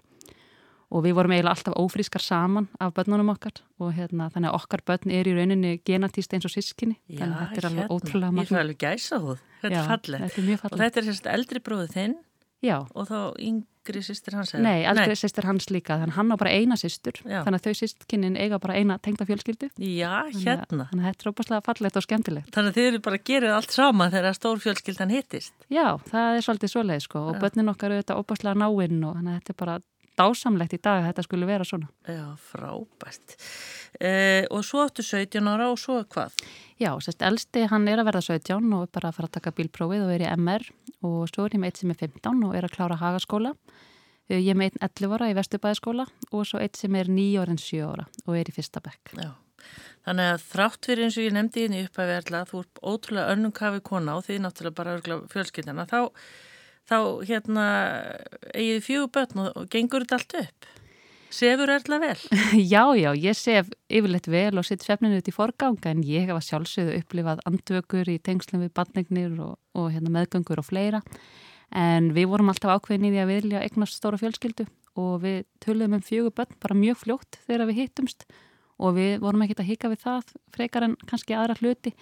Og 0.90 1.04
við 1.06 1.14
vorum 1.20 1.36
eiginlega 1.36 1.54
alltaf 1.54 1.76
ófrískar 1.78 2.24
saman 2.26 2.66
af 2.82 2.96
börnunum 2.98 3.30
okkar. 3.36 3.60
Og 3.78 3.92
hérna, 3.94 4.32
þannig 4.34 4.50
að 4.50 4.56
okkar 4.58 4.82
börn 4.90 5.12
er 5.14 5.28
í 5.30 5.36
rauninni 5.38 5.76
genatíst 5.86 6.34
eins 6.34 6.48
og 6.50 6.54
sískinni 6.56 6.98
Já, 7.06 7.20
þannig 7.20 7.36
að 7.36 7.44
þetta 7.44 7.62
er 7.62 7.68
alveg 7.70 7.84
hérna, 7.84 7.94
ótrúlega 7.94 8.32
magna. 8.34 8.48
Ég 8.48 8.50
fæ 8.50 8.62
alveg 8.64 8.80
gæsa 8.82 9.20
húð, 9.22 9.44
þetta 9.62 9.76
Já, 9.76 9.82
er 9.84 9.92
fallið 9.92 10.66
og 10.72 10.82
þetta 10.82 11.02
er 11.04 11.08
sérst 11.12 11.30
eldri 11.30 11.62
bróðu 11.62 11.92
þinn 11.94 12.18
Já. 12.66 12.78
og 12.90 13.06
þá 13.06 13.20
yngri 13.80 14.02
sýstir 14.04 14.36
hans 14.38 14.54
eða? 14.54 14.64
Nei, 14.66 14.84
eldri 14.88 15.16
sýstir 15.18 15.48
hans 15.48 15.70
líka 15.74 15.98
þannig 16.02 16.16
hann 16.18 16.34
á 16.34 16.36
bara 16.40 16.54
eina 16.54 16.78
sýstur 16.80 17.20
þannig 17.24 17.60
að 17.60 17.66
þau 17.66 17.80
sýstkinin 17.80 18.38
eiga 18.40 18.60
bara 18.62 18.78
eina 18.80 18.98
tengda 19.02 19.26
fjölskyldu. 19.30 19.70
Já, 19.80 20.28
hérna. 20.36 20.90
Þannig 20.92 21.04
að 21.04 21.08
þetta 21.10 21.26
er 21.26 21.32
óbúslega 21.32 21.66
fallegt 21.66 22.00
og 22.00 22.06
skemmtilegt. 22.06 22.52
Þannig 22.56 22.74
að 22.74 22.80
þið 22.80 22.90
eru 22.92 23.02
bara 23.08 23.20
að 23.20 23.26
gera 23.32 23.54
allt 23.58 23.76
sama 23.76 24.10
þegar 24.14 24.38
stór 24.38 24.64
fjölskyldan 24.66 25.14
hittist. 25.14 25.54
Já, 25.72 25.86
það 26.10 26.40
er 26.40 26.46
svolítið 26.46 26.74
svoleið 26.76 27.06
sko 27.08 27.24
og 27.32 27.40
börnin 27.42 27.74
okkar 27.74 27.96
eru 27.96 28.04
þetta 28.04 28.20
óbúslega 28.20 28.60
náinn 28.60 29.04
og 29.08 29.18
þannig 29.20 29.34
að 29.34 29.40
þetta 29.40 29.56
er 29.56 29.60
bara 29.64 29.80
dásamlegt 30.20 30.76
í 30.76 30.80
dag 30.84 31.02
að 31.02 31.08
þetta 31.10 31.26
skulle 31.26 31.50
vera 31.50 31.68
svona. 31.68 31.90
Já, 32.08 32.26
frábært. 32.52 33.36
Eh, 34.00 34.46
og 34.54 34.66
svo 34.68 34.84
áttu 34.86 35.06
17 35.06 35.48
ára 35.48 35.70
og 35.72 35.80
svo 35.82 36.02
hvað? 36.04 36.36
Já, 36.80 36.92
sérst, 37.04 37.24
elsti 37.26 37.66
hann 37.72 37.88
er 37.92 38.04
að 38.04 38.12
verða 38.12 38.24
17 38.28 38.74
og 38.76 38.86
er 38.86 38.94
bara 38.96 39.12
að 39.12 39.20
fara 39.20 39.32
að 39.32 39.38
taka 39.40 39.56
bílprófið 39.58 40.06
og 40.06 40.16
er 40.16 40.26
í 40.26 40.32
MR 40.36 40.68
og 41.08 41.22
svo 41.32 41.48
er 41.48 41.56
ég 41.56 41.64
með 41.64 41.72
eitt 41.72 41.82
sem 41.84 41.94
er 41.96 42.02
15 42.04 42.46
og 42.48 42.58
er 42.60 42.68
að 42.68 42.76
klára 42.76 43.00
hagaskóla. 43.00 43.56
Eh, 44.30 44.40
ég 44.40 44.54
er 44.54 44.60
með 44.60 44.76
einn 44.76 44.90
11 44.92 45.18
ára 45.18 45.32
í 45.32 45.38
Vestubæðaskóla 45.40 46.08
og 46.30 46.48
svo 46.48 46.62
eitt 46.62 46.80
sem 46.80 46.96
er 47.00 47.12
9 47.12 47.40
ára 47.42 47.56
en 47.56 47.62
7 47.62 47.86
ára 47.88 48.10
og 48.26 48.36
er 48.38 48.52
í 48.52 48.56
fyrsta 48.56 48.84
bekk. 48.84 49.16
Já. 49.18 49.32
Þannig 50.08 50.30
að 50.34 50.46
þrátt 50.50 50.88
fyrir 50.88 51.06
eins 51.06 51.18
og 51.20 51.26
ég 51.26 51.34
nefndi 51.36 51.64
inn 51.68 51.76
í 51.76 51.82
upphæfi 51.86 52.44
þú 52.50 52.62
er 52.62 52.70
ótrúlega 52.92 53.34
önnum 53.34 53.54
kafi 53.56 53.82
kona 53.84 54.16
og 54.18 54.24
því 54.26 54.38
náttúrulega 54.46 54.78
bara 54.78 55.26
fjölskyldina, 55.34 55.86
þá 55.90 56.00
þá 56.90 56.98
hérna 57.30 57.66
eigið 58.54 58.84
fjögur 58.86 59.14
börn 59.16 59.48
og 59.48 59.70
gengur 59.72 60.06
þetta 60.06 60.20
allt 60.20 60.38
upp? 60.42 60.70
Sefur 61.30 61.70
erðla 61.70 62.00
vel? 62.02 62.16
Já, 62.74 62.84
já, 62.98 63.12
ég 63.14 63.38
sef 63.38 63.68
yfirleitt 63.86 64.28
vel 64.34 64.58
og 64.58 64.66
sitt 64.66 64.82
svefninu 64.82 65.20
út 65.22 65.30
í 65.30 65.34
forganga 65.34 65.92
en 65.92 66.02
ég 66.02 66.26
hefa 66.26 66.42
sjálfsögðu 66.42 66.98
upplifað 67.04 67.44
andvökur 67.46 68.10
í 68.10 68.18
tengslum 68.26 68.64
við 68.66 68.74
bandningnir 68.80 69.36
og, 69.46 69.60
og 69.78 69.92
hérna, 69.94 70.10
meðgöngur 70.16 70.64
og 70.64 70.66
fleira 70.66 71.04
en 71.70 72.10
við 72.16 72.32
vorum 72.32 72.50
alltaf 72.50 72.80
ákveðin 72.80 73.12
í 73.12 73.14
því 73.14 73.22
að 73.22 73.30
við 73.30 73.42
vilja 73.44 73.62
eignast 73.68 74.00
stóra 74.00 74.18
fjölskyldu 74.18 74.66
og 74.98 75.20
við 75.22 75.44
töluðum 75.62 76.00
um 76.00 76.06
fjögur 76.06 76.34
börn 76.40 76.58
bara 76.66 76.80
mjög 76.82 77.04
fljótt 77.04 77.38
þegar 77.46 77.70
við 77.70 77.82
hittumst 77.84 78.26
og 78.80 78.98
við 78.98 79.20
vorum 79.22 79.46
ekkert 79.46 79.62
að 79.62 79.70
hika 79.70 79.94
við 79.94 80.02
það 80.08 80.34
frekar 80.56 80.88
en 80.88 80.98
kannski 81.06 81.38
aðra 81.38 81.60
hluti 81.62 81.94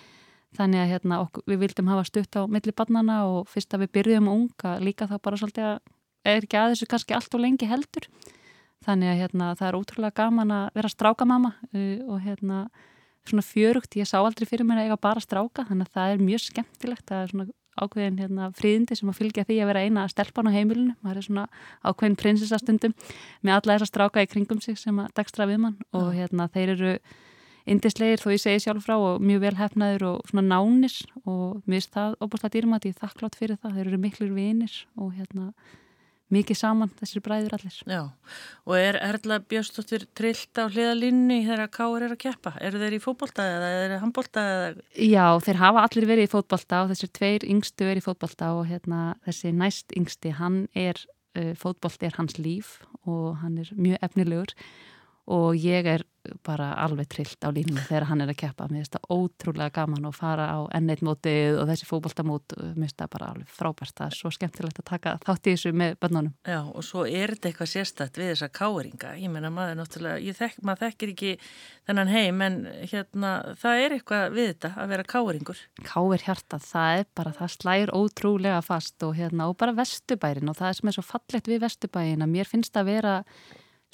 þannig 0.58 0.84
að 0.84 0.92
hérna, 0.94 1.20
okkur, 1.26 1.46
við 1.48 1.62
vildum 1.64 1.92
hafa 1.92 2.08
stutt 2.10 2.40
á 2.40 2.42
milli 2.50 2.74
barnana 2.76 3.20
og 3.30 3.48
fyrst 3.52 3.74
að 3.76 3.86
við 3.86 3.94
byrjum 4.00 4.32
unga 4.32 4.74
líka 4.84 5.08
þá 5.10 5.18
bara 5.22 5.40
svolítið 5.40 5.70
að 5.70 5.80
er 6.28 6.44
ekki 6.44 6.60
að 6.60 6.74
þessu 6.74 6.90
kannski 6.92 7.16
allt 7.16 7.38
og 7.38 7.44
lengi 7.44 7.70
heldur. 7.70 8.10
Þannig 8.86 9.12
að 9.12 9.22
hérna, 9.22 9.54
það 9.58 9.68
er 9.68 9.78
ótrúlega 9.78 10.18
gaman 10.20 10.54
að 10.54 10.66
vera 10.78 10.92
strákamama 10.92 11.54
uh, 11.72 11.98
og 12.08 12.20
hérna 12.26 12.66
svona 13.28 13.44
fjörugt, 13.44 13.98
ég 14.00 14.08
sá 14.08 14.20
aldrei 14.22 14.48
fyrir 14.48 14.68
mér 14.68 14.82
að 14.82 14.90
eiga 14.90 15.00
bara 15.04 15.24
stráka 15.24 15.66
þannig 15.68 15.90
að 15.90 15.96
það 15.98 16.12
er 16.14 16.22
mjög 16.24 16.44
skemmtilegt 16.46 17.10
það 17.10 17.24
er 17.24 17.32
svona 17.34 17.48
ákveðin 17.78 18.20
hérna, 18.22 18.50
fríðindi 18.58 18.98
sem 18.98 19.12
að 19.12 19.20
fylgja 19.20 19.46
því 19.46 19.58
að 19.62 19.70
vera 19.70 19.84
eina 19.86 20.06
stelpan 20.10 20.50
á 20.50 20.56
heimilinu 20.56 20.96
maður 21.06 21.20
er 21.20 21.28
svona 21.28 21.46
ákveðin 21.86 22.18
prinsessastundum 22.22 22.96
með 23.46 23.54
alla 23.58 23.76
þessa 23.76 23.90
stráka 23.92 24.24
í 24.24 24.30
kringum 24.32 24.62
sig 24.64 24.80
sem 24.82 24.98
að 25.04 25.12
dagstra 25.20 25.48
við 25.50 25.62
mann 25.66 25.78
og 25.98 26.10
hérna 26.16 26.48
þeir 26.54 26.74
eru 26.74 26.94
indislegir 27.68 28.22
þó 28.22 28.30
ég 28.34 28.44
segi 28.44 28.64
sjálf 28.64 28.86
frá 28.86 28.96
og 28.98 29.24
mjög 29.24 29.44
vel 29.44 29.56
hefnaður 29.60 30.08
og 30.12 30.30
svona 30.30 30.46
nánis 30.48 31.02
og 31.24 31.60
mér 31.66 31.82
finnst 31.82 31.98
það 31.98 32.16
óbúinlega 32.22 32.54
dýrmæti 32.56 32.94
ég 32.94 33.02
þakklátt 33.02 33.38
fyrir 33.40 33.60
það, 33.60 33.76
þeir 33.76 33.90
eru 33.92 34.00
miklur 34.06 34.32
vinir 34.36 34.80
og 34.96 35.12
hérna 35.18 35.52
mikið 36.34 36.60
saman 36.60 36.92
þessir 37.00 37.24
bræður 37.24 37.56
allir. 37.56 37.76
Já, 37.88 38.02
og 38.68 38.74
er 38.76 38.98
Erla 39.00 39.38
Björnstóttir 39.40 40.04
trillt 40.18 40.60
á 40.60 40.68
hliðalínni 40.68 41.40
þegar 41.46 41.72
Káur 41.72 42.04
er 42.04 42.16
að 42.16 42.22
keppa? 42.26 42.54
Eru 42.60 42.82
þeir 42.82 42.98
í 42.98 43.02
fótbolta 43.04 43.46
eða 43.48 43.70
er 43.72 43.94
þeir 43.94 44.04
handbolta? 44.04 44.44
Eða... 44.56 44.88
Já, 45.08 45.26
þeir 45.48 45.62
hafa 45.62 45.86
allir 45.88 46.10
verið 46.10 46.28
í 46.28 46.32
fótbolta 46.34 46.82
og 46.84 46.92
þessir 46.92 47.14
tveir 47.16 47.48
yngstu 47.48 47.88
er 47.88 48.02
í 48.02 48.04
fótbolta 48.04 48.52
og 48.58 48.68
hérna 48.68 49.06
þessi 49.28 49.54
næst 49.56 49.96
yngsti, 49.96 50.36
hann 50.42 50.66
er 50.76 51.00
uh, 51.40 51.54
fótbolt 51.60 52.04
er 52.04 52.20
hans 52.20 52.36
líf 52.42 52.78
og 53.08 53.40
hann 53.44 53.62
er 53.64 53.72
mjög 53.80 54.04
efnilegur 54.10 54.56
og 55.28 55.58
ég 55.60 55.88
er 55.92 56.04
bara 56.44 56.74
alveg 56.84 57.08
trillt 57.12 57.44
á 57.44 57.50
línum 57.56 57.80
þegar 57.88 58.08
hann 58.10 58.22
er 58.24 58.32
að 58.32 58.40
keppa. 58.42 58.68
Mér 58.68 58.84
finnst 58.84 58.96
það 58.98 59.12
ótrúlega 59.16 59.74
gaman 59.78 60.08
að 60.10 60.16
fara 60.18 60.46
á 60.52 60.60
enneitt 60.76 61.04
mótið 61.06 61.60
og 61.62 61.70
þessi 61.70 61.88
fókbaltamót 61.88 62.56
mér 62.58 62.74
finnst 62.84 62.98
það 63.00 63.12
bara 63.14 63.30
alveg 63.34 63.52
frábært. 63.58 63.96
Það 63.98 64.08
er 64.08 64.18
svo 64.18 64.32
skemmtilegt 64.36 64.82
að 64.82 64.88
taka 64.90 65.14
þátt 65.26 65.48
í 65.48 65.54
þessu 65.56 65.74
með 65.78 65.92
bönnunum 66.04 66.34
Já 66.48 66.60
og 66.64 66.84
svo 66.86 67.06
er 67.08 67.34
þetta 67.36 67.52
eitthvað 67.52 67.72
sérstætt 67.74 68.20
við 68.20 68.32
þessa 68.34 68.50
káringa, 68.60 69.14
ég 69.20 69.34
menna 69.34 69.52
maður 69.54 69.80
náttúrulega 69.82 70.36
þekk, 70.42 70.58
maður 70.68 70.84
þekkir 70.86 71.14
ekki 71.14 71.32
þennan 71.88 72.14
heim 72.14 72.44
en 72.48 72.58
hérna 72.92 73.32
það 73.62 73.84
er 73.84 73.98
eitthvað 73.98 74.26
við 74.36 74.52
þetta 74.54 74.74
að 74.76 74.92
vera 74.94 75.08
káringur 75.14 75.64
Káir 75.88 76.28
hjarta, 76.28 76.60
það 76.64 77.04
er 77.04 77.08
bara, 77.20 77.36
það 77.38 77.56
slægir 77.56 77.94
ótrúlega 77.96 78.60
fast 78.66 79.08
og 79.08 79.16
hérna 79.18 79.48
og 79.52 79.58
bara 79.60 79.76
vestubærin 79.78 80.52
og 80.52 80.60
það 80.60 80.76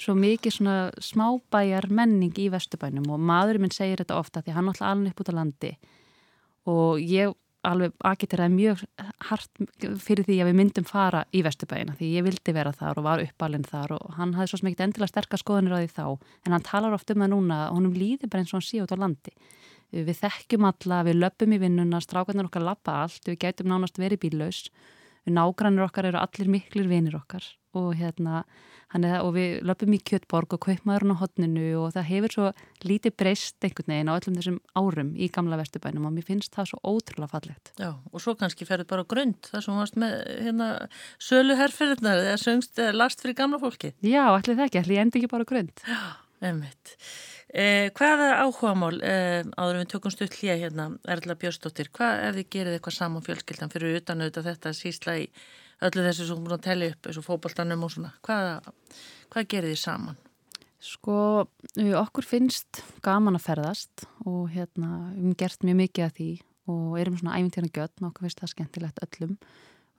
svo 0.00 0.16
mikið 0.18 0.56
svona 0.56 0.76
smábæjar 1.02 1.88
menning 1.92 2.34
í 2.40 2.50
Vesturbænum 2.52 3.06
og 3.14 3.22
maðurinn 3.22 3.66
minn 3.66 3.74
segir 3.74 4.02
þetta 4.02 4.18
ofta 4.18 4.42
því 4.42 4.56
hann 4.56 4.68
alltaf 4.70 4.90
alveg 4.90 5.14
upp 5.14 5.22
út 5.22 5.30
á 5.30 5.38
landi. 5.38 5.72
Og 6.70 7.02
ég 7.02 7.34
alveg 7.64 7.94
agiteraði 8.04 8.52
mjög 8.52 8.82
hart 9.30 9.62
fyrir 10.04 10.26
því 10.26 10.38
að 10.42 10.50
við 10.50 10.58
myndum 10.58 10.86
fara 10.88 11.22
í 11.32 11.40
Vesturbæina 11.46 11.94
því 11.96 12.10
ég 12.18 12.26
vildi 12.26 12.54
vera 12.56 12.74
þar 12.76 13.00
og 13.00 13.06
var 13.06 13.22
uppalinn 13.24 13.64
þar 13.64 13.94
og 13.96 14.18
hann 14.18 14.34
hafði 14.36 14.52
svo 14.52 14.60
smikið 14.60 14.86
endilega 14.88 15.12
sterkast 15.12 15.46
skoðanir 15.46 15.76
á 15.76 15.80
því 15.80 15.92
þá. 15.94 16.06
En 16.44 16.56
hann 16.56 16.66
talar 16.66 16.96
ofta 16.96 17.16
um 17.16 17.24
það 17.24 17.32
núna 17.32 17.60
og 17.70 17.78
honum 17.78 17.96
líði 17.96 18.28
bara 18.28 18.44
eins 18.44 18.52
og 18.52 18.60
hann 18.60 18.68
sé 18.68 18.82
út 18.84 18.92
á 18.92 18.98
landi. 19.00 19.32
Við 19.94 20.16
þekkjum 20.18 20.66
alla, 20.66 21.04
við 21.06 21.20
löpum 21.22 21.54
í 21.54 21.60
vinnuna 21.62 22.02
strákarnir 22.02 22.48
okkar 22.50 22.66
lappa 22.66 23.04
allt, 23.04 23.22
við 23.28 23.38
gætum 23.46 23.70
nánast 23.70 24.00
verið 24.02 24.24
bílaus 24.26 24.64
nágrannir 25.24 25.86
okkar 25.86 26.10
eru 26.10 26.20
allir 26.20 26.50
miklir 26.50 26.88
vinir 26.90 27.16
okkar 27.16 27.46
og 27.78 27.92
hérna 27.98 28.44
er, 28.94 29.20
og 29.22 29.32
við 29.34 29.64
löpum 29.66 29.94
í 29.96 30.00
kjöttborg 30.06 30.54
og 30.54 30.62
kaupmaðurinn 30.66 31.14
á 31.16 31.20
hodninu 31.22 31.66
og 31.80 31.94
það 31.96 32.08
hefur 32.10 32.34
svo 32.34 32.50
lítið 32.86 33.16
breyst 33.18 33.66
einhvern 33.66 33.94
veginn 33.94 34.12
á 34.12 34.16
öllum 34.16 34.38
þessum 34.38 34.58
árum 34.78 35.12
í 35.16 35.28
gamla 35.34 35.58
vesturbænum 35.58 36.08
og 36.08 36.14
mér 36.14 36.28
finnst 36.28 36.54
það 36.54 36.70
svo 36.72 36.80
ótrúlega 36.94 37.32
fallegt. 37.32 37.72
Já 37.80 37.90
og 37.94 38.22
svo 38.22 38.36
kannski 38.38 38.68
ferður 38.68 38.90
bara 38.92 39.06
grund 39.10 39.50
það 39.50 39.66
sem 39.66 39.78
varst 39.80 40.00
með 40.00 40.16
hérna 40.46 40.68
sölu 41.18 41.58
herrferðnar 41.58 42.22
eða 42.22 42.42
söngst 42.44 42.78
eða 42.78 42.98
last 43.02 43.24
fyrir 43.24 43.38
gamla 43.40 43.62
fólki. 43.62 43.94
Já, 44.04 44.26
allir 44.28 44.58
það 44.58 44.66
ekki, 44.68 44.84
allir 44.84 45.04
endi 45.04 45.20
ekki 45.20 45.32
bara 45.32 45.48
grund. 45.48 45.86
Já, 45.88 46.02
einmitt. 46.44 46.98
Eh, 47.54 47.90
hvaða 47.94 48.32
áhugamál 48.42 48.96
eh, 49.06 49.44
áður 49.54 49.76
við 49.78 49.90
tökum 49.92 50.10
stutt 50.10 50.34
hlýja 50.40 50.56
hérna 50.58 50.88
Erla 51.06 51.36
Björnsdóttir, 51.38 51.92
hvað 51.94 52.22
ef 52.28 52.38
þið 52.40 52.48
gerir 52.50 52.78
eitthvað 52.78 52.96
saman 52.96 53.22
fjölskyldan 53.22 53.70
fyrir 53.70 54.00
utan 54.00 54.24
öllu 55.88 56.04
þessu 56.06 56.28
sem 56.28 56.44
búin 56.44 56.56
að 56.56 56.64
tellja 56.68 56.92
upp 56.94 57.08
þessu 57.08 57.24
fókbaltanum 57.24 57.84
og 57.86 57.92
svona. 57.94 58.12
Hvað, 58.24 58.70
hvað 59.32 59.50
gerir 59.52 59.74
þið 59.74 59.82
saman? 59.82 60.18
Sko, 60.84 61.18
okkur 62.00 62.26
finnst 62.28 62.82
gaman 63.04 63.38
að 63.38 63.46
ferðast 63.46 64.04
og 64.28 64.50
hérna 64.52 64.90
við 65.14 65.22
hefum 65.22 65.38
gert 65.40 65.64
mjög 65.64 65.78
mikið 65.80 66.04
af 66.04 66.18
því 66.18 66.32
og 66.74 66.98
erum 67.00 67.16
svona 67.20 67.38
æfintina 67.38 67.72
götn 67.72 68.04
og 68.04 68.10
okkur 68.10 68.26
finnst 68.26 68.42
það 68.42 68.52
skemmtilegt 68.52 69.00
öllum. 69.06 69.38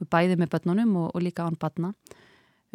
Við 0.02 0.12
bæðum 0.14 0.44
með 0.44 0.54
börnunum 0.54 0.96
og, 1.02 1.10
og 1.14 1.26
líka 1.26 1.48
án 1.48 1.58
barna. 1.58 1.94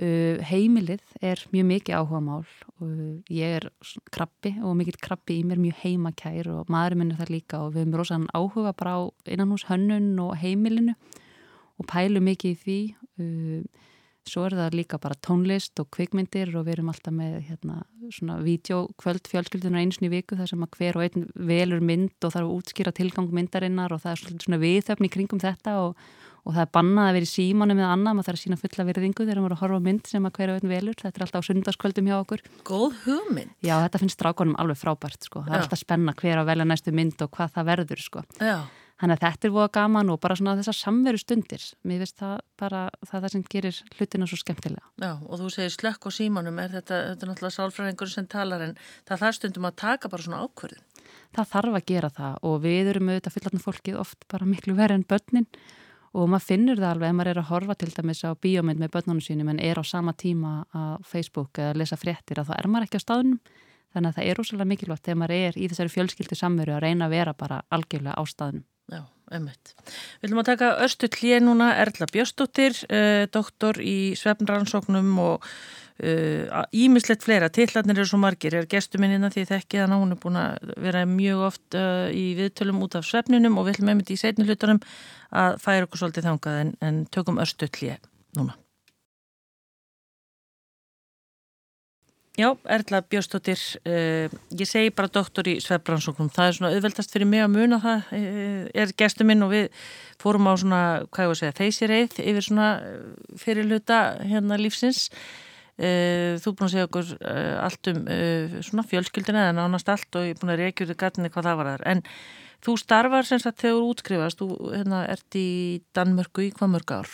Uh, 0.01 0.41
heimilið 0.49 1.03
er 1.21 1.43
mjög 1.53 1.67
mikið 1.69 1.97
áhuga 1.99 2.21
mál 2.25 2.45
og 2.81 3.31
ég 3.31 3.59
er 3.59 3.67
krabbi 4.15 4.55
og 4.65 4.79
mikill 4.79 4.97
krabbi 5.03 5.37
í 5.43 5.45
mér 5.45 5.61
mjög 5.61 5.83
heimakær 5.83 6.49
og 6.55 6.71
maðurinn 6.73 7.03
minn 7.03 7.11
er 7.13 7.21
það 7.21 7.33
líka 7.35 7.61
og 7.61 7.75
við 7.75 7.85
hefum 7.85 7.99
rosalega 8.01 8.39
áhuga 8.39 8.73
bara 8.79 8.95
á 8.97 9.01
innan 9.29 9.53
hús 9.53 9.67
hönnun 9.69 10.15
og 10.25 10.39
heimilinu 10.41 10.95
og 11.81 11.89
pælu 11.89 12.23
mikið 12.25 12.53
í 12.53 12.61
því. 12.65 12.81
Uh, 13.21 13.89
svo 14.29 14.45
er 14.47 14.57
það 14.59 14.79
líka 14.79 15.01
bara 15.01 15.17
tónlist 15.25 15.81
og 15.83 15.91
kvikmyndir 15.95 16.53
og 16.59 16.67
við 16.67 16.77
erum 16.77 16.91
alltaf 16.93 17.15
með 17.15 17.41
hérna, 17.49 17.83
svona 18.15 18.39
videokvöld 18.45 19.29
fjölskyldunar 19.31 19.83
einsni 19.83 20.11
viku 20.13 20.39
þar 20.39 20.51
sem 20.53 20.65
að 20.65 20.79
hver 20.79 20.99
og 20.99 21.07
einn 21.07 21.29
velur 21.51 21.85
mynd 21.85 22.17
og 22.27 22.35
þarf 22.35 22.47
að 22.47 22.57
útskýra 22.57 22.95
tilgang 22.97 23.31
myndarinnar 23.35 23.95
og 23.95 24.03
það 24.05 24.17
er 24.17 24.43
svona 24.45 24.61
viðöfni 24.61 25.11
kringum 25.13 25.41
þetta 25.43 25.77
og, 25.87 26.05
og 26.45 26.57
það 26.57 26.63
er 26.67 26.73
bannað 26.77 27.09
að 27.09 27.17
vera 27.19 27.29
í 27.29 27.33
símanu 27.33 27.77
með 27.79 27.89
annað, 27.89 28.19
maður 28.19 28.29
þarf 28.29 28.41
að 28.41 28.45
sína 28.45 28.61
fulla 28.61 28.87
virðingu 28.91 29.27
þegar 29.27 29.41
maður 29.41 29.55
er 29.55 29.57
að 29.57 29.65
horfa 29.65 29.81
mynd 29.89 30.13
sem 30.13 30.29
að 30.29 30.37
hver 30.37 30.53
og 30.53 30.61
einn 30.61 30.75
velur. 30.75 31.01
Þetta 31.01 31.21
er 31.21 31.27
alltaf 31.27 31.45
á 31.45 31.49
sundarskvöldum 31.49 32.11
hjá 32.11 32.19
okkur. 32.21 32.45
Góð 32.69 33.01
hugmynd. 33.07 33.57
Já, 33.65 33.75
þetta 33.87 34.03
finnst 34.05 34.19
strákonum 34.19 34.61
alveg 34.61 34.81
frábært 34.81 35.29
sko. 35.29 35.45
það 35.49 35.57
er 35.57 35.65
alltaf 35.65 35.83
spenna 35.83 36.17
hver 36.17 36.43
að 36.43 36.53
velja 36.53 36.69
næstu 36.69 36.95
mynd 36.97 37.25
og 37.25 37.33
hvað 37.37 37.57
það 37.57 37.73
verður 37.75 38.05
sko. 38.05 38.25
Þannig 39.01 39.17
að 39.17 39.23
þetta 39.25 39.49
er 39.49 39.53
voða 39.55 39.71
gaman 39.73 40.11
og 40.13 40.19
bara 40.21 40.37
svona 40.37 40.55
þessar 40.59 40.77
samveru 40.77 41.19
stundir. 41.21 41.63
Mér 41.89 42.03
finnst 42.03 42.19
það 42.21 42.35
bara 42.61 42.83
það, 43.01 43.15
það 43.23 43.31
sem 43.33 43.45
gerir 43.55 43.79
hlutina 43.97 44.29
svo 44.29 44.37
skemmtilega. 44.37 44.85
Já 45.01 45.13
og 45.17 45.41
þú 45.41 45.49
segir 45.55 45.73
slökk 45.73 46.09
og 46.11 46.13
símanum 46.13 46.61
er 46.61 46.75
þetta, 46.75 46.99
þetta 47.09 47.25
er 47.25 47.31
náttúrulega 47.31 47.57
sálfræðingur 47.57 48.13
sem 48.13 48.29
talar 48.29 48.65
en 48.67 48.75
það 49.09 49.23
þarf 49.25 49.39
stundum 49.39 49.69
að 49.71 49.79
taka 49.81 50.13
bara 50.13 50.27
svona 50.27 50.43
ákverðin. 50.45 50.85
Það 51.33 51.53
þarf 51.55 51.79
að 51.79 51.87
gera 51.89 52.11
það 52.19 52.37
og 52.51 52.59
við 52.67 52.91
erum 52.93 53.09
auðvitað 53.11 53.37
fullatna 53.39 53.63
fólkið 53.65 54.01
oft 54.05 54.29
bara 54.31 54.51
miklu 54.51 54.77
verið 54.77 55.01
en 55.01 55.09
börnin 55.15 55.49
og 56.11 56.29
maður 56.29 56.47
finnur 56.51 56.81
það 56.81 56.93
alveg 56.93 57.09
ef 57.09 57.17
maður 57.17 57.33
er 57.33 57.41
að 57.41 57.51
horfa 57.55 57.77
til 57.81 57.91
dæmis 57.95 58.23
á 58.27 58.31
bíómynd 58.35 58.83
með 58.83 58.93
börnunum 58.97 59.25
sínum 59.25 59.51
en 59.53 59.63
er 59.63 59.81
á 59.81 59.85
sama 59.87 60.13
tíma 60.13 60.67
á 60.75 61.01
Facebook 61.07 61.57
eða 61.57 61.79
lesa 61.79 61.97
fréttir 61.97 62.43
að 62.43 62.51
þá 62.51 62.55
er 62.59 62.69
maður 62.69 62.89
ekki 62.89 63.01
á 63.01 63.07
staðunum. 63.07 63.41
Þannig 63.91 64.11
að 64.11 64.19
það 64.19 64.29
er 64.31 64.39
rosalega 64.39 64.71
mikilvægt 64.71 65.07
þegar 65.07 65.21
maður 65.23 65.37
er 65.37 65.57
í 65.59 65.69
þessari 65.71 65.95
fjölskyldu 65.95 66.39
samveru 66.39 66.77
að 66.77 66.85
reyna 66.85 67.07
að 67.07 67.15
vera 67.17 67.35
bara 67.35 67.63
algjörlega 67.75 68.19
á 68.19 68.23
staðunum. 68.27 68.67
Já, 68.91 69.03
ummitt. 69.37 69.75
Við 70.21 70.29
viljum 70.29 70.43
að 70.43 70.49
taka 70.53 70.71
Örstu 70.85 71.11
Klið 71.13 71.45
núna, 71.47 71.73
Erla 71.81 72.09
Björstóttir, 72.11 72.79
uh, 72.89 73.27
doktor 73.33 73.79
í 73.83 74.17
svefnrannsóknum 74.19 75.13
og 75.23 75.53
ímislegt 76.01 77.21
uh, 77.21 77.27
fleira. 77.27 77.51
Tillarnir 77.53 77.99
eru 77.99 78.09
svo 78.09 78.17
margir, 78.23 78.55
er 78.57 78.69
gestuminnina 78.71 79.29
því 79.35 79.45
þekkið 79.51 79.83
hana, 79.85 79.99
hún 80.01 80.15
er 80.15 80.21
búin 80.23 80.39
að 80.41 80.73
vera 80.81 81.03
mjög 81.05 81.43
oft 81.51 81.77
uh, 81.77 82.09
í 82.09 82.31
viðtölum 82.39 82.81
út 82.87 82.97
af 82.97 83.05
svefninum 83.05 83.61
og 83.61 83.69
við 83.69 83.79
viljum 83.79 83.93
einmitt 83.93 84.15
í 84.15 84.17
setni 84.21 84.49
hlutunum 84.49 84.81
að 85.31 85.61
færa 85.61 85.85
okkur 85.85 86.01
svolítið 86.01 86.31
þangað 86.31 86.65
en, 86.65 86.75
en 86.89 87.05
tökum 87.13 87.43
Örstu 87.45 87.69
Klið 87.69 88.01
núna. 88.39 88.57
Já, 92.41 92.55
Erla 92.65 93.03
Björnstóttir, 93.05 93.61
uh, 93.85 94.33
ég 94.57 94.69
segi 94.69 94.93
bara 94.97 95.11
doktor 95.13 95.45
í 95.51 95.59
svefbransóknum, 95.61 96.31
það 96.33 96.47
er 96.47 96.55
svona 96.57 96.71
auðveldast 96.73 97.13
fyrir 97.13 97.29
mig 97.29 97.43
að 97.45 97.51
muna 97.53 97.79
það, 97.83 98.07
uh, 98.17 98.63
er 98.81 98.95
gestur 99.03 99.29
minn 99.29 99.45
og 99.45 99.51
við 99.53 99.67
fórum 100.23 100.49
á 100.49 100.57
svona, 100.63 100.81
hvað 101.11 101.27
ég 101.27 101.31
var 101.33 101.37
að 101.37 101.41
segja, 101.43 101.57
þeisireið 101.59 102.17
yfir 102.33 102.47
svona 102.47 102.71
fyrirluta 103.43 104.01
hérna 104.25 104.57
lífsins. 104.61 105.11
Uh, 105.77 106.41
þú 106.41 106.55
er 106.55 106.57
búin 106.57 106.69
að 106.71 106.75
segja 106.79 106.89
okkur 106.89 107.13
allt 107.67 107.93
um 107.93 108.01
svona 108.71 108.89
fjölskyldina 108.89 109.47
eða 109.47 109.59
nánast 109.61 109.93
allt 109.93 110.17
og 110.17 110.31
ég 110.31 110.37
er 110.37 110.41
búin 110.41 110.55
að 110.55 110.65
reykja 110.65 110.87
út 110.87 110.95
í 110.95 111.01
gatninni 111.05 111.33
hvað 111.35 111.51
það 111.51 111.61
var 111.61 111.73
þar. 111.75 111.87
En 111.93 112.05
þú 112.65 112.77
starfar 112.81 113.29
sem 113.29 113.41
sagt 113.43 113.63
þegar 113.63 113.79
þú 113.79 113.91
útskrifast, 113.95 114.41
þú 114.41 114.73
hérna, 114.75 115.03
ert 115.11 115.39
í 115.39 115.49
Danmörku 115.97 116.47
í 116.47 116.53
hvað 116.57 116.73
mörg 116.75 116.95
ár? 117.01 117.11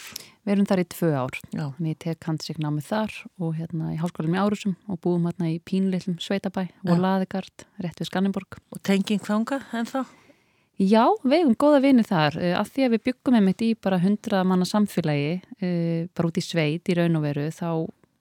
Við 0.47 0.55
erum 0.55 0.69
þar 0.71 0.83
í 0.83 0.87
tvö 0.95 1.09
ár, 1.15 1.39
þannig 1.51 1.91
ég 1.91 2.03
tek 2.05 2.29
handsiknámið 2.29 2.87
þar 2.87 3.17
og 3.43 3.57
hérna 3.59 3.95
í 3.95 3.99
hálskólanum 3.99 4.37
í 4.37 4.43
Árusum 4.45 4.77
og 4.87 5.01
búum 5.03 5.27
hérna 5.27 5.51
í 5.51 5.57
pínleilum 5.67 6.21
Sveitabæ 6.23 6.69
og 6.87 7.03
Laðegard, 7.03 7.67
rétt 7.83 7.99
við 7.99 8.11
Skanninborg. 8.13 8.61
Og 8.71 8.83
tenging 8.87 9.25
þanga 9.27 9.65
en 9.75 9.91
þá? 9.91 10.05
Já, 10.77 11.09
við 11.25 11.41
hefum 11.41 11.57
góða 11.57 11.81
vinið 11.87 12.09
þar, 12.11 12.35
uh, 12.37 12.55
af 12.61 12.71
því 12.75 12.83
að 12.85 12.95
við 12.95 13.05
byggum 13.09 13.37
einmitt 13.39 13.63
í 13.65 13.71
bara 13.81 13.99
hundra 14.03 14.43
manna 14.45 14.67
samfélagi, 14.69 15.39
uh, 15.57 16.03
bara 16.13 16.29
út 16.29 16.37
í 16.37 16.45
sveit 16.45 16.91
í 16.93 16.97
raun 16.99 17.17
og 17.17 17.25
veru, 17.25 17.47
þá 17.49 17.69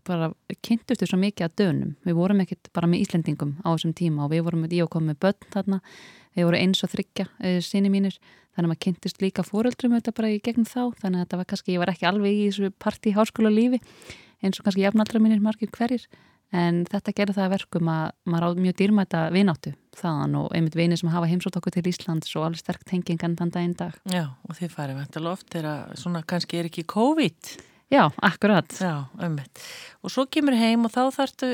bara 0.05 0.29
kynntustu 0.63 1.07
svo 1.09 1.19
mikið 1.19 1.49
að 1.49 1.55
dönum. 1.59 1.95
Við 2.05 2.15
vorum 2.15 2.43
ekkert 2.45 2.69
bara 2.77 2.87
með 2.87 3.03
Íslendingum 3.03 3.57
á 3.65 3.73
þessum 3.73 3.95
tíma 3.97 4.23
og 4.25 4.31
við 4.31 4.45
vorum 4.47 4.67
í 4.69 4.81
og 4.85 4.91
komið 4.93 5.19
börn 5.25 5.49
þarna, 5.51 5.81
við 6.35 6.47
vorum 6.47 6.61
eins 6.61 6.83
og 6.85 6.91
þryggja 6.93 7.27
uh, 7.31 7.57
sinni 7.63 7.91
mínir. 7.93 8.19
Þannig 8.55 8.69
að 8.69 8.71
maður 8.71 8.83
kynntist 8.85 9.17
líka 9.19 9.43
fóreldrum 9.43 9.97
þetta 9.97 10.13
bara 10.15 10.29
í 10.31 10.37
gegnum 10.43 10.67
þá, 10.67 10.93
þannig 11.01 11.17
að 11.17 11.25
þetta 11.25 11.39
var 11.41 11.47
kannski, 11.49 11.73
ég 11.73 11.81
var 11.81 11.91
ekki 11.91 12.07
alveg 12.07 12.37
í 12.37 12.45
þessu 12.45 12.69
partí 12.79 13.11
háskóla 13.11 13.51
lífi 13.51 13.81
eins 14.45 14.61
og 14.61 14.67
kannski 14.67 14.85
jafnaldra 14.85 15.19
mínir 15.19 15.43
margir 15.43 15.71
hverjir. 15.75 16.05
En 16.55 16.83
þetta 16.87 17.11
gerði 17.17 17.35
það 17.35 17.53
verkum 17.55 17.89
að 17.91 18.03
maður 18.31 18.45
á 18.47 18.49
mjög 18.63 18.75
dýrmæta 18.79 19.21
vináttu 19.33 19.73
þaðan 19.97 20.37
og 20.39 20.53
einmitt 20.55 20.77
vinið 20.77 21.01
sem 21.01 21.11
hafa 21.11 21.27
heimsótt 21.27 21.57
okkur 21.59 21.73
til 21.75 21.89
Íslands 21.89 22.31
og 22.37 22.45
alveg 22.47 22.61
sterk 22.61 22.85
tengingan 22.87 23.35
þann 23.39 23.51
daginn 23.51 23.75
dag. 23.79 23.97
Já, 24.13 24.29
og 24.45 24.55
þið 24.55 24.75
farið 24.75 24.99
vantilega 25.01 25.35
oft 25.35 25.49
þegar 25.51 25.97
svona 25.99 26.21
kannski 26.29 26.61
er 26.61 26.69
ekki 26.69 26.85
COVID 26.93 27.55
Já, 27.93 28.09
akkurat. 28.17 28.71
Já, 28.81 29.05
ummitt. 29.21 29.61
Og 30.01 30.09
svo 30.09 30.25
kemur 30.25 30.55
heim 30.57 30.87
og 30.87 30.91
þá 30.93 31.03
þarftu, 31.13 31.49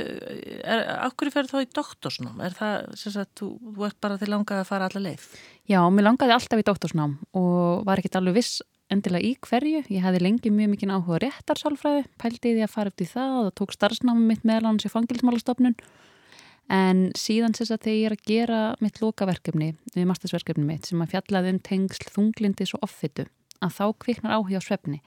okkur 1.09 1.27
er 1.27 1.33
ferð 1.33 1.51
þá 1.51 1.57
í 1.59 1.69
doktorsnám? 1.75 2.37
Er 2.45 2.53
það, 2.55 2.75
sem 3.01 3.13
sagt, 3.17 3.33
þú, 3.41 3.49
þú 3.75 3.87
ert 3.89 3.97
bara 4.03 4.19
til 4.19 4.29
langað 4.31 4.61
að 4.61 4.69
fara 4.69 4.87
alla 4.87 5.01
leið? 5.09 5.25
Já, 5.67 5.81
mér 5.91 6.07
langaði 6.07 6.35
alltaf 6.37 6.61
í 6.61 6.67
doktorsnám 6.67 7.17
og 7.35 7.83
var 7.87 7.99
ekkert 7.99 8.15
alveg 8.21 8.37
viss 8.39 8.61
endilega 8.91 9.27
í 9.27 9.33
hverju. 9.43 9.81
Ég 9.91 10.05
hefði 10.05 10.21
lengi 10.23 10.53
mjög 10.55 10.71
mikið 10.71 10.93
áhuga 10.95 11.19
réttarsálfræði, 11.25 12.05
pældi 12.21 12.53
því 12.55 12.63
að 12.63 12.71
fara 12.77 12.93
upp 12.93 13.03
í 13.03 13.09
það 13.11 13.35
og 13.41 13.51
tók 13.59 13.75
starfsnámi 13.75 14.23
mitt 14.29 14.47
meðal 14.47 14.69
hans 14.69 14.87
í 14.87 14.91
fangilsmálastofnun. 14.93 15.75
En 16.71 17.03
síðan 17.19 17.57
sem 17.57 17.67
sagt 17.67 17.83
þegar 17.83 17.97
ég 17.97 18.07
er 18.07 18.15
að 18.15 18.23
gera 18.29 18.61
mitt 18.79 19.01
lokaverkefni, 19.03 19.73
við 19.97 20.07
mastersverkefni 20.07 20.63
mitt 20.63 20.87
sem 20.87 21.03
að 21.03 21.17
fjallaði 21.17 21.51
um 21.57 21.61
tengsl 21.67 22.07
þunglindis 22.13 22.71
og 22.77 22.85
offitu, 22.87 23.25
að 23.59 23.75
þá 23.75 23.85
kviknar 24.05 24.37
áhuga 24.37 24.63
á 24.63 24.63
svefni 24.63 25.01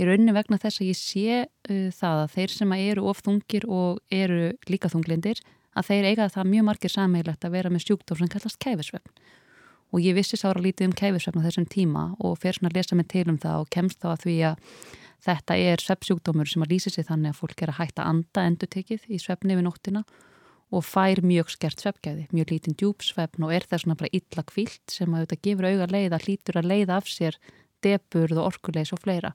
Ég 0.00 0.08
raunni 0.08 0.32
vegna 0.32 0.56
þess 0.56 0.80
að 0.80 0.88
ég 0.88 0.96
sé 0.96 1.42
uh, 1.44 1.90
það 1.92 2.22
að 2.22 2.32
þeir 2.36 2.54
sem 2.54 2.72
eru 2.78 3.04
of 3.10 3.20
þungir 3.24 3.66
og 3.68 4.00
eru 4.12 4.54
líka 4.70 4.88
þunglindir 4.92 5.42
að 5.76 5.88
þeir 5.90 6.08
eiga 6.12 6.28
það 6.32 6.50
mjög 6.52 6.66
margir 6.68 6.92
sammeilegt 6.92 7.44
að 7.44 7.54
vera 7.56 7.72
með 7.72 7.86
sjúkdóm 7.86 8.20
sem 8.20 8.32
kallast 8.32 8.60
kæfisvefn. 8.62 9.12
Og 9.92 10.00
ég 10.00 10.16
vissi 10.16 10.38
sára 10.40 10.60
lítið 10.64 10.88
um 10.88 10.96
kæfisvefn 10.96 11.44
á 11.44 11.46
þessum 11.46 11.68
tíma 11.68 12.04
og 12.24 12.38
fer 12.40 12.56
svona 12.56 12.72
að 12.72 12.78
lesa 12.80 12.96
mig 12.96 13.08
til 13.12 13.26
um 13.28 13.38
það 13.40 13.64
og 13.64 13.72
kemst 13.76 14.00
þá 14.00 14.08
að 14.14 14.24
því 14.24 14.36
að 14.48 14.66
þetta 15.22 15.56
er 15.70 15.84
sveppsjúkdómur 15.84 16.48
sem 16.48 16.64
að 16.64 16.72
lýsi 16.72 16.92
sig 16.92 17.06
þannig 17.08 17.34
að 17.34 17.40
fólk 17.42 17.62
er 17.62 17.72
að 17.72 17.80
hætta 17.82 18.06
anda 18.08 18.46
endur 18.48 18.70
tekið 18.72 19.04
í 19.12 19.20
svefni 19.20 19.58
við 19.58 19.66
nóttina 19.68 20.02
og 20.72 20.86
fær 20.88 21.20
mjög 21.20 21.52
skert 21.52 21.84
sveppgæði, 21.84 22.30
mjög 22.32 22.54
lítinn 22.54 22.78
djúpsvefn 22.80 23.44
og 23.44 23.52
er 23.52 23.66
það 23.68 23.84
svona 23.84 23.98
bara 24.00 24.14
illa 24.16 24.44
kvilt 24.48 24.94
sem 24.94 25.12
að 25.12 25.26
þetta 25.26 25.40
gefur 25.44 25.68
auga 25.68 25.88
leiða, 25.92 26.20
hlýtur 26.24 26.58
að 26.58 26.70
leiða 26.72 26.96
af 26.96 27.10
sér 27.12 27.36
deburð 27.84 28.40
og 28.40 28.48
orkuleis 28.54 28.94
og 28.96 29.02
fleira 29.04 29.34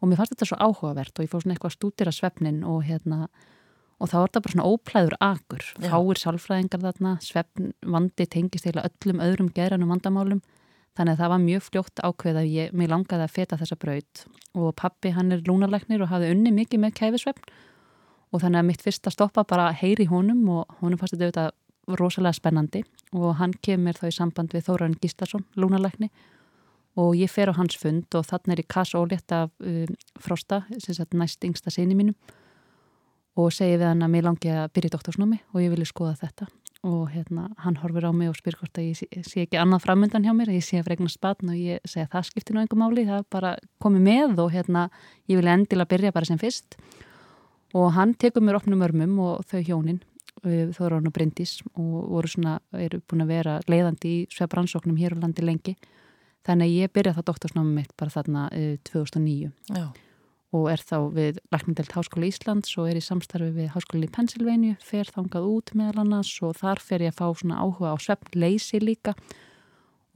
og 0.00 0.08
mér 0.08 0.20
fannst 0.20 0.34
þetta 0.34 0.48
svo 0.48 0.58
áhugavert 0.60 1.18
og 1.18 1.26
ég 1.26 1.32
fór 1.32 1.44
svona 1.44 1.56
eitthvað 1.56 1.72
að 1.72 1.76
stúdira 1.76 2.14
svefnin 2.14 2.62
og 2.64 2.84
hérna 2.88 3.26
og 4.00 4.08
þá 4.08 4.16
er 4.16 4.24
þetta 4.24 4.42
bara 4.44 4.54
svona 4.54 4.68
óplæður 4.70 5.16
agur 5.20 5.66
fáir 5.76 6.20
sálfræðingar 6.20 6.84
þarna 6.86 7.12
svefn 7.24 7.72
vandi 7.94 8.26
tengist 8.32 8.68
eða 8.68 8.86
öllum 8.88 9.20
öðrum 9.20 9.50
geranum 9.56 9.92
vandamálum. 9.92 10.40
Þannig 10.96 11.14
að 11.14 11.20
það 11.20 11.32
var 11.32 11.42
mjög 11.44 11.66
fljótt 11.66 12.00
ákveð 12.02 12.38
að 12.40 12.48
ég, 12.50 12.72
mér 12.74 12.90
langaði 12.90 13.26
að 13.26 13.34
feta 13.34 13.58
þessa 13.60 13.76
braut. 13.78 14.24
Og 14.58 14.72
pappi 14.76 15.12
hann 15.14 15.36
er 15.36 15.44
lúnarleiknir 15.46 16.02
og 16.02 16.10
hafði 16.10 16.32
unni 16.34 16.52
mikið 16.56 16.82
með 16.82 16.96
kæfisvefn. 16.96 17.52
Og 18.32 18.42
þannig 18.42 18.62
að 18.62 18.66
mitt 18.70 18.82
fyrsta 18.82 19.12
stoppa 19.12 19.44
bara 19.46 19.68
heyri 19.76 20.08
honum 20.10 20.42
og 20.56 20.80
honum 20.80 20.98
fannst 20.98 21.20
þetta 21.20 21.50
rosalega 22.00 22.40
spennandi. 22.40 22.82
Og 23.14 23.36
hann 23.38 23.54
kemur 23.62 24.00
þá 24.00 24.08
í 24.08 24.16
samband 24.16 24.56
við 24.56 24.66
Þóran 24.66 24.98
Gíslason, 24.98 25.46
lúnarleikni 25.60 26.10
og 26.98 27.14
ég 27.18 27.30
fer 27.30 27.50
á 27.50 27.54
hans 27.54 27.76
fund 27.78 28.06
og 28.18 28.26
þannig 28.26 28.56
er 28.56 28.62
ég 28.64 28.70
kass 28.70 28.94
ólétt 28.98 29.34
af 29.34 29.50
um, 29.62 29.92
Frosta, 30.18 30.64
næst 31.14 31.44
yngsta 31.46 31.70
sinni 31.70 31.94
mínum. 31.94 32.16
Og 33.38 33.52
segi 33.54 33.78
við 33.78 33.86
hann 33.86 34.02
að 34.02 34.12
mér 34.14 34.26
langi 34.26 34.50
að 34.50 34.72
byrja 34.74 34.90
í 34.90 34.94
doktorsnámi 34.96 35.38
og 35.54 35.62
ég 35.62 35.70
vilja 35.70 35.88
skoða 35.88 36.16
þetta. 36.18 36.48
Og 36.90 37.10
hérna 37.12 37.50
hann 37.60 37.76
horfir 37.78 38.08
á 38.08 38.12
mig 38.16 38.30
og 38.32 38.38
spyr 38.38 38.56
hvort 38.58 38.80
að 38.80 38.88
ég 38.88 38.98
sé, 38.98 39.06
sé 39.22 39.44
ekki 39.44 39.60
annað 39.60 39.84
framöndan 39.84 40.24
hjá 40.24 40.32
mér, 40.34 40.50
ég 40.56 40.64
sé 40.64 40.80
að 40.80 40.88
fregna 40.88 41.12
spatn 41.12 41.52
og 41.52 41.60
ég 41.60 41.84
segja 41.84 42.08
að 42.08 42.14
það 42.16 42.28
skiptir 42.30 42.56
nú 42.56 42.62
einhver 42.62 42.80
máli, 42.80 43.06
það 43.06 43.26
bara 43.30 43.54
komið 43.84 44.06
með 44.08 44.42
og 44.46 44.52
hérna 44.54 44.86
ég 45.28 45.40
vilja 45.40 45.56
endilega 45.58 45.92
byrja 45.92 46.14
bara 46.16 46.28
sem 46.28 46.40
fyrst. 46.40 46.78
Og 47.76 47.92
hann 47.94 48.16
tekur 48.18 48.42
mér 48.42 48.58
opnum 48.58 48.82
örmum 48.82 49.18
og 49.22 49.44
þau 49.46 49.60
hjónin 49.60 50.00
þó 50.40 50.84
er 50.86 50.94
hann 50.96 51.08
og 51.08 51.14
Bryndís 51.14 51.58
og 51.74 51.96
voru 52.08 52.28
svona, 52.30 52.58
eru 52.72 53.00
búin 53.04 53.24
að 53.24 53.32
vera 53.34 53.56
leiðandi 53.68 54.12
í 54.12 54.20
svefbransóknum 54.32 54.96
hér 54.96 55.18
á 55.18 55.22
landi 55.22 55.44
lengi 55.44 55.76
Þannig 56.48 56.70
að 56.70 56.76
ég 56.78 56.92
byrjaði 56.94 57.18
það 57.18 57.28
doktorsnámið 57.30 57.74
mitt 57.76 57.92
bara 58.00 58.14
þarna 58.14 58.46
uh, 58.56 58.76
2009 58.88 59.50
Já. 59.76 59.84
og 60.56 60.64
er 60.72 60.84
þá 60.84 60.96
við 61.16 61.40
Læknindelt 61.52 61.92
Háskóla 61.96 62.30
Íslands 62.30 62.72
og 62.80 62.88
er 62.88 63.00
í 63.00 63.04
samstarfi 63.04 63.50
við 63.58 63.70
Háskóli 63.74 64.08
í 64.08 64.14
Pennsylvania, 64.14 64.78
fer 64.80 65.10
þangað 65.12 65.50
út 65.50 65.74
meðal 65.76 66.06
annars 66.06 66.32
og 66.46 66.56
þar 66.62 66.80
fer 66.82 67.04
ég 67.04 67.12
að 67.12 67.20
fá 67.20 67.42
svona 67.42 67.60
áhuga 67.60 67.92
á 67.92 67.96
svefnleysi 68.00 68.80
líka 68.80 69.14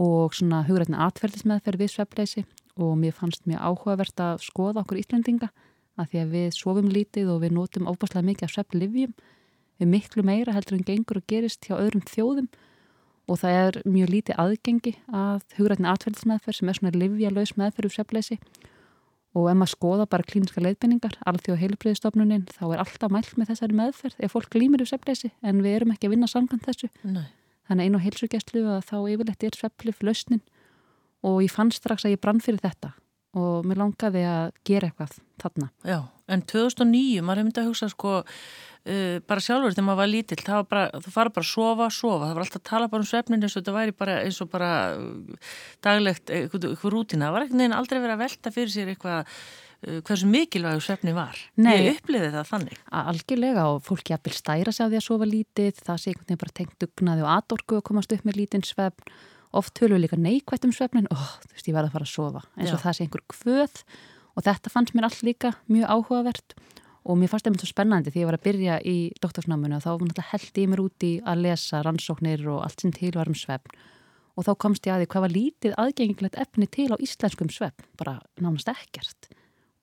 og 0.01 0.35
svona 0.35 0.65
hugrætna 0.67 1.05
atferðismeðferð 1.07 1.85
við 1.85 1.93
svefnleysi. 1.93 2.47
Og 2.75 2.97
mér 2.99 3.15
fannst 3.15 3.45
mjög 3.47 3.61
áhugavert 3.63 4.19
að 4.19 4.41
skoða 4.43 4.83
okkur 4.83 4.99
Íslandinga 4.99 5.53
að 6.01 6.11
því 6.11 6.23
að 6.25 6.33
við 6.35 6.49
sofum 6.57 6.91
lítið 6.91 7.31
og 7.31 7.43
við 7.45 7.55
notum 7.55 7.87
ofbáslega 7.91 8.27
mikið 8.27 8.49
af 8.49 8.55
svefnlivjum 8.57 9.13
við 9.81 9.91
miklu 9.91 10.25
meira 10.27 10.55
heldur 10.55 10.79
en 10.79 10.87
gengur 10.87 11.21
og 11.21 11.27
gerist 11.31 11.67
hjá 11.67 11.77
öðrum 11.79 12.05
þjóðum 12.09 12.49
og 13.29 13.41
það 13.41 13.59
er 13.61 13.81
mjög 13.89 14.13
lítið 14.13 14.41
aðgengi 14.43 14.95
að 15.09 15.45
hugrætni 15.57 15.91
atverðismeðferð 15.91 16.59
sem 16.59 16.71
er 16.71 16.79
svona 16.79 16.95
livjalaus 16.99 17.55
meðferð 17.61 17.91
úr 17.91 17.97
sefleysi 17.97 18.39
og 19.35 19.49
ef 19.51 19.57
maður 19.59 19.73
skoða 19.73 20.09
bara 20.11 20.27
klíniska 20.29 20.63
leiðbenningar 20.63 21.17
alþjóð 21.27 21.63
heilbriðistofnunin 21.63 22.45
þá 22.53 22.65
er 22.69 22.83
alltaf 22.85 23.15
mælt 23.15 23.33
með 23.39 23.51
þessari 23.53 23.79
meðferð 23.81 24.21
ef 24.21 24.35
fólk 24.37 24.51
glýmir 24.55 24.85
úr 24.85 24.91
sefleysi 24.91 25.33
en 25.43 25.63
við 25.65 25.79
erum 25.81 25.95
ekki 25.95 26.09
að 26.09 26.15
vinna 26.15 26.31
samkvæmt 26.31 26.69
þessu. 26.69 26.91
Nei. 27.03 27.27
þannig 27.69 27.89
einu 27.89 27.99
á 27.99 28.05
heilsugjastlu 28.05 28.67
að 28.69 28.85
þá 28.91 28.97
yfirleitt 29.15 29.47
er 29.49 29.57
seflif 29.57 30.03
lausnin. 30.05 30.45
Og 31.25 31.41
ég 31.41 31.51
fann 31.51 31.73
strax 31.73 32.05
að 32.05 32.15
ég 32.15 32.21
brann 32.21 32.43
fyrir 32.45 32.61
þetta 32.61 32.93
og 33.39 33.67
mér 33.67 33.81
langaði 33.83 34.23
að 34.29 34.53
gera 34.67 34.91
eitthvað 34.91 35.17
þarna. 35.43 35.71
Já, 35.87 35.99
en 36.31 36.45
2009 36.51 37.25
maður 37.25 37.41
hefði 37.41 37.49
myndið 37.49 37.65
að 37.65 37.69
hugsa 37.71 37.91
sko 37.93 38.15
uh, 38.21 39.19
bara 39.29 39.45
sjálfur 39.45 39.75
þegar 39.75 39.89
maður 39.89 40.01
var 40.03 40.13
lítill 40.13 40.41
það 40.43 40.61
var 40.61 40.71
bara, 40.71 41.03
þú 41.03 41.15
fara 41.17 41.35
bara 41.35 41.47
að 41.47 41.51
sofa, 41.51 41.91
sofa 41.99 42.29
það 42.29 42.39
var 42.39 42.47
alltaf 42.47 42.63
að 42.63 42.71
tala 42.71 42.89
bara 42.93 43.05
um 43.05 43.11
svefnin 43.11 43.45
eins 43.45 43.57
og 43.57 43.63
þetta 43.63 43.77
væri 43.79 43.99
bara 44.05 44.17
eins 44.23 44.41
og 44.45 44.51
bara 44.55 44.71
uh, 44.95 45.53
daglegt 45.85 46.33
eitthvað, 46.33 46.71
eitthvað 46.71 46.97
rútina, 46.97 47.29
það 47.29 47.37
var 47.37 47.47
ekkert 47.47 47.61
neginn 47.61 47.77
aldrei 47.81 48.01
verið 48.01 48.17
að 48.17 48.25
velta 48.25 48.55
fyrir 48.55 48.75
sér 48.75 48.95
eitthvað 48.95 49.21
uh, 49.35 50.01
hversu 50.07 50.31
mikilvægur 50.31 50.87
svefni 50.87 51.17
var. 51.17 51.45
Nei, 51.59 51.75
ég 51.89 51.99
uppliði 51.99 52.33
það 52.39 52.51
þannig. 52.53 52.81
Algjörlega 53.03 53.69
og 53.75 53.93
að 53.93 54.25
byrja 54.29 54.41
stæra 54.41 54.75
sig 54.75 54.87
á 54.87 54.91
því 54.91 55.01
að 55.03 55.07
sofa 55.11 55.31
lítið, 55.31 55.85
það 55.85 56.03
sé 56.03 56.13
einhvern 56.13 56.29
veginn 56.31 56.45
bara 56.47 56.59
tengt 56.63 56.77
dugnaði 56.85 57.27
og 57.27 57.33
atorku 57.35 57.81
að 57.81 57.89
komast 57.91 58.15
upp 58.15 58.29
með 58.29 58.45
lítinn 58.45 58.67
svefn 58.67 59.15
oft 59.59 59.79
höfum 59.81 59.97
við 59.97 60.05
líka 60.05 60.19
neikvægt 60.21 60.67
um 60.67 60.75
svefnin. 60.75 61.09
Og 61.13 61.25
þú 61.45 61.53
veist 61.55 61.71
ég 61.71 61.77
var 61.77 61.87
að 61.87 61.95
fara 61.95 62.07
að 62.07 62.13
sofa 62.13 62.43
eins 62.59 62.73
og 62.73 62.79
Já. 62.79 62.85
það 62.85 62.97
sé 62.97 63.05
einhver 63.05 63.25
kvöð. 63.33 63.83
Og 64.35 64.47
þetta 64.47 64.73
fannst 64.73 64.95
mér 64.97 65.09
allt 65.09 65.23
líka 65.27 65.53
mjög 65.71 65.93
áhugavert. 65.95 66.57
Og 67.05 67.19
mér 67.21 67.31
fannst 67.31 67.47
það 67.47 67.57
mjög 67.57 67.71
spennandi 67.71 68.13
því 68.13 68.23
ég 68.23 68.31
var 68.31 68.39
að 68.39 68.47
byrja 68.49 68.79
í 68.89 68.97
doktorsnáminu 69.21 69.77
og 69.79 69.85
þá 69.85 69.91
náttúrulega 69.93 70.29
held 70.33 70.61
ég 70.63 70.71
mér 70.73 70.83
úti 70.85 71.11
að 71.23 71.43
lesa 71.45 71.83
rannsóknir 71.85 72.47
og 72.49 72.63
allt 72.65 72.85
sem 72.85 72.95
til 72.97 73.13
var 73.15 73.31
um 73.31 73.39
svefn. 73.39 73.75
Og 74.35 74.49
þá 74.49 74.53
komst 74.59 74.89
ég 74.89 74.95
að 74.95 75.05
því 75.05 75.11
hvað 75.13 75.25
var 75.25 75.35
lítið 75.35 75.77
aðgengilegt 75.79 76.39
efni 76.43 76.67
til 76.67 76.91
á 76.91 76.97
íslenskum 76.99 77.53
svefn, 77.55 77.87
bara 78.01 78.17
nánast 78.43 78.73
ekkert. 78.73 79.29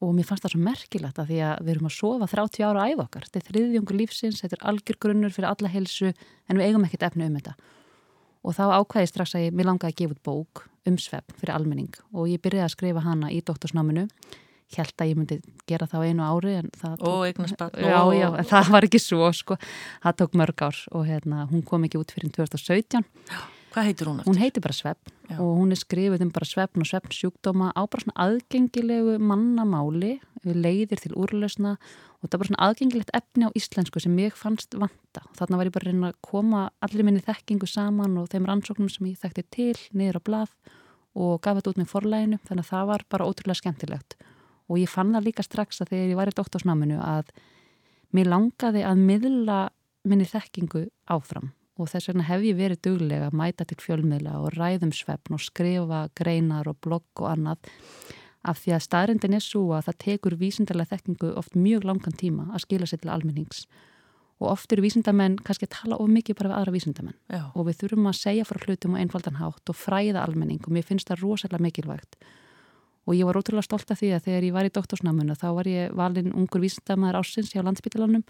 Og 0.01 0.15
mér 0.17 0.27
fannst 0.27 0.43
það 0.43 0.55
svo 0.55 0.63
merkilegt 0.65 1.21
að 1.21 1.29
því 1.29 1.38
að 1.45 1.62
við 1.62 1.73
erum 1.75 1.88
að 1.88 1.95
sofa 1.95 2.27
30 2.34 2.65
ára 2.67 2.88
æð 2.89 3.03
okkar, 3.05 3.27
þetta 3.29 3.39
er 3.39 3.47
þriðjöngur 3.47 3.99
lífsins, 4.01 4.41
þetta 4.41 4.57
er 4.57 4.65
algjör 4.73 4.99
grunnur 5.05 5.36
fyrir 5.36 5.51
alla 5.53 5.71
helsu 5.71 6.10
en 6.10 6.57
við 6.57 6.65
eigum 6.67 6.88
ekkert 6.89 7.05
efni 7.07 7.29
um 7.29 7.38
þetta 7.38 7.53
og 8.41 8.58
þá 8.58 8.63
ákvæði 8.82 9.12
strax 9.12 9.36
að 9.38 9.47
ég, 9.47 9.56
mér 9.56 9.69
langaði 9.69 9.93
að 9.93 9.99
gefa 10.01 10.15
út 10.15 10.23
bók 10.27 10.63
um 10.89 10.97
svefn 10.97 11.38
fyrir 11.38 11.56
almenning 11.56 11.99
og 12.12 12.30
ég 12.32 12.41
byrjaði 12.41 12.67
að 12.67 12.73
skrifa 12.75 13.06
hana 13.06 13.32
í 13.34 13.41
doktorsnáminu 13.45 14.08
held 14.71 15.04
að 15.04 15.10
ég 15.12 15.17
myndi 15.19 15.38
gera 15.67 15.88
það 15.89 16.04
á 16.04 16.08
einu 16.08 16.27
ári 16.27 16.54
tók, 16.71 17.58
bara 17.60 17.69
já, 17.75 17.97
já, 18.15 18.27
það 18.47 18.69
var 18.75 18.88
ekki 18.88 19.01
svo 19.04 19.32
sko. 19.36 19.58
það 20.04 20.19
tók 20.21 20.38
mörg 20.39 20.67
ár 20.67 20.84
og 20.95 21.08
hérna, 21.10 21.47
hún 21.51 21.65
kom 21.67 21.88
ekki 21.88 21.99
út 22.01 22.13
fyrir 22.15 22.32
2017 22.38 23.04
Hvað 23.71 23.88
heitir 23.88 24.10
hún? 24.10 24.17
Hún 24.25 24.39
heitir 24.41 24.60
bara 24.60 24.75
Svefn 24.75 25.13
Já. 25.30 25.38
og 25.39 25.51
hún 25.62 25.71
er 25.71 25.80
skrifið 25.80 26.25
um 26.25 26.32
bara 26.36 26.47
svefn 26.47 26.84
og 26.84 26.89
svefn 26.89 27.13
sjúkdóma 27.15 27.69
á 27.71 27.88
bara 27.88 28.04
svona 28.04 28.17
aðgengilegu 28.19 29.15
mannamáli, 29.23 30.17
leiðir 30.43 30.99
til 30.99 31.15
úrlösna 31.15 31.77
og 32.21 32.29
það 32.29 32.41
bara 32.41 32.49
svona 32.49 32.65
aðgengilegt 32.67 33.13
efni 33.17 33.47
á 33.49 33.55
íslensku 33.57 34.01
sem 34.01 34.17
ég 34.21 34.36
fannst 34.38 34.75
vanta. 34.77 35.23
Þarna 35.38 35.57
var 35.57 35.69
ég 35.69 35.73
bara 35.73 35.88
að 35.88 35.95
reyna 35.95 36.12
að 36.12 36.19
koma 36.25 36.62
allir 36.86 37.07
minni 37.07 37.23
þekkingu 37.25 37.69
saman 37.69 38.19
og 38.21 38.29
þeim 38.29 38.45
rannsóknum 38.49 38.91
sem 38.93 39.07
ég 39.10 39.21
þekkti 39.21 39.45
til 39.55 39.77
niður 39.97 40.21
á 40.21 40.27
blað 40.29 40.51
og 41.17 41.41
gaf 41.41 41.57
þetta 41.57 41.73
út 41.73 41.81
með 41.81 41.89
forlæginu 41.91 42.39
þannig 42.45 42.67
að 42.67 42.69
það 42.69 42.91
var 42.91 43.05
bara 43.10 43.27
ótrúlega 43.27 43.60
skemmtilegt. 43.60 44.15
Og 44.69 44.79
ég 44.79 44.91
fann 44.91 45.15
það 45.15 45.27
líka 45.27 45.45
strax 45.45 45.81
að 45.81 45.95
þegar 45.95 46.12
ég 46.13 46.19
var 46.21 46.31
í 46.31 46.38
doktorsnáminu 46.38 47.01
að 47.03 47.34
mér 48.15 48.29
langaði 48.31 48.86
að 48.86 49.01
miðla 49.10 49.57
minni 50.07 50.29
þekkingu 50.29 50.86
áfram. 51.12 51.51
Og 51.81 51.89
þess 51.89 52.12
vegna 52.12 52.27
hef 52.27 52.43
ég 52.45 52.57
verið 52.60 52.84
duglega 52.86 53.31
að 53.31 53.38
mæta 53.41 53.65
til 53.65 53.79
fjölmiðla 53.81 54.38
og 54.43 54.53
ræðum 54.53 54.91
svefn 54.93 55.36
og 55.36 55.41
skrifa 55.41 56.03
greinar 56.17 56.69
og 56.69 56.77
blogg 56.84 57.23
og 57.23 57.31
annað 57.31 57.71
af 58.41 58.60
því 58.63 58.73
að 58.75 58.84
staðrindin 58.88 59.38
er 59.38 59.45
svo 59.45 59.63
að 59.75 59.88
það 59.89 59.97
tekur 60.06 60.36
vísindarlega 60.39 60.95
þekkingu 60.95 61.32
oft 61.38 61.56
mjög 61.58 61.88
langan 61.89 62.17
tíma 62.17 62.49
að 62.51 62.65
skila 62.65 62.89
sér 62.89 63.01
til 63.04 63.13
almennings. 63.13 63.65
Og 64.41 64.49
oft 64.56 64.71
eru 64.73 64.82
vísindamenn 64.82 65.38
kannski 65.45 65.67
að 65.67 65.75
tala 65.75 65.97
of 66.01 66.10
mikið 66.10 66.39
bara 66.39 66.49
við 66.49 66.58
aðra 66.58 66.73
vísindamenn. 66.73 67.17
Já. 67.30 67.43
og 67.54 67.67
við 67.67 67.82
þurfum 67.84 68.08
að 68.10 68.17
segja 68.17 68.45
frá 68.49 68.58
hlutum 68.65 68.95
og 68.95 69.01
einfaldan 69.04 69.38
hátt 69.38 69.69
og 69.69 69.77
fræða 69.77 70.23
almenning. 70.25 70.62
Og 70.65 70.73
mér 70.73 70.88
finnst 70.88 71.12
það 71.12 71.21
rosalega 71.21 71.62
mikilvægt. 71.62 72.17
Og 73.06 73.13
ég 73.17 73.25
var 73.25 73.38
ótrúlega 73.38 73.65
stolt 73.65 73.91
af 73.91 74.01
því 74.01 74.15
að 74.15 74.25
þegar 74.25 74.47
ég 74.47 74.56
var 74.56 74.65
í 74.65 74.73
doktorsnamuna 74.73 75.38
þá 75.38 75.47
var 75.58 75.69
ég 75.69 75.93
valin 75.93 76.34
ungur 76.34 76.62
vísindamæður 76.62 77.21
ásins 77.21 77.54
hjá 77.54 77.62
landsbytilanum 77.62 78.25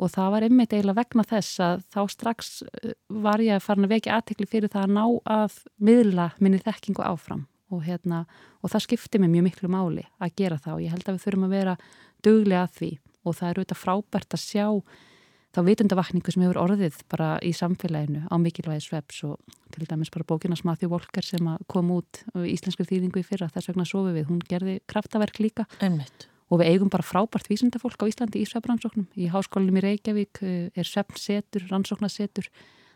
og 0.00 0.08
það 0.08 0.32
var 0.32 0.46
einmitt 0.46 0.74
eiginlega 0.74 1.02
vegna 1.02 1.24
þess 1.28 1.60
að 1.64 1.82
þá 1.92 2.00
strax 2.14 2.50
uh, 2.64 2.92
var 3.22 3.42
ég 3.44 3.58
að 3.58 3.64
fara 3.66 3.84
að 3.84 3.94
vekja 3.94 4.16
aðtekli 4.16 4.48
fyrir 4.48 4.72
það 4.72 4.86
að 4.86 4.94
ná 4.96 5.04
að 5.36 5.58
miðla 5.76 6.28
minni 6.40 6.62
þekkingu 6.62 7.04
áfram 7.04 7.44
og, 7.70 7.84
hérna, 7.86 8.24
og 8.60 8.72
það 8.72 8.86
skipti 8.86 9.20
mig 9.22 9.32
mjög 9.32 9.46
miklu 9.48 9.70
máli 9.72 10.06
að 10.18 10.34
gera 10.42 10.58
það 10.60 10.76
og 10.76 10.82
ég 10.84 10.94
held 10.94 11.06
að 11.06 11.16
við 11.16 11.24
þurfum 11.26 11.46
að 11.46 11.54
vera 11.56 11.76
duglega 12.24 12.64
að 12.66 12.74
því 12.78 12.90
og 13.20 13.36
það 13.36 13.48
er 13.48 13.60
auðvitað 13.60 13.80
frábært 13.84 14.36
að 14.36 14.44
sjá 14.44 14.66
þá 15.50 15.60
vitundavakningu 15.66 16.32
sem 16.32 16.44
hefur 16.44 16.60
orðið 16.62 16.98
bara 17.10 17.30
í 17.42 17.50
samfélaginu 17.56 18.22
á 18.30 18.34
mikilvægi 18.38 18.86
sveps 18.86 19.22
og 19.26 19.56
til 19.74 19.86
dæmis 19.88 20.12
bara 20.14 20.26
bókina 20.28 20.58
Smáþjó 20.58 20.90
Volker 20.92 21.26
sem 21.26 21.48
kom 21.70 21.90
út 21.94 22.22
í 22.38 22.52
íslensku 22.54 22.86
þýðingu 22.86 23.22
í 23.22 23.26
fyrra 23.26 23.50
þess 23.50 23.72
vegna 23.72 23.86
sofi 23.88 24.14
við, 24.14 24.28
hún 24.30 24.42
gerði 24.46 24.78
kraftaverk 24.90 25.40
líka. 25.42 25.66
Einmitt. 25.82 26.28
Og 26.50 26.62
við 26.62 26.72
eigum 26.72 26.90
bara 26.90 27.06
frábært 27.06 27.50
vísindafólk 27.50 28.02
á 28.02 28.10
Íslandi 28.10 28.42
í 28.42 28.46
svefnrannsóknum. 28.50 29.06
Í 29.14 29.28
háskólinum 29.30 29.78
í 29.78 29.84
Reykjavík 29.84 30.40
eh, 30.42 30.70
er 30.74 30.86
svefnsetur, 30.86 31.68
rannsóknasetur, 31.70 32.48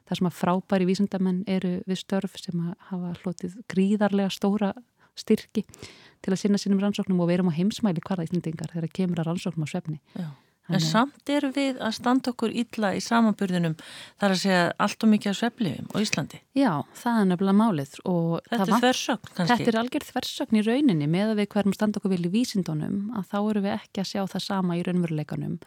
þar 0.08 0.20
sem 0.20 0.30
að 0.30 0.38
frábæri 0.38 0.88
vísindamenn 0.88 1.42
eru 1.50 1.76
við 1.88 2.00
störf 2.02 2.38
sem 2.40 2.64
hafa 2.90 3.14
hlotið 3.22 3.58
gríðarlega 3.72 4.32
stóra 4.34 4.72
styrki 5.18 5.64
til 6.24 6.32
að 6.32 6.40
sinna 6.40 6.58
sínum 6.60 6.80
rannsóknum 6.82 7.20
og 7.22 7.30
verum 7.30 7.52
á 7.52 7.56
heimsmæli 7.56 8.02
hvaða 8.04 8.26
íslendingar 8.26 8.72
þegar 8.74 8.96
kemur 8.96 9.22
að 9.22 9.30
rannsóknum 9.30 9.68
á 9.68 9.72
svefni. 9.72 10.00
Já. 10.18 10.32
En 10.72 10.80
samt 10.80 11.28
eru 11.28 11.50
við 11.52 11.76
að 11.84 11.92
standa 11.98 12.32
okkur 12.32 12.52
illa 12.56 12.94
í 12.96 13.00
samanburðunum 13.04 13.74
þar 13.76 14.32
að 14.32 14.38
segja 14.40 14.60
allt 14.80 15.04
og 15.04 15.10
mikið 15.12 15.30
af 15.30 15.36
sveflifum 15.36 15.90
á 15.92 15.96
Íslandi. 16.00 16.40
Já, 16.56 16.70
það 16.96 17.18
er 17.20 17.26
nefnilega 17.28 17.58
málið. 17.58 17.96
Þetta 18.48 18.64
er 18.64 18.72
þversögn 18.72 19.28
kannski? 19.28 19.50
Þetta 19.50 19.72
er 19.74 19.78
algjörð 19.82 20.12
þversögn 20.14 20.60
í 20.60 20.62
rauninni 20.64 21.08
með 21.12 21.34
að 21.34 21.42
við 21.42 21.50
hverjum 21.52 21.76
standa 21.76 22.00
okkur 22.00 22.14
vil 22.14 22.24
í 22.24 22.32
vísindunum 22.32 22.96
að 23.12 23.28
þá 23.34 23.38
eru 23.42 23.64
við 23.66 23.76
ekki 23.76 24.04
að 24.04 24.10
sjá 24.14 24.22
það 24.24 24.46
sama 24.46 24.78
í 24.78 24.86
raunveruleikanum 24.88 25.58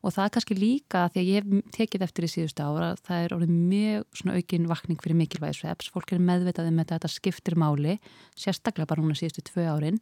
og 0.00 0.14
það 0.14 0.24
er 0.24 0.32
kannski 0.36 0.56
líka 0.56 1.04
því 1.12 1.20
að 1.20 1.28
ég 1.28 1.44
hef 1.44 1.68
tekið 1.76 2.06
eftir 2.06 2.26
í 2.26 2.32
síðustu 2.32 2.64
ára 2.64 2.94
það 3.04 3.26
er 3.26 3.36
orðið 3.36 3.54
mjög 3.74 4.20
svona 4.20 4.38
aukin 4.38 4.70
vakning 4.70 5.02
fyrir 5.02 5.20
mikilvægi 5.20 5.60
sveps. 5.60 5.92
Fólk 5.92 6.14
er 6.14 6.24
meðvitaði 6.24 6.72
með 6.72 6.94
þetta, 6.94 7.12
skiptir 7.12 7.58
máli, 7.60 7.98
sérstaklega 8.38 8.88
bara 8.88 9.04
núna 9.04 9.18
síðustu 9.18 9.44
tvö 9.50 9.68
árin 9.68 10.00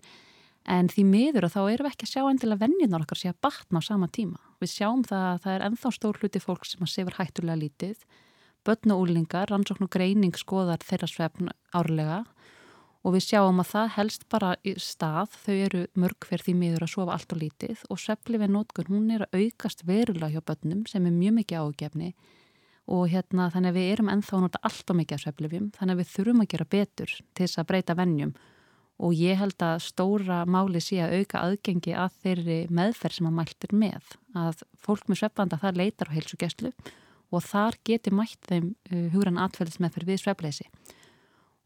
En 0.69 0.91
því 0.93 1.05
miður 1.09 1.47
og 1.49 1.53
þá 1.55 1.61
erum 1.63 1.87
við 1.87 1.95
ekki 1.95 2.05
að 2.05 2.11
sjá 2.13 2.23
endilega 2.29 2.61
vennjunar 2.61 3.05
okkar 3.07 3.19
sé 3.19 3.31
að 3.31 3.39
batna 3.47 3.81
á 3.81 3.89
sama 3.89 4.09
tíma. 4.13 4.41
Við 4.61 4.73
sjáum 4.75 5.05
það 5.07 5.27
að 5.29 5.39
það 5.45 5.55
er 5.55 5.65
enþá 5.69 5.93
stór 5.97 6.19
hluti 6.21 6.43
fólk 6.45 6.67
sem 6.69 6.85
að 6.85 6.91
sefur 6.93 7.17
hættulega 7.17 7.63
lítið. 7.63 8.03
Bönn 8.69 8.93
og 8.93 9.05
úlingar, 9.07 9.49
rannsókn 9.49 9.87
og 9.87 9.93
greining 9.95 10.37
skoðar 10.37 10.85
þeirra 10.85 11.09
svefn 11.09 11.49
árlega 11.73 12.19
og 13.09 13.15
við 13.17 13.25
sjáum 13.25 13.63
að 13.63 13.71
það 13.71 13.93
helst 13.95 14.25
bara 14.29 14.55
í 14.61 14.75
stað. 14.77 15.37
Þau 15.47 15.55
eru 15.57 15.85
mörg 15.97 16.27
fyrir 16.29 16.45
því 16.45 16.57
miður 16.61 16.85
að 16.85 16.93
sofa 16.93 17.15
allt 17.15 17.33
og 17.33 17.41
lítið 17.41 17.85
og 17.89 18.03
svefli 18.03 18.41
við 18.43 18.53
nótgun, 18.53 18.91
hún 18.93 19.15
er 19.15 19.25
að 19.25 19.39
aukast 19.41 19.87
verulega 19.89 20.35
hjá 20.35 20.45
bönnum 20.51 20.85
sem 20.91 21.07
er 21.09 21.17
mjög 21.17 21.39
mikið 21.39 21.65
ágefni 21.65 22.13
og 22.89 23.09
hérna 23.13 23.49
þannig 23.53 23.73
að 23.73 23.79
við 23.79 23.91
erum 23.95 24.13
enþá 24.13 24.37
að 24.37 24.45
nota 24.45 24.61
allt 24.65 24.93
og 24.93 24.99
mikið 24.99 25.17
af 25.17 25.25
sveflifjum 25.25 25.67
þannig 25.77 25.95
að 25.95 26.01
við 26.01 26.13
þurfum 26.13 26.45
að 26.45 26.51
gera 26.53 26.69
betur 26.75 27.11
til 27.17 27.45
þess 27.45 27.61
að 27.61 27.69
breyta 27.69 27.97
vennjum 27.99 28.33
og 28.99 29.15
ég 29.15 29.39
held 29.39 29.63
að 29.63 29.83
stóra 29.85 30.39
máli 30.49 30.81
sé 30.83 31.01
að 31.05 31.19
auka 31.21 31.43
aðgengi 31.45 31.95
að 31.95 32.17
þeirri 32.25 32.59
meðferð 32.75 33.19
sem 33.19 33.29
að 33.29 33.37
mæltir 33.39 33.75
með 33.85 34.15
að 34.39 34.65
fólk 34.81 35.05
með 35.09 35.21
sveppanda 35.21 35.61
það 35.61 35.83
leitar 35.83 36.11
á 36.11 36.17
heilsugjastlu 36.17 36.73
og 37.29 37.45
þar 37.45 37.77
geti 37.85 38.15
mætt 38.15 38.49
þeim 38.49 38.73
uh, 38.73 39.05
hugran 39.13 39.41
atfæðis 39.45 39.81
meðferð 39.85 40.15
við 40.15 40.23
sveppleysi 40.25 40.69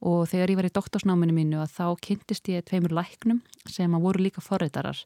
og 0.03 0.27
þegar 0.31 0.51
ég 0.51 0.59
var 0.59 0.67
í 0.67 0.75
doktorsnáminu 0.75 1.35
mínu 1.37 1.61
að 1.63 1.77
þá 1.77 1.87
kynntist 2.03 2.49
ég 2.51 2.65
tveimur 2.67 2.95
læknum 2.97 3.39
sem 3.71 3.93
að 3.95 4.05
voru 4.07 4.25
líka 4.25 4.43
forreitarar 4.43 4.99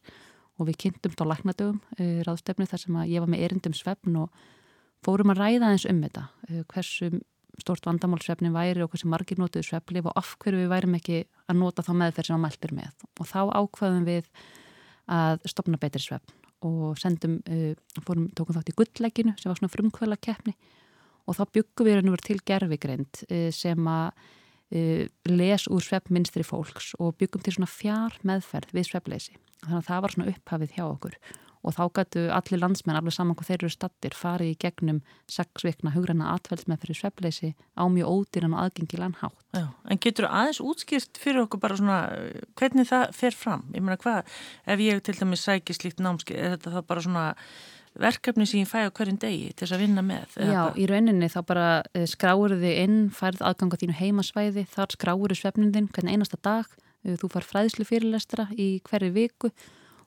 og 0.57 0.69
við 0.69 0.79
kynntumst 0.83 1.21
á 1.21 1.25
læknadögum 1.29 1.77
uh, 1.77 2.21
ráðstefnu 2.25 2.65
þar 2.69 2.81
sem 2.81 2.97
að 2.97 3.11
ég 3.13 3.23
var 3.23 3.31
með 3.31 3.43
erindum 3.45 3.75
sveppn 3.77 4.15
og 4.23 4.39
fórum 5.05 5.33
að 5.33 5.43
ræða 5.43 5.73
eins 5.73 5.85
um 5.89 5.99
þetta. 6.01 6.23
Uh, 6.49 6.63
hversu 6.73 7.11
stort 7.61 7.85
vandamálsvefni 7.89 8.49
væri 8.53 8.83
og 8.85 8.89
hversu 8.93 9.09
margir 9.09 9.39
notuðu 9.41 9.65
sveflif 9.65 10.09
og 10.09 10.17
af 10.17 10.33
hverju 10.41 10.63
við 10.63 10.71
værim 10.73 10.97
ekki 10.97 11.21
að 11.49 11.59
nota 11.61 11.85
þá 11.85 11.93
meðferð 12.01 12.29
sem 12.29 12.37
að 12.37 12.43
mæltir 12.45 12.73
með. 12.77 13.05
Og 13.17 13.29
þá 13.29 13.39
ákvaðum 13.53 14.09
við 14.09 14.31
að 15.13 15.45
stopna 15.53 15.79
betri 15.81 16.03
svefn 16.03 16.35
og 16.65 16.97
sendum, 16.97 17.37
uh, 17.45 18.01
fórum, 18.01 18.25
tókum 18.33 18.57
þátt 18.57 18.73
í 18.73 18.77
gulllegginu 18.81 19.37
sem 19.37 19.51
var 19.51 19.61
svona 19.61 19.73
frumkvöla 19.75 20.17
keppni 20.17 20.57
og 21.27 21.37
þá 21.37 21.43
byggum 21.53 21.85
við 21.85 22.21
til 22.25 22.39
gerfigreind 22.47 23.19
sem 23.53 23.89
að 23.91 24.27
les 24.71 25.67
úr 25.71 25.83
svefnminstri 25.83 26.43
fólks 26.43 26.93
og 26.99 27.15
byggum 27.21 27.43
til 27.43 27.55
svona 27.55 27.71
fjár 27.71 28.17
meðferð 28.27 28.73
við 28.75 28.89
svefleysi 28.89 29.37
þannig 29.63 29.77
að 29.79 29.89
það 29.89 30.01
var 30.03 30.15
svona 30.15 30.31
upphafið 30.33 30.73
hjá 30.75 30.85
okkur 30.87 31.19
og 31.67 31.75
þá 31.75 31.83
gætu 31.97 32.23
allir 32.31 32.61
landsmenn, 32.61 32.97
alveg 32.97 33.15
saman 33.15 33.35
hvað 33.37 33.49
þeir 33.49 33.63
eru 33.63 33.71
stattir, 33.73 34.15
farið 34.15 34.51
í 34.53 34.57
gegnum 34.61 34.99
sex 35.31 35.65
vikna 35.65 35.91
hugranna 35.95 36.29
atveldsmeð 36.35 36.83
fyrir 36.83 36.99
sveppleysi 37.01 37.49
á 37.75 37.83
mjög 37.91 38.11
ódýran 38.13 38.55
og 38.55 38.61
aðgengilegan 38.63 39.17
hátt. 39.21 39.41
Já, 39.57 39.65
en 39.89 40.01
getur 40.03 40.29
aðeins 40.29 40.61
útskýrt 40.63 41.19
fyrir 41.19 41.43
okkur 41.43 41.63
bara 41.63 41.79
svona 41.79 41.99
hvernig 42.59 42.87
það 42.87 43.07
fer 43.17 43.35
fram? 43.35 43.65
Ég 43.75 43.83
meina 43.83 43.99
hvað, 43.99 44.37
ef 44.67 44.85
ég 44.85 45.03
til 45.03 45.17
dæmis 45.19 45.43
sækir 45.47 45.79
slíkt 45.79 46.03
námski, 46.03 46.37
er 46.37 46.55
þetta 46.55 46.77
þá 46.77 46.79
bara 46.87 47.03
svona 47.03 47.25
verkefni 48.01 48.47
sem 48.47 48.61
ég 48.61 48.69
fæ 48.69 48.87
á 48.87 48.91
hverjum 48.91 49.19
degi 49.21 49.51
til 49.53 49.65
þess 49.65 49.75
að 49.77 49.83
vinna 49.83 50.03
með? 50.05 50.37
Já, 50.41 50.61
í 50.77 50.87
rauninni 50.89 51.29
þá 51.33 51.39
bara 51.49 51.67
eh, 51.93 52.05
skráur 52.09 52.55
þið 52.55 52.81
inn, 52.83 52.99
færð 53.15 53.43
aðganga 53.49 53.79
þínu 53.81 53.97
heimasvæði, 54.01 54.65
þar 54.73 54.95
skráur 54.95 55.33
þið 55.33 55.41
svefnin 55.41 55.73
þinn 55.75 55.91
hvern 55.95 56.13
einasta 56.13 56.39
dag, 56.45 56.71
eh, 57.03 57.17
þú 57.19 57.31
far 57.35 57.47
fræðslu 57.47 57.87
fyrirlestra 57.89 58.47
í 58.55 58.69
hverju 58.87 59.13
viku 59.15 59.51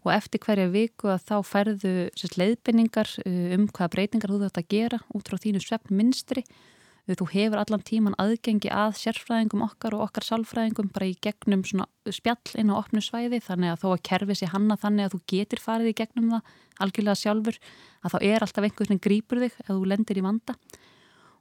og 0.00 0.12
eftir 0.14 0.40
hverja 0.40 0.70
viku 0.72 1.10
að 1.12 1.24
þá 1.28 1.36
færðu 1.44 1.94
leiðbynningar 2.40 3.10
uh, 3.20 3.40
um 3.56 3.66
hvaða 3.68 3.92
breytingar 3.92 4.32
þú 4.32 4.38
þátt 4.46 4.60
að 4.62 4.70
gera 4.72 5.00
út 5.12 5.28
frá 5.28 5.36
þínu 5.42 5.60
sveppminstri. 5.60 6.46
Uh, 6.46 6.79
þú 7.18 7.26
hefur 7.32 7.60
allan 7.62 7.82
tíman 7.86 8.16
aðgengi 8.22 8.70
að 8.70 8.92
sérfræðingum 9.00 9.64
okkar 9.66 9.96
og 9.96 10.04
okkar 10.06 10.26
sálfræðingum 10.28 10.90
bara 10.94 11.08
í 11.10 11.16
gegnum 11.24 11.64
spjall 11.64 12.58
inn 12.60 12.70
á 12.70 12.78
opnu 12.78 13.02
svæði 13.02 13.40
þannig 13.42 13.72
að 13.72 13.80
þó 13.82 13.88
að 13.90 14.04
kerfi 14.06 14.36
sér 14.38 14.52
hanna 14.54 14.76
þannig 14.78 15.08
að 15.08 15.16
þú 15.16 15.20
getur 15.32 15.62
farið 15.64 15.90
í 15.90 15.96
gegnum 16.02 16.30
það 16.34 16.52
algjörlega 16.84 17.20
sjálfur 17.22 17.58
að 18.04 18.14
þá 18.14 18.18
er 18.28 18.44
alltaf 18.44 18.66
einhvern 18.66 18.90
veginn 18.90 19.04
grípur 19.06 19.42
þig 19.42 19.58
ef 19.64 19.72
þú 19.72 19.80
lendir 19.90 20.20
í 20.20 20.24
vanda. 20.24 20.56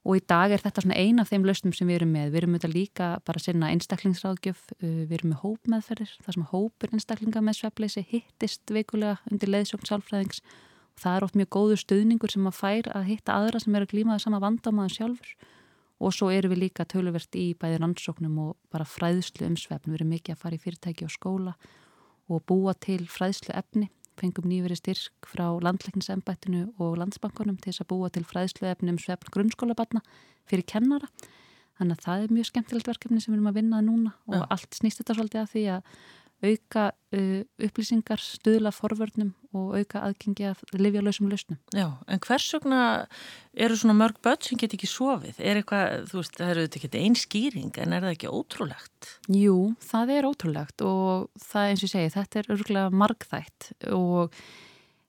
Og 0.07 0.15
í 0.15 0.21
dag 0.31 0.53
er 0.55 0.61
þetta 0.63 0.83
svona 0.85 0.95
eina 0.95 1.25
af 1.25 1.29
þeim 1.29 1.45
lausnum 1.45 1.73
sem 1.75 1.89
við 1.89 1.99
erum 1.99 2.13
með. 2.15 2.29
Við 2.31 2.39
erum 2.39 2.53
auðvitað 2.55 2.75
líka 2.75 3.07
bara 3.27 3.41
að 3.41 3.45
sinna 3.45 3.71
einstaklingsráðgjöf, 3.75 4.61
uh, 4.79 5.01
við 5.09 5.15
erum 5.17 5.33
með 5.33 5.41
hópmeðferðir, 5.43 6.13
það 6.23 6.37
sem 6.37 6.47
hópur 6.53 6.95
einstaklinga 6.95 7.43
með 7.43 7.57
sveppleysi 7.59 8.05
hittist 8.07 8.73
veikulega 8.73 9.19
undir 9.29 9.51
leiðsjókn 9.51 9.89
sálfræðings. 9.91 10.39
Og 10.95 11.03
það 11.03 11.17
er 11.17 11.27
oft 11.27 11.37
mjög 11.39 11.51
góður 11.57 11.83
stuðningur 11.83 12.31
sem 12.31 12.47
að 12.47 12.57
fær 12.61 12.91
að 12.95 13.09
hitta 13.11 13.35
aðra 13.35 13.61
sem 13.61 13.75
eru 13.75 13.89
að 13.89 13.93
glímaða 13.93 14.23
sama 14.23 14.41
vandamáðan 14.43 14.95
sjálfur 14.95 15.35
og 15.99 16.15
svo 16.15 16.29
erum 16.31 16.53
við 16.53 16.63
líka 16.65 16.87
töluvert 16.87 17.35
í 17.35 17.51
bæði 17.59 17.81
rannsóknum 17.81 18.37
og 18.45 18.57
bara 18.71 18.87
fræðslu 18.87 19.47
um 19.49 19.57
svefn. 19.59 19.91
Við 19.91 19.99
erum 19.99 20.13
mikið 20.15 20.35
að 20.35 20.43
fara 20.43 20.55
í 20.55 20.63
fyrirtæki 20.63 21.07
og 21.07 21.13
skóla 21.13 21.55
og 22.29 22.43
búa 22.47 22.75
til 22.77 23.03
fræðslu 23.09 23.55
efni 23.57 23.89
fengum 24.19 24.47
nýveri 24.49 24.77
styrk 24.77 25.27
frá 25.31 25.47
landleiknisembættinu 25.63 26.65
og 26.81 26.97
landsbankunum 26.99 27.59
til 27.59 27.71
þess 27.71 27.83
að 27.85 27.91
búa 27.93 28.09
til 28.13 28.25
fræðsluefni 28.27 28.93
um 28.93 28.99
svefn 29.01 29.31
grunnskólabatna 29.33 30.03
fyrir 30.49 30.67
kennara. 30.67 31.09
Þannig 31.79 31.95
að 31.95 32.05
það 32.05 32.23
er 32.23 32.33
mjög 32.35 32.47
skemmtilegt 32.49 32.89
verkefni 32.89 33.21
sem 33.23 33.31
við 33.31 33.37
erum 33.37 33.51
að 33.51 33.59
vinna 33.61 33.79
núna 33.83 34.15
og 34.27 34.41
Já. 34.41 34.47
allt 34.51 34.75
snýst 34.75 34.99
þetta 34.99 35.15
svolítið 35.15 35.41
að 35.41 35.51
því 35.53 35.63
að 35.75 35.93
auka 36.39 36.89
uh, 37.15 37.41
upplýsingar, 37.59 38.21
stuðla 38.23 38.71
forvörnum 38.73 39.33
og 39.55 39.73
auka 39.79 40.03
aðgengi 40.07 40.47
að 40.51 40.61
lifja 40.79 41.03
lausum 41.03 41.29
lausnum. 41.31 41.59
Já, 41.75 41.87
en 42.07 42.21
hvers 42.23 42.47
vegna 42.55 42.81
eru 43.53 43.77
svona 43.79 43.97
mörg 43.99 44.21
börn 44.23 44.41
sem 44.45 44.59
get 44.61 44.75
ekki 44.77 44.89
sofið? 44.89 45.41
Er 45.41 45.59
eitthvað, 45.59 46.07
þú 46.11 46.21
veist, 46.21 46.37
það 46.37 46.53
eru 46.53 46.65
þetta 46.65 46.81
ekki 46.81 47.03
einn 47.03 47.19
skýring 47.19 47.81
en 47.83 47.95
er 47.95 48.07
það 48.07 48.15
ekki 48.15 48.33
ótrúlegt? 48.39 49.11
Jú, 49.35 49.57
það 49.83 50.15
er 50.15 50.29
ótrúlegt 50.29 50.87
og 50.87 51.29
það 51.49 51.73
eins 51.73 51.85
og 51.85 51.93
segi, 51.93 52.15
þetta 52.15 52.41
er 52.41 52.51
örgulega 52.55 52.99
margþætt 53.03 53.71
og 53.95 54.39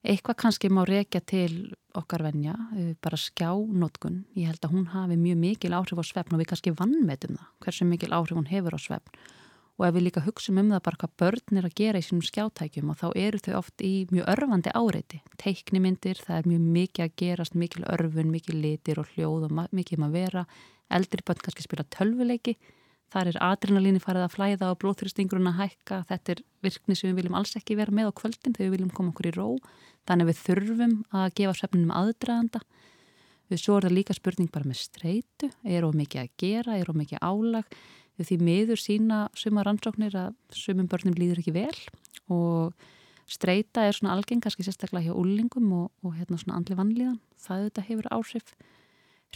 eitthvað 0.01 0.39
kannski 0.47 0.71
má 0.73 0.83
reykja 0.89 1.21
til 1.29 1.53
okkar 1.95 2.25
venja, 2.27 2.55
uh, 2.75 2.95
bara 3.03 3.19
skjánótkun. 3.19 4.25
Ég 4.39 4.51
held 4.51 4.65
að 4.67 4.75
hún 4.75 4.89
hafi 4.95 5.19
mjög 5.21 5.45
mikil 5.45 5.77
áhrif 5.77 6.01
á 6.01 6.05
svefn 6.07 6.35
og 6.35 6.43
við 6.43 6.51
kannski 6.55 6.75
vannmetum 6.79 7.37
það, 7.37 7.53
hversu 7.67 7.87
mikil 7.87 8.17
áhrif 8.17 8.39
hún 8.39 8.51
hefur 8.51 8.75
á 8.75 8.81
svefn 8.81 9.39
og 9.81 9.87
ef 9.87 9.95
við 9.97 10.05
líka 10.05 10.23
hugsaum 10.27 10.59
um 10.61 10.73
það 10.75 10.83
bara 10.85 10.99
hvað 11.01 11.13
börn 11.23 11.59
er 11.59 11.67
að 11.67 11.77
gera 11.81 12.01
í 12.01 12.05
sínum 12.05 12.25
skjátækjum 12.27 12.91
og 12.93 12.99
þá 13.01 13.07
eru 13.17 13.39
þau 13.41 13.55
oft 13.63 13.85
í 13.85 13.93
mjög 14.13 14.27
örfandi 14.29 14.75
áreiti. 14.77 15.21
Teiknimyndir, 15.41 16.21
það 16.21 16.37
er 16.37 16.51
mjög 16.51 16.67
mikið 16.75 17.05
að 17.07 17.15
gerast 17.23 17.57
mikil 17.57 17.87
örfun, 17.89 18.35
mikil 18.35 18.59
litir 18.61 19.01
og 19.01 19.09
hljóð 19.15 19.47
og 19.49 19.57
mikið 19.73 19.97
um 19.97 20.05
að 20.11 20.19
vera, 20.19 20.45
eldri 20.93 21.25
börn 21.25 21.41
kannski 21.47 21.65
spila 21.65 21.87
tölvuleiki, 21.97 22.59
þar 23.11 23.33
er 23.33 23.41
adrenalíni 23.47 24.03
farið 24.05 24.27
að 24.27 24.35
flæða 24.37 24.69
og 24.75 24.83
blóðþuristingurinn 24.85 25.49
að 25.49 25.63
hækka, 25.63 26.03
þetta 26.13 26.35
er 26.35 26.43
virkni 26.61 26.99
sem 26.99 27.09
við 27.09 27.23
viljum 27.23 27.39
alls 27.41 27.57
ekki 27.57 27.79
vera 27.81 27.95
með 27.97 28.13
á 28.13 28.19
kvöldin 28.21 28.55
þegar 28.55 28.69
við 28.69 28.77
viljum 28.77 28.93
koma 28.95 29.15
okkur 29.15 29.31
í 29.31 29.35
ró, 29.35 29.49
þannig 30.07 30.29
við 30.29 30.45
þurfum 30.45 30.95
að 31.09 31.33
gefa 31.41 31.57
svefninum 31.57 31.97
aðdraðanda 31.97 32.61
við 33.51 33.63
svo 33.65 33.79
er 33.79 33.89
það 33.89 33.97
líka 33.97 34.15
spurning 34.15 34.51
bara 34.53 34.69
með 34.71 34.79
streitu, 34.85 35.51
er 35.67 35.87
of 35.87 35.97
mikið 35.99 36.23
að 36.23 36.35
gera, 36.39 36.77
er 36.79 36.91
of 36.91 36.99
mikið 36.99 37.25
álag 37.25 37.81
því 38.29 38.39
miður 38.47 38.81
sína 38.81 39.21
suma 39.39 39.65
rannsóknir 39.67 40.17
að 40.19 40.35
sumum 40.57 40.89
börnum 40.91 41.17
líður 41.19 41.43
ekki 41.43 41.55
vel 41.57 41.77
og 42.31 42.75
streyta 43.31 43.87
er 43.87 43.95
svona 43.97 44.17
algeng, 44.17 44.43
kannski 44.43 44.67
sérstaklega 44.67 45.11
hjá 45.11 45.17
úlingum 45.19 45.71
og, 45.77 45.89
og 46.03 46.17
hérna 46.19 46.41
svona 46.41 46.59
andli 46.59 46.77
vannlíðan 46.79 47.21
það 47.41 47.67
þetta 47.69 47.87
hefur 47.89 48.11
áhrif. 48.17 48.55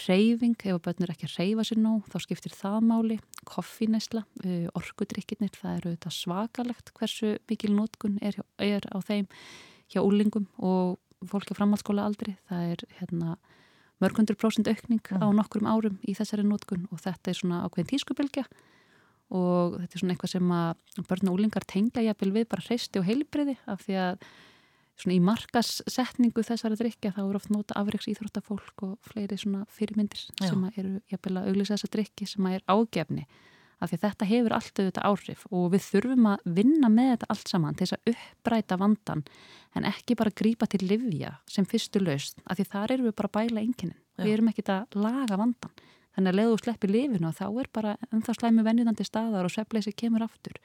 Reyfing, 0.08 0.56
ef 0.58 0.80
börnur 0.82 1.12
ekki 1.12 1.28
að 1.28 1.36
reyfa 1.38 1.64
sér 1.68 1.78
nóg 1.78 2.08
þá 2.10 2.16
skiptir 2.24 2.54
það 2.56 2.80
máli, 2.88 3.18
koffinesla 3.46 4.24
uh, 4.42 4.66
orkudrykkinir, 4.74 5.54
það 5.54 5.76
eru 5.78 5.92
þetta 5.94 6.14
svakalegt 6.16 6.90
hversu 6.98 7.36
mikil 7.46 7.70
nótkun 7.76 8.18
er, 8.18 8.40
er 8.58 8.82
á 8.90 8.98
þeim 9.06 9.28
hjá 9.94 10.00
úlingum 10.02 10.48
og 10.58 10.98
fólki 11.30 11.54
á 11.54 11.58
framhaldsskóla 11.60 12.08
aldri 12.08 12.34
það 12.50 12.72
er 12.72 12.84
hérna 12.98 13.36
mörgundur 14.04 14.38
prósund 14.38 14.68
aukning 14.70 15.02
mm. 15.02 15.24
á 15.24 15.26
nokkrum 15.34 15.68
árum 15.68 15.98
í 16.04 16.14
þessari 16.16 16.46
nótkun 16.46 16.86
og 16.92 17.02
þetta 17.02 17.32
er 17.32 17.40
svona 17.40 17.64
ákveðin 17.66 17.90
tískubilgja 17.94 18.46
og 19.34 19.78
þetta 19.80 19.96
er 19.96 20.02
svona 20.02 20.14
eitthvað 20.14 20.34
sem 20.36 20.50
að 20.54 21.06
börn 21.10 21.30
og 21.30 21.38
úlingar 21.38 21.66
tengja 21.66 22.04
jafnvel 22.04 22.34
við 22.36 22.50
bara 22.52 22.66
hreisti 22.66 23.00
og 23.00 23.08
heilbriði 23.08 23.56
af 23.70 23.86
því 23.86 23.96
að 24.04 24.26
svona 25.00 25.16
í 25.16 25.22
markassetningu 25.24 26.44
þessari 26.46 26.78
drikja 26.78 27.14
þá 27.16 27.24
eru 27.24 27.40
oft 27.40 27.50
nota 27.50 27.76
afriks 27.80 28.06
íþróttafólk 28.12 28.84
og 28.86 28.94
fleiri 29.08 29.38
svona 29.40 29.64
fyrirmyndir 29.74 30.20
Já. 30.38 30.50
sem 30.52 30.68
eru 30.74 31.00
jafnvel 31.10 31.40
að 31.40 31.48
auglisa 31.50 31.74
þessa 31.74 31.90
drikki 31.96 32.28
sem 32.30 32.46
að 32.46 32.60
er 32.60 32.66
ágefni 32.70 33.26
af 33.84 33.92
því 33.92 34.00
þetta 34.02 34.28
hefur 34.30 34.56
alltaf 34.56 34.88
þetta 34.88 35.04
áhrif 35.08 35.44
og 35.50 35.66
við 35.74 35.84
þurfum 35.90 36.28
að 36.32 36.48
vinna 36.56 36.90
með 36.92 37.10
þetta 37.14 37.30
allt 37.34 37.52
saman 37.52 37.76
til 37.76 37.86
þess 37.86 37.96
að 37.98 38.14
uppræta 38.14 38.78
vandan 38.80 39.24
en 39.74 39.88
ekki 39.88 40.16
bara 40.18 40.32
grípa 40.34 40.68
til 40.70 40.84
livja 40.86 41.34
sem 41.50 41.66
fyrstu 41.68 42.02
laust, 42.02 42.38
af 42.46 42.58
því 42.58 42.68
þar 42.72 42.94
erum 42.94 43.08
við 43.08 43.16
bara 43.18 43.30
að 43.30 43.36
bæla 43.38 43.64
enginin, 43.64 43.98
við 44.20 44.36
erum 44.36 44.52
ekki 44.52 44.66
að 44.70 44.98
laga 44.98 45.38
vandan, 45.40 45.74
þannig 46.14 46.30
að 46.30 46.38
leðu 46.40 46.60
sleppi 46.62 46.90
lifinu 46.90 47.30
og 47.30 47.36
þá 47.38 47.46
er 47.48 47.72
bara 47.74 47.96
ennþá 48.10 48.36
slæmi 48.38 48.66
venjutandi 48.66 49.06
staðar 49.06 49.48
og 49.48 49.54
sveppleysi 49.54 49.94
kemur 49.96 50.24
aftur. 50.26 50.56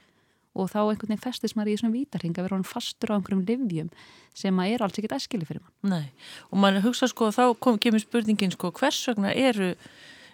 Og 0.58 0.66
þá 0.72 0.80
einhvern 0.82 1.12
veginn 1.12 1.22
festist 1.22 1.56
maður 1.56 1.70
í 1.70 1.74
þessum 1.78 1.92
vítarhing 1.94 2.34
að 2.36 2.48
vera 2.48 2.58
hann 2.58 2.66
fastur 2.68 3.12
á 3.14 3.16
einhverjum 3.16 3.44
livjum 3.46 3.90
sem 4.36 4.62
að 4.62 4.72
er 4.74 4.84
alls 4.84 4.98
ekkit 4.98 5.14
eskili 5.16 5.46
fyrir 5.46 5.62
mann. 5.62 5.94
Nei, 5.94 6.08
og 6.50 6.62
mann 6.62 6.80
hugsa 6.84 7.08
sko 7.10 7.30
þá 7.34 7.54
kom, 7.62 7.78
kemur 7.82 8.02
spurningin 8.02 8.54
sko 8.56 8.72
hvers 8.76 8.98
vegna 9.12 9.34
eru, 9.38 9.76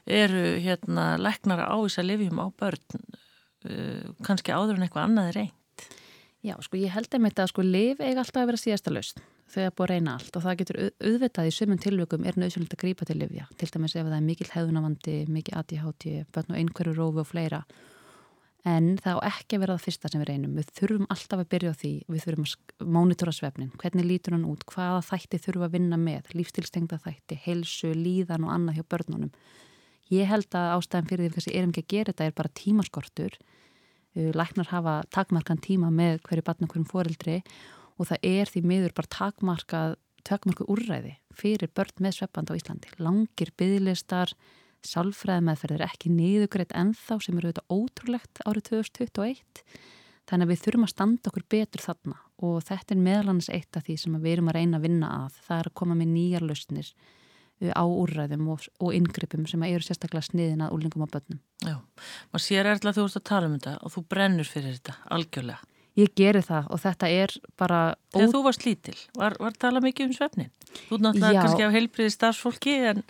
eru 0.06 0.44
hérna 0.62 1.14
leknara 1.22 1.70
á 1.70 1.76
þess 1.78 2.02
að 2.02 2.10
livjum 2.12 2.42
á 2.42 2.48
börn 2.60 3.00
uh, 3.02 4.10
kannski 4.26 4.54
áður 4.54 4.78
en 4.78 4.88
eitthvað 4.88 5.08
annað 5.10 5.32
reynd? 5.40 5.88
Já, 6.46 6.54
sko 6.62 6.78
ég 6.78 6.94
held 6.94 7.10
einmitt 7.18 7.40
að 7.42 7.50
sko 7.50 7.64
liv 7.66 8.02
eiga 8.04 8.22
alltaf 8.22 8.44
að 8.44 8.52
vera 8.52 8.62
síðasta 8.62 8.94
lausn 8.94 9.24
að 9.56 9.72
búið 9.78 9.86
að 9.86 9.92
reyna 9.94 10.14
allt 10.18 10.38
og 10.38 10.44
það 10.44 10.58
getur 10.60 10.78
auðvitað 11.00 11.48
í 11.48 11.52
sömum 11.56 11.80
tilvökum 11.82 12.26
er 12.28 12.38
nöðsynlegt 12.38 12.74
að 12.76 12.82
grípa 12.82 13.06
til 13.08 13.18
livja 13.22 13.46
til 13.58 13.70
dæmis 13.72 13.96
ef 13.96 14.06
það 14.06 14.16
er 14.18 14.26
mikil 14.26 14.48
hefðunavandi, 14.52 15.18
mikil 15.32 15.56
ADHD, 15.62 16.06
börn 16.34 16.52
og 16.52 16.58
einhverju 16.60 16.96
rófi 16.98 17.22
og 17.24 17.30
fleira 17.30 17.62
en 18.66 18.96
það 19.02 19.22
á 19.22 19.28
ekki 19.30 19.58
að 19.58 19.64
vera 19.64 19.76
það 19.78 19.86
fyrsta 19.86 20.12
sem 20.12 20.22
við 20.22 20.30
reynum. 20.32 20.56
Við 20.58 20.72
þurfum 20.80 21.10
alltaf 21.14 21.42
að 21.42 21.50
byrja 21.54 21.74
á 21.74 21.80
því, 21.82 21.92
við 22.10 22.24
þurfum 22.26 22.48
að 22.48 22.88
mónitora 22.96 23.34
svefnin, 23.36 23.72
hvernig 23.82 24.08
lítur 24.10 24.36
hann 24.36 24.48
út, 24.50 24.66
hvaða 24.72 25.04
þætti 25.06 25.42
þurfum 25.44 25.68
að 25.68 25.76
vinna 25.78 26.00
með, 26.02 26.32
lífstilstengta 26.34 27.00
þætti, 27.04 27.38
helsu, 27.46 27.94
líðan 27.94 28.48
og 28.48 28.56
annað 28.56 28.80
hjá 28.80 28.88
börnunum. 28.96 29.32
Ég 30.14 30.30
held 30.30 30.58
að 30.58 30.72
ástæðan 30.76 31.10
fyrir 31.10 31.34
því 31.34 31.44
að 31.44 31.56
erum 31.60 31.72
ekki 31.74 31.84
að 31.86 31.94
gera 31.94 32.14
þetta 32.14 32.26
er 32.28 32.36
bara 32.38 32.56
tímaskortur. 32.62 33.38
Uh, 34.16 34.32
læknar 34.38 34.70
hafa 34.72 34.98
takmarkan 35.14 35.62
tíma 35.64 35.90
með 35.94 36.22
hverju 36.28 36.46
barn 36.46 36.68
og 36.68 36.74
hverjum 36.74 36.90
foreldri 36.92 37.40
og 37.96 38.12
það 38.12 38.28
er 38.30 38.52
því 38.52 38.62
miður 38.70 38.94
bara 38.96 39.14
takmarkað, 39.16 39.98
takmarku 40.28 40.68
úrræði 40.72 41.16
fyrir 41.36 41.72
börn 41.76 42.06
með 42.06 42.20
svefband 42.20 42.52
á 42.52 42.58
Íslandi. 42.58 42.94
Langir 43.00 43.52
bygglistar, 43.58 44.36
Sálfræði 44.86 45.42
meðferð 45.48 45.80
er 45.80 45.88
ekki 45.88 46.12
niðugreitt 46.14 46.74
ennþá 46.78 47.18
sem 47.24 47.38
eru 47.40 47.50
auðvitað 47.50 47.74
ótrúlegt 47.74 48.42
árið 48.46 48.68
2021 48.70 49.64
þannig 50.30 50.46
að 50.46 50.52
við 50.52 50.62
þurfum 50.62 50.86
að 50.86 50.92
standa 50.92 51.32
okkur 51.32 51.46
betur 51.54 51.84
þarna 51.86 52.18
og 52.46 52.58
þetta 52.66 52.94
er 52.96 53.04
meðlannins 53.08 53.52
eitt 53.54 53.78
af 53.78 53.86
því 53.86 53.96
sem 54.02 54.18
við 54.22 54.36
erum 54.36 54.52
að 54.52 54.58
reyna 54.60 54.80
að 54.80 54.86
vinna 54.88 55.12
að 55.24 55.40
það 55.48 55.58
er 55.58 55.70
að 55.70 55.78
koma 55.82 55.98
með 55.98 56.12
nýjar 56.14 56.46
lausnir 56.46 56.92
á 57.72 57.84
úrræðum 57.84 58.50
og, 58.54 58.66
og 58.84 58.92
yngrippum 58.98 59.46
sem 59.50 59.64
eru 59.68 59.86
sérstaklega 59.86 60.28
sniðin 60.28 60.66
að 60.66 60.76
úrlingum 60.76 61.06
á 61.08 61.14
börnum. 61.14 61.40
Já, 61.64 61.78
maður 62.34 62.46
sér 62.48 62.72
erðla 62.74 62.96
þú 62.98 63.08
ert 63.08 63.22
að 63.22 63.26
tala 63.32 63.50
um 63.50 63.56
þetta 63.56 63.78
og 63.80 63.96
þú 63.96 64.04
brennur 64.12 64.50
fyrir 64.50 64.76
þetta 64.76 64.98
algjörlega. 65.16 65.72
Ég 65.96 66.12
geri 66.20 66.42
það 66.44 66.68
og 66.76 66.82
þetta 66.84 67.10
er 67.16 67.34
bara... 67.56 67.80
Þegar 68.12 68.28
ó... 68.28 68.34
þú 68.34 68.44
varst 68.50 68.68
lítil, 68.68 68.98
var, 69.16 69.38
var 69.40 69.56
tala 69.56 69.80
mikið 69.84 70.10
um 70.10 70.18
svefnin? 70.18 70.52
Þú 70.90 71.00
náttúrulega 71.06 71.46
kannski 71.46 71.68
á 71.72 71.76
heilbriði 71.76 72.16
starfsfólki 72.18 72.76
en 72.92 73.04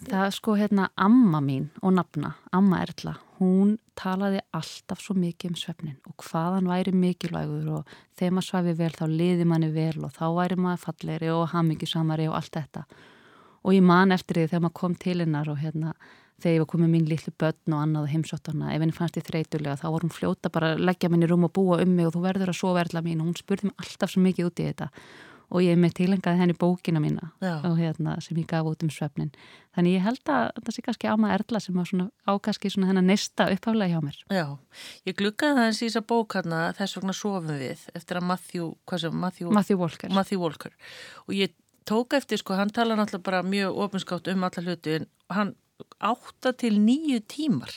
Það 0.00 0.22
er 0.24 0.32
sko 0.32 0.54
hérna 0.56 0.86
amma 0.96 1.42
mín 1.44 1.66
og 1.84 1.92
nafna, 1.92 2.32
amma 2.56 2.78
Erla, 2.86 3.18
hún 3.36 3.74
talaði 3.98 4.40
alltaf 4.56 5.02
svo 5.04 5.16
mikið 5.18 5.52
um 5.52 5.58
svefnin 5.60 5.98
og 6.08 6.24
hvaðan 6.24 6.70
væri 6.70 6.94
mikilvægur 6.96 7.68
og 7.76 7.90
þegar 8.16 8.32
maður 8.36 8.46
svafi 8.48 8.74
vel 8.78 8.90
þá 8.96 9.04
liði 9.10 9.46
manni 9.50 9.68
vel 9.74 10.06
og 10.06 10.14
þá 10.16 10.24
væri 10.38 10.56
maður 10.56 10.84
falleri 10.86 11.30
og 11.34 11.50
hamingisamari 11.52 12.30
og 12.30 12.38
allt 12.38 12.56
þetta. 12.56 12.86
Og 13.64 13.76
ég 13.76 13.84
man 13.84 14.14
eftir 14.14 14.40
því 14.40 14.48
þegar 14.50 14.64
maður 14.66 14.78
kom 14.80 14.96
til 15.00 15.18
hennar 15.20 15.50
og 15.52 15.60
hérna 15.60 15.94
þegar 16.40 16.56
ég 16.56 16.62
var 16.62 16.70
komið 16.72 16.92
mín 16.94 17.08
litlu 17.08 17.32
börn 17.40 17.74
og 17.74 17.82
annað 17.84 18.10
heimsóttana, 18.14 18.74
ef 18.74 18.80
henni 18.82 18.96
fannst 18.96 19.18
ég 19.20 19.26
þreytulega 19.26 19.80
þá 19.80 19.88
hún 19.92 20.14
fljóta 20.14 20.52
bara 20.52 20.74
að 20.74 20.84
leggja 20.88 21.10
minni 21.12 21.28
rúm 21.28 21.48
og 21.48 21.52
búa 21.56 21.80
um 21.84 21.96
mig 21.96 22.08
og 22.08 22.14
þú 22.16 22.22
verður 22.24 22.54
að 22.54 22.60
sofa 22.60 22.84
Erla 22.84 23.02
mín. 23.04 23.20
Og 23.20 23.28
hún 23.28 23.40
spurði 23.40 23.68
mig 23.68 23.82
alltaf 23.82 24.14
svo 24.14 24.22
mikið 24.24 24.48
út 24.48 24.62
í 24.62 24.70
þetta. 24.70 24.88
Og 25.50 25.64
ég 25.66 25.78
með 25.82 25.96
tilengaði 25.98 26.38
henni 26.38 26.54
bókina 26.54 27.00
mína 27.02 27.32
og, 27.42 27.72
hérna, 27.74 28.14
sem 28.22 28.38
ég 28.38 28.46
gaf 28.46 28.68
út 28.70 28.84
um 28.86 28.90
svefnin 28.94 29.32
þannig 29.74 29.96
ég 29.96 30.04
held 30.04 30.30
að 30.30 30.60
það 30.60 30.76
sé 30.76 30.84
kannski 30.86 31.08
áma 31.10 31.32
erðla 31.34 31.60
sem 31.62 31.80
á 31.82 32.32
kannski 32.38 32.70
hennar 32.76 33.02
nesta 33.02 33.48
uppháflega 33.50 33.96
hjá 33.96 34.04
mér. 34.04 34.20
Já, 34.30 34.46
ég 35.10 35.18
glukkaði 35.18 35.58
það 35.58 35.66
eins 35.66 35.80
í 35.82 35.88
þessa 35.88 36.04
bók 36.12 36.36
hana 36.38 36.60
þess 36.78 37.00
vegna 37.00 37.16
sofum 37.18 37.50
við 37.50 37.82
eftir 37.98 38.20
að 38.20 38.28
Matthew, 38.30 38.70
Matthew, 39.10 39.50
Matthew, 39.50 39.80
Walker. 39.82 40.14
Matthew 40.14 40.42
Walker. 40.42 40.78
Og 41.26 41.34
ég 41.34 41.58
tók 41.88 42.16
eftir 42.18 42.40
sko, 42.40 42.56
hann 42.58 42.72
tala 42.74 42.96
náttúrulega 42.98 43.26
bara 43.26 43.42
mjög 43.46 43.78
ofinskátt 43.86 44.32
um 44.32 44.44
alla 44.48 44.64
hluti 44.66 44.98
en 45.00 45.06
hann 45.30 45.54
átta 45.98 46.52
til 46.52 46.76
nýju 46.80 47.22
tímar 47.30 47.72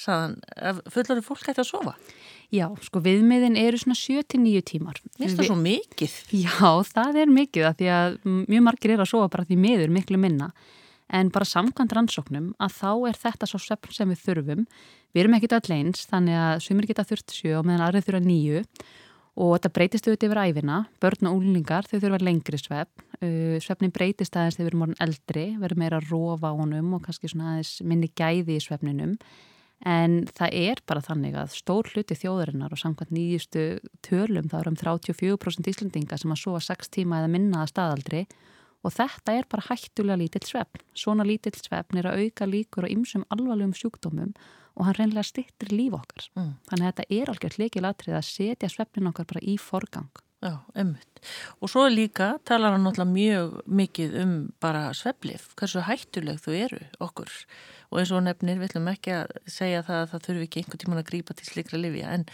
saðan, 0.00 0.38
fullarður 0.90 1.26
fólk 1.26 1.44
hætti 1.46 1.62
að 1.62 1.68
sofa 1.68 1.96
Já, 2.52 2.66
sko 2.84 3.00
viðmiðin 3.00 3.54
eru 3.56 3.78
svona 3.80 3.96
7-9 3.96 4.60
tímar. 4.68 4.98
Vist 5.16 5.38
það 5.38 5.46
svo 5.48 5.54
mikið? 5.56 6.16
Já, 6.36 6.68
það 6.84 7.18
er 7.22 7.30
mikið 7.32 7.64
að 7.64 7.78
því 7.78 7.86
að 7.96 8.16
mjög 8.28 8.64
margir 8.66 8.92
er 8.92 9.00
að 9.00 9.08
sofa 9.08 9.30
bara 9.32 9.46
því 9.48 9.56
miður 9.62 9.94
miklu 9.94 10.20
minna 10.20 10.50
en 11.12 11.30
bara 11.32 11.48
samkvæmt 11.48 11.94
rannsóknum 11.96 12.50
að 12.60 12.74
þá 12.76 12.90
er 13.08 13.18
þetta 13.22 13.48
svo 13.48 13.60
svefn 13.60 13.96
sem 13.96 14.12
við 14.12 14.20
þurfum. 14.26 14.66
Við 15.12 15.22
erum 15.22 15.36
ekkit 15.38 15.56
öll 15.56 15.76
eins 15.78 16.04
þannig 16.10 16.40
að 16.42 16.60
sumir 16.66 16.88
geta 16.90 17.06
þurft 17.08 17.34
sjö 17.38 17.56
og 17.56 17.64
meðan 17.68 17.86
aðrið 17.86 18.06
þurfa 18.10 18.22
nýju 18.26 18.62
og 19.38 19.54
þetta 19.54 19.72
breytist 19.76 20.08
auðvitað 20.08 20.28
yfir 20.28 20.42
æfina. 20.42 20.80
Börn 21.00 21.30
og 21.30 21.38
úlingar 21.40 21.88
þau 21.88 21.96
þurfa 21.98 22.20
lengri 22.22 22.60
svefn. 22.60 23.06
Uh, 23.22 23.56
svefnin 23.62 23.94
breytist 23.94 24.36
aðeins 24.36 24.58
þegar 24.58 24.66
við 24.66 24.72
erum 24.72 24.84
orðin 24.88 25.02
eldri, 25.06 25.46
verðum 25.62 25.82
meira 25.84 26.02
að 26.02 26.10
rofa 26.10 26.52
á 26.52 26.58
honum 26.58 26.98
og 26.98 27.06
kannski 27.06 27.30
svona 27.30 27.54
aðeins 27.54 27.78
minni 27.86 28.10
gæði 28.18 28.58
í 28.58 28.64
svefninum 28.64 29.16
En 29.82 30.20
það 30.30 30.54
er 30.54 30.80
bara 30.86 31.02
þannig 31.02 31.34
að 31.38 31.54
stór 31.56 31.88
hluti 31.90 32.14
þjóðarinnar 32.14 32.74
og 32.74 32.78
samkvæmt 32.78 33.14
nýjustu 33.14 33.64
tölum 34.06 34.46
það 34.50 34.60
eru 34.60 34.70
um 34.70 34.78
34% 34.78 35.70
íslendinga 35.72 36.18
sem 36.20 36.34
að 36.34 36.42
sofa 36.44 36.60
6 36.68 36.92
tíma 36.94 37.18
eða 37.18 37.32
minna 37.32 37.64
að 37.64 37.72
staðaldri 37.72 38.20
og 38.86 38.94
þetta 38.94 39.34
er 39.34 39.48
bara 39.50 39.66
hættulega 39.66 40.20
lítill 40.20 40.44
svefn. 40.46 40.84
Svona 40.94 41.26
lítill 41.26 41.54
svefn 41.58 41.98
er 41.98 42.10
að 42.10 42.22
auka 42.22 42.46
líkur 42.46 42.86
og 42.86 42.94
ymsum 42.94 43.26
alvarlegum 43.34 43.74
sjúkdómum 43.74 44.30
og 44.76 44.88
hann 44.88 44.98
reynlega 44.98 45.26
stittir 45.26 45.72
líf 45.74 45.96
okkar. 45.98 46.28
Mm. 46.38 46.52
Þannig 46.70 46.86
að 46.86 46.92
þetta 46.92 47.08
er 47.18 47.32
algjört 47.32 47.58
leikilatrið 47.60 48.18
að 48.18 48.28
setja 48.28 48.70
svefnin 48.72 49.10
okkar 49.12 49.28
bara 49.32 49.44
í 49.44 49.56
forgang. 49.60 50.10
Já, 50.42 50.56
ummitt. 50.74 51.20
Og 51.62 51.70
svo 51.70 51.84
líka 51.86 52.32
talar 52.48 52.74
hann 52.74 52.82
náttúrulega 52.82 53.14
mjög 53.14 53.52
mikið 53.70 54.16
um 54.24 54.32
bara 54.62 54.88
sveflif, 54.98 55.52
hversu 55.58 55.84
hættuleg 55.86 56.40
þú 56.42 56.56
eru 56.58 56.80
okkur 57.04 57.30
og 57.92 58.00
eins 58.00 58.10
og 58.10 58.24
nefnir 58.26 58.58
við 58.58 58.72
ætlum 58.72 58.90
ekki 58.90 59.14
að 59.20 59.36
segja 59.46 59.84
það 59.86 60.00
að 60.00 60.10
það 60.10 60.26
þurfi 60.26 60.48
ekki 60.48 60.62
einhver 60.62 60.82
tíman 60.82 61.02
að 61.02 61.08
grípa 61.12 61.36
til 61.38 61.46
slikra 61.46 61.78
livja 61.78 62.10
en 62.16 62.26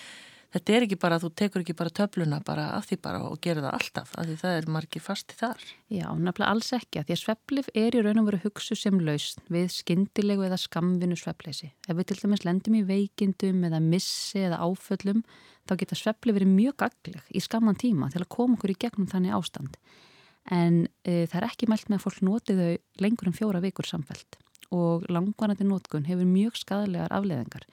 þetta 0.54 0.74
er 0.74 0.86
ekki 0.86 0.98
bara, 1.00 1.18
þú 1.22 1.30
tekur 1.36 1.64
ekki 1.64 1.76
bara 1.78 1.94
töfluna 1.94 2.38
bara 2.46 2.70
af 2.76 2.88
því 2.88 2.98
bara 3.04 3.20
og 3.28 3.36
gerir 3.44 3.64
það 3.66 3.76
alltaf 3.78 4.14
af 4.14 4.28
því 4.28 4.36
það 4.42 4.56
er 4.60 4.70
margir 4.76 5.04
fasti 5.04 5.36
þar. 5.38 5.66
Já, 5.92 6.06
nefnilega 6.14 6.50
alls 6.52 6.72
ekki 6.76 7.04
því 7.04 7.16
að 7.16 7.22
sveflif 7.22 7.70
er 7.74 7.98
í 7.98 8.04
raun 8.06 8.22
og 8.22 8.30
veru 8.30 8.42
hugsu 8.46 8.78
sem 8.78 8.98
lausn 9.02 9.44
við 9.52 9.68
skindilegu 9.76 10.48
eða 10.48 10.60
skamvinu 10.60 11.18
svefleysi. 11.18 11.72
Ef 11.88 12.00
við 12.00 12.10
til 12.10 12.20
dæmis 12.22 12.46
lendum 12.48 12.80
í 12.80 12.84
veikindum 12.88 13.64
eða 13.68 13.82
missi 13.84 14.44
eða 14.46 14.62
áföllum 14.64 15.24
þá 15.68 15.76
geta 15.82 15.98
sveflif 15.98 16.38
verið 16.38 16.52
mjög 16.52 16.78
gagleg 16.84 17.32
í 17.34 17.42
skamman 17.44 17.78
tíma 17.78 18.08
til 18.12 18.22
að 18.22 18.30
koma 18.32 18.56
okkur 18.56 18.72
í 18.72 18.78
gegnum 18.80 19.08
þannig 19.10 19.36
ástand 19.36 19.76
en 20.54 20.86
e, 21.04 21.26
það 21.28 21.40
er 21.40 21.48
ekki 21.50 21.68
mælt 21.68 21.90
með 21.90 21.98
að 21.98 22.04
fólk 22.06 22.22
noti 22.24 22.56
þau 22.56 23.02
lengur 23.04 23.28
en 23.28 23.36
fjóra 23.36 23.62
vikur 23.64 23.88
samfelt 23.88 24.38
og 24.74 25.06
langvarandi 25.12 25.66
nótkun 25.68 26.08
hefur 26.08 26.28
mjög 26.28 26.56
skadalegar 26.60 27.12
afleðingar 27.14 27.66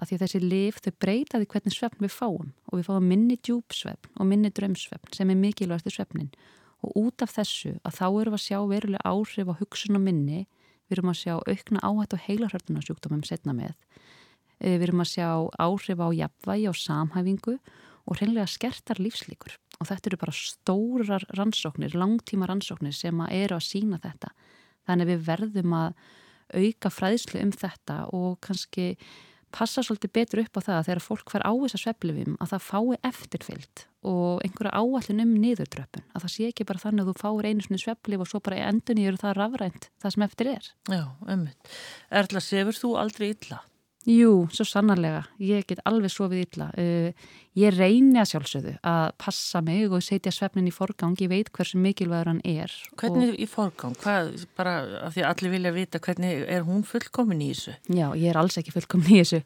af 0.00 0.08
því 0.08 0.16
að 0.16 0.24
þessi 0.24 0.40
lif 0.42 0.80
þau 0.82 0.92
breytaði 1.04 1.48
hvernig 1.52 1.76
svefn 1.76 2.02
við 2.04 2.14
fáum. 2.14 2.50
Og 2.70 2.78
við 2.78 2.88
fáum 2.88 3.08
minni 3.08 3.36
djúpsvefn 3.38 4.16
og 4.16 4.28
minni 4.28 4.50
drömsvefn 4.54 5.14
sem 5.16 5.30
er 5.30 5.40
mikilvægast 5.40 5.90
í 5.90 5.94
svefnin 5.96 6.32
og 6.82 6.96
út 6.98 7.22
af 7.22 7.34
þessu 7.36 7.76
að 7.86 7.98
þá 7.98 8.06
erum 8.08 8.34
við 8.34 8.38
að 8.38 8.46
sjá 8.46 8.58
verulega 8.66 9.12
áhrif 9.12 9.52
á 9.52 9.54
hugsun 9.60 9.98
og 9.98 10.02
minni. 10.02 10.40
Við 10.88 10.98
erum 10.98 11.12
að 11.12 11.20
sjá 11.20 11.34
aukna 11.38 11.82
áhætt 11.86 12.16
og 12.16 12.24
heilarhörtunarsjúkdómum 12.26 13.22
setna 13.26 13.54
með. 13.56 13.76
Eh, 14.58 14.76
við 14.78 14.88
erum 14.88 15.04
að 15.04 15.12
sjá 15.12 15.28
áhrif 15.62 16.02
á 16.02 16.08
jafnvægi 16.10 16.68
og 16.68 16.78
samhæfingu 16.78 17.54
og 18.02 18.18
hreinlega 18.18 18.50
skertar 18.50 18.98
lífslíkur. 18.98 19.54
Og 19.78 19.88
þetta 19.88 20.10
eru 20.10 20.18
bara 20.18 20.34
stórar 20.34 21.26
rannsóknir, 21.38 21.94
langtíma 21.94 22.48
rannsóknir 22.50 22.94
sem 22.94 23.22
að 23.22 23.34
eru 23.38 23.58
að 23.58 23.68
sína 23.68 24.00
þetta. 24.02 24.32
Þannig 24.86 25.10
við 25.12 25.26
verðum 25.26 25.76
að 25.78 25.94
auka 26.52 26.90
fræðslu 26.92 27.40
um 27.42 27.52
þetta 27.54 27.98
og 28.12 28.40
kannski 28.44 28.96
passa 29.54 29.84
svolítið 29.84 30.12
betur 30.18 30.42
upp 30.42 30.58
á 30.58 30.60
það 30.66 30.76
að 30.78 30.86
þegar 30.88 31.02
fólk 31.06 31.32
fær 31.32 31.44
á 31.46 31.52
þess 31.52 31.76
að 31.78 31.82
sveflifim 31.84 32.36
að 32.38 32.52
það 32.52 32.68
fái 32.68 32.98
eftirfyllt 33.10 33.84
og 34.12 34.42
einhverja 34.42 34.78
áallin 34.82 35.24
um 35.24 35.34
niðurdröpun 35.42 36.06
að 36.10 36.24
það 36.24 36.32
sé 36.34 36.48
ekki 36.50 36.66
bara 36.68 36.82
þannig 36.82 37.04
að 37.04 37.10
þú 37.12 37.22
fáir 37.22 37.48
einu 37.50 37.66
svona 37.66 37.82
sveflif 37.84 38.24
og 38.24 38.30
svo 38.32 38.40
bara 38.42 38.62
endun 38.70 39.02
í 39.02 39.08
eru 39.10 39.20
það 39.20 39.36
rafrænt 39.38 39.90
það 40.02 40.16
sem 40.16 40.26
eftir 40.26 40.50
er. 40.56 40.70
Já, 40.90 41.04
ummitt. 41.36 41.76
Erla, 42.22 42.42
sefur 42.42 42.80
þú 42.82 42.96
aldrei 43.02 43.28
illa? 43.34 43.62
Jú, 44.08 44.48
svo 44.50 44.64
sannarlega. 44.66 45.20
Ég 45.38 45.66
get 45.68 45.78
alveg 45.86 46.10
sofið 46.10 46.40
illa. 46.42 46.66
Uh, 46.74 47.28
ég 47.58 47.74
reyni 47.76 48.18
að 48.18 48.32
sjálfsögðu 48.32 48.72
að 48.88 49.04
passa 49.22 49.60
mig 49.62 49.92
og 49.94 50.02
setja 50.02 50.32
svefnin 50.34 50.66
í 50.66 50.74
forgang. 50.74 51.14
Ég 51.22 51.30
veit 51.30 51.52
hversu 51.54 51.78
mikilvægur 51.78 52.32
hann 52.32 52.40
er. 52.42 52.74
Hvernig 52.98 53.30
og... 53.30 53.38
í 53.38 53.46
forgang? 53.50 53.94
Hvað, 54.02 54.32
bara 54.58 54.74
af 55.06 55.14
því 55.14 55.22
að 55.22 55.30
allir 55.30 55.54
vilja 55.54 55.74
vita 55.76 56.02
hvernig 56.02 56.42
er 56.50 56.66
hún 56.66 56.82
fullkomin 56.88 57.44
í 57.46 57.52
þessu? 57.52 57.76
Já, 57.94 58.08
ég 58.18 58.26
er 58.32 58.40
alls 58.42 58.58
ekki 58.58 58.74
fullkomin 58.74 59.12
í 59.14 59.20
þessu. 59.22 59.42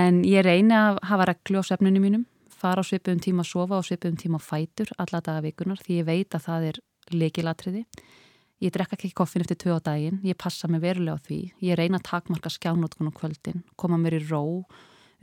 En 0.00 0.22
ég 0.24 0.46
reyni 0.48 0.78
að 0.78 1.02
hafa 1.10 1.28
reglu 1.34 1.60
á 1.60 1.68
svefninu 1.68 2.00
mínum, 2.00 2.24
fara 2.56 2.80
á 2.80 2.88
svipum 2.88 3.20
tíma 3.20 3.44
að 3.44 3.52
sofa 3.52 3.82
og 3.82 3.88
svipum 3.88 4.16
tíma 4.20 4.40
að 4.40 4.48
fætur 4.48 4.94
alla 4.96 5.20
daga 5.20 5.44
vikunar 5.44 5.84
því 5.84 6.00
ég 6.00 6.08
veit 6.08 6.38
að 6.38 6.46
það 6.48 6.70
er 6.70 6.82
leikilatriði. 7.20 7.84
Ég 8.60 8.72
drekka 8.74 8.98
ekki 8.98 9.14
koffin 9.16 9.40
eftir 9.40 9.56
tvö 9.56 9.78
á 9.78 9.80
daginn, 9.80 10.18
ég 10.20 10.36
passa 10.36 10.68
mig 10.68 10.82
verulega 10.82 11.16
á 11.16 11.24
því, 11.24 11.38
ég 11.64 11.78
reyna 11.80 11.96
að 11.96 12.08
takmarka 12.10 12.50
skjánótkun 12.52 13.08
á 13.08 13.12
kvöldin, 13.16 13.62
koma 13.80 13.96
mér 13.96 14.18
í 14.18 14.24
ró, 14.28 14.66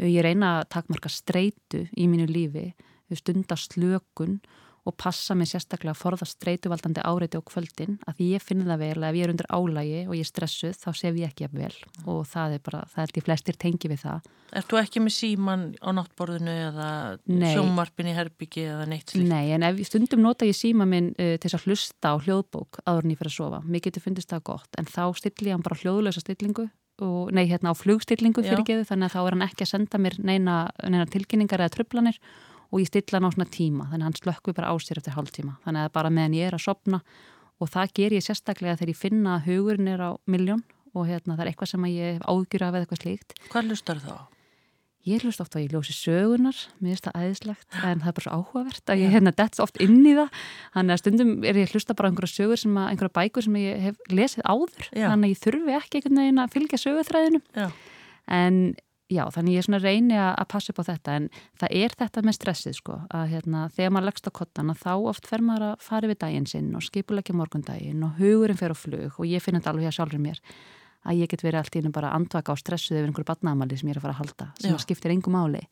ég 0.02 0.26
reyna 0.26 0.56
að 0.58 0.70
takmarka 0.74 1.12
streitu 1.14 1.84
í 1.94 2.08
mínu 2.10 2.26
lífi, 2.32 2.72
stunda 3.14 3.54
slökun 3.54 4.40
og 4.88 4.96
passa 4.96 5.36
mig 5.36 5.50
sérstaklega 5.52 5.94
að 5.94 6.00
forða 6.00 6.28
streituvaldandi 6.30 7.04
áreiti 7.04 7.40
á 7.40 7.44
kvöldin 7.44 7.98
að 8.08 8.20
því 8.20 8.30
ég 8.32 8.46
finna 8.46 8.70
það 8.70 8.84
vel 8.86 9.08
ef 9.10 9.18
ég 9.18 9.26
er 9.26 9.34
undir 9.34 9.50
álægi 9.52 10.02
og 10.06 10.16
ég 10.16 10.24
er 10.24 10.30
stressuð 10.30 10.80
þá 10.80 10.90
sef 11.02 11.20
ég 11.20 11.28
ekki 11.28 11.48
að 11.48 11.58
vel 11.60 11.76
og 12.06 12.22
það 12.32 12.56
er 12.56 12.64
bara, 12.64 12.82
það 12.94 13.04
er 13.04 13.14
því 13.16 13.24
flestir 13.28 13.60
tengi 13.60 13.92
við 13.92 14.04
það. 14.06 14.32
Er 14.56 14.64
þú 14.64 14.80
ekki 14.80 15.04
með 15.04 15.14
síman 15.18 15.66
á 15.84 15.90
náttborðinu 15.98 16.56
eða 16.70 16.90
sjómarpin 17.28 18.08
í 18.08 18.16
herbyggi 18.16 18.64
eða 18.72 18.88
neitt 18.88 19.12
slíkt? 19.12 19.28
Nei, 19.28 19.52
en 19.58 19.68
ef 19.68 19.82
stundum 19.90 20.24
nota 20.24 20.48
ég 20.48 20.56
síma 20.56 20.88
minn 20.88 21.12
uh, 21.20 21.36
til 21.36 21.52
að 21.52 21.68
hlusta 21.68 22.16
á 22.16 22.22
hljóðbók 22.24 22.80
áður 22.88 23.10
en 23.10 23.14
ég 23.14 23.20
fyrir 23.20 23.34
að 23.34 23.40
sofa. 23.42 23.62
Mér 23.68 23.84
getur 23.90 24.08
fundist 24.08 24.32
það 24.32 24.46
gott 24.54 24.80
en 24.80 24.88
þá 24.88 25.04
stilli 25.20 25.52
ég 25.52 25.58
hann 25.58 25.68
bara 25.68 25.82
hljóðlösa 25.84 26.24
stillingu 26.24 26.70
og, 27.04 27.32
nei, 27.36 27.44
hérna 27.46 27.74
á 27.74 27.76
flugstillingu 27.78 28.42
fyrir 28.46 28.64
geðu 28.66 28.88
þannig 28.90 29.12
að 29.12 29.14
þá 29.14 29.20
er 29.22 29.36
hann 29.36 29.46
ekki 29.46 29.66
að 29.66 29.72
senda 29.74 30.00
mér 30.02 30.16
neina, 30.24 30.56
neina 30.88 31.06
tilkynningar 31.12 31.62
eða 31.62 31.76
tröflanir 31.76 32.18
og 32.72 32.82
ég 32.82 32.90
stilla 32.90 33.20
hann 33.20 33.30
á 33.30 33.36
svona 33.36 33.50
tíma 33.50 33.90
þannig 33.90 34.04
að 34.04 34.08
hann 34.10 34.22
slökkur 34.22 34.58
bara 34.58 34.72
á 34.72 34.76
sér 34.82 35.02
eftir 35.02 35.16
hálf 35.18 35.34
tíma 35.36 35.58
þannig 35.66 35.88
að 35.88 35.94
bara 35.98 36.14
meðan 36.14 36.38
ég 36.38 36.50
er 36.50 36.58
að 36.58 36.66
sopna 36.68 37.02
og 37.58 37.72
það 37.74 37.94
ger 38.00 38.16
ég 38.18 38.26
sérstaklega 38.26 38.78
þegar 38.80 38.94
ég 38.94 39.00
finna 39.02 39.38
að 39.38 39.52
hugurinn 39.52 39.92
er 39.92 40.04
á 40.04 40.12
miljón 40.30 40.64
og 40.98 41.06
hérna 41.10 41.36
það 41.36 41.44
er 41.46 41.52
eitthvað 41.52 41.72
sem 41.74 41.86
ég 41.92 42.26
ágjur 42.26 42.66
af 42.66 42.74
eða 42.74 42.86
eitthvað 42.86 43.04
slíkt. 43.04 43.38
Hvað 43.52 43.72
lustar 43.72 44.02
þá? 44.02 44.16
Ég 45.08 45.24
hlust 45.24 45.40
ofta 45.40 45.56
að 45.56 45.64
ég 45.64 45.74
ljósi 45.74 45.94
sögunar 45.96 46.58
mér 46.82 46.98
finnst 46.98 47.06
það 47.06 47.22
æðislegt 47.22 47.76
en 47.80 48.02
það 48.02 48.10
er 48.10 48.16
bara 48.18 48.26
svo 48.26 48.40
áhugavert 48.42 48.92
að 48.92 49.04
ég 49.04 49.14
hérna 49.14 49.32
dett 49.38 49.60
oft 49.64 49.78
inn 49.84 50.02
í 50.02 50.16
það. 50.18 50.42
Þannig 50.74 50.96
að 50.96 51.02
stundum 51.04 51.32
er 51.48 51.60
ég 51.62 51.72
hlusta 51.72 51.96
bara 51.96 52.12
einhverja 52.12 52.34
sögur 52.34 52.60
sem 52.60 52.76
að, 52.76 52.90
einhverja 52.92 53.16
bækur 53.16 53.46
sem 53.46 53.60
ég 53.62 53.86
hef 53.86 54.02
lesið 54.12 54.44
áður. 54.44 54.90
Já. 54.92 55.06
þannig 55.14 55.30
að 55.30 55.32
ég 55.32 55.44
þurfi 55.46 55.78
ekki 55.78 56.02
einhvern 56.02 56.22
veginn 56.24 56.44
að 56.44 56.58
fylgja 56.58 56.82
sögutræðinu 56.84 57.42
en 58.38 58.60
Já, 59.08 59.22
þannig 59.32 59.56
ég 59.56 59.64
svona 59.64 59.80
reyni 59.80 60.18
að 60.20 60.48
passa 60.52 60.74
upp 60.74 60.82
á 60.84 60.90
þetta 60.90 61.14
en 61.16 61.28
það 61.62 61.76
er 61.80 61.94
þetta 61.96 62.24
með 62.28 62.36
stressið 62.36 62.74
sko 62.76 62.96
að 63.16 63.30
hérna, 63.32 63.62
þegar 63.72 63.94
maður 63.96 64.08
leggst 64.10 64.28
á 64.28 64.32
kottana 64.36 64.74
þá 64.76 64.90
oft 65.00 65.30
fer 65.30 65.44
maður 65.48 65.64
að 65.70 65.86
fara 65.86 66.10
við 66.12 66.20
daginn 66.26 66.48
sinn 66.52 66.74
og 66.76 66.84
skipulegja 66.84 67.36
morgundaginn 67.40 68.04
og 68.04 68.20
hugurinn 68.20 68.60
fer 68.60 68.76
á 68.76 68.78
flug 68.78 69.16
og 69.16 69.30
ég 69.30 69.44
finn 69.46 69.56
þetta 69.56 69.72
alveg 69.72 69.88
að 69.88 69.96
sjálfur 69.96 70.24
mér 70.26 70.42
að 71.08 71.22
ég 71.22 71.32
get 71.32 71.46
verið 71.46 71.62
allt 71.62 71.78
í 71.78 71.80
hennum 71.80 71.96
bara 71.96 72.12
andvaka 72.18 72.52
á 72.52 72.56
stressuð 72.60 73.00
yfir 73.00 73.08
einhverju 73.08 73.30
badnaamali 73.32 73.80
sem 73.80 73.88
ég 73.88 73.96
er 73.96 74.02
að 74.02 74.08
fara 74.10 74.18
að 74.18 74.22
halda 74.26 74.50
sem 74.60 74.76
að 74.76 74.84
skiptir 74.84 75.16
engum 75.16 75.38
máli. 75.38 75.64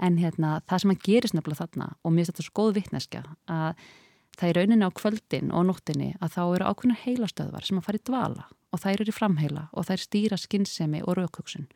En 0.00 0.16
hérna, 0.16 0.54
það 0.64 0.82
sem 0.82 0.94
að 0.94 1.04
gerist 1.04 1.36
nefnilega 1.36 1.66
þarna 1.66 1.92
og 2.00 2.14
mér 2.14 2.24
finnst 2.24 2.32
þetta 2.32 2.46
svo 2.46 2.56
góð 2.56 2.74
vittneska 2.78 3.22
að 3.52 3.82
það 4.38 4.48
er 4.48 4.58
rauninni 4.58 4.88
á 4.88 4.96
kvöldin 4.96 5.52
og 5.52 5.66
nóttinni 5.68 6.14
að 6.24 6.38
þá 6.38 6.42
eru 6.46 6.70
ákveðna 6.72 7.00
heilastöðvar 7.04 7.68
sem 7.68 7.80
að 7.82 7.88
fara 7.88 8.00
í 8.00 8.06
dvala 8.08 8.46
og 8.72 8.80
þær 8.80 8.94
eru 8.94 9.12
í 9.12 9.16
framheila 9.18 9.66
og 9.76 9.90
þær 9.90 10.06
stýra 10.06 10.40
skinnsemi 10.40 11.02
og 11.04 11.18
raukugsun 11.20 11.68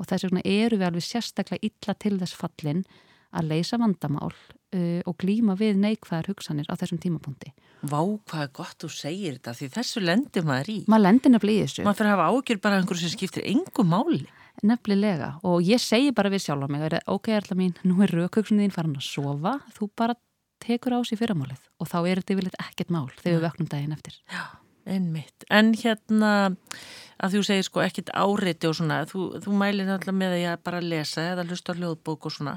og 0.00 0.08
þess 0.08 0.26
vegna 0.26 0.42
eru 0.48 0.80
við 0.80 0.88
alveg 0.88 1.06
sérstaklega 1.06 1.68
illa 1.68 1.96
til 2.00 2.16
þess 2.22 2.38
fallin 2.38 2.82
að 3.30 3.50
leysa 3.52 3.78
vandamál 3.78 4.32
uh, 4.32 5.00
og 5.06 5.14
glýma 5.20 5.54
við 5.58 5.78
neikvæðar 5.82 6.32
hugsanir 6.32 6.70
á 6.70 6.74
þessum 6.80 6.98
tímapunkti. 7.02 7.52
Vá, 7.80 8.00
hvað 8.00 8.42
er 8.42 8.50
gott 8.56 8.82
þú 8.82 8.90
segir 8.92 9.36
þetta, 9.38 9.54
því 9.56 9.68
þessu 9.76 10.02
lendir 10.02 10.46
maður 10.48 10.72
í. 10.72 10.78
Maður 10.90 11.06
lendir 11.06 11.34
nefnilega 11.34 11.60
í 11.60 11.68
þessu. 11.68 11.84
Maður 11.86 12.00
fyrir 12.00 12.10
að 12.10 12.16
hafa 12.16 12.30
ágjör 12.34 12.62
bara 12.64 12.80
einhverju 12.80 13.04
sem 13.04 13.14
skiptir 13.14 13.46
engum 13.52 13.92
máli. 13.94 14.24
Nefnilega, 14.66 15.30
og 15.46 15.62
ég 15.64 15.80
segi 15.80 16.10
bara 16.12 16.28
við 16.32 16.42
sjálf 16.44 16.66
á 16.66 16.68
mig, 16.68 16.98
ok, 17.08 17.30
erla 17.32 17.56
mín, 17.56 17.70
nú 17.86 18.02
er 18.04 18.12
raukugsunni 18.12 18.66
þín 18.66 18.74
farin 18.74 18.98
að 18.98 19.06
sofa, 19.06 19.54
þú 19.72 19.88
bara 19.96 20.18
tekur 20.60 20.96
á 20.96 21.00
sér 21.06 21.20
fyrramálið 21.22 21.62
og 21.80 21.88
þá 21.88 21.98
er 22.02 22.20
þetta 22.20 22.34
yfirleitt 22.34 22.58
ekkert 22.60 22.92
mál 22.92 23.06
þegar 23.22 23.36
við 23.38 23.44
vöknum 23.46 23.70
daginn 23.72 23.96
eftir. 23.96 24.18
Já, 24.28 24.42
einmitt. 24.88 25.46
En 25.50 25.74
hérna 25.78 26.52
að 27.20 27.34
þú 27.36 27.42
segir 27.44 27.66
sko 27.66 27.82
ekkit 27.84 28.12
áreiti 28.16 28.68
og 28.68 28.76
svona, 28.78 29.02
þú, 29.08 29.26
þú 29.44 29.56
mælir 29.60 29.90
alltaf 29.92 30.16
með 30.16 30.36
að 30.36 30.42
ég 30.44 30.62
bara 30.64 30.80
lesa 30.84 31.26
eða 31.34 31.44
hlusta 31.48 31.74
hljóðbók 31.76 32.28
og 32.28 32.34
svona, 32.34 32.54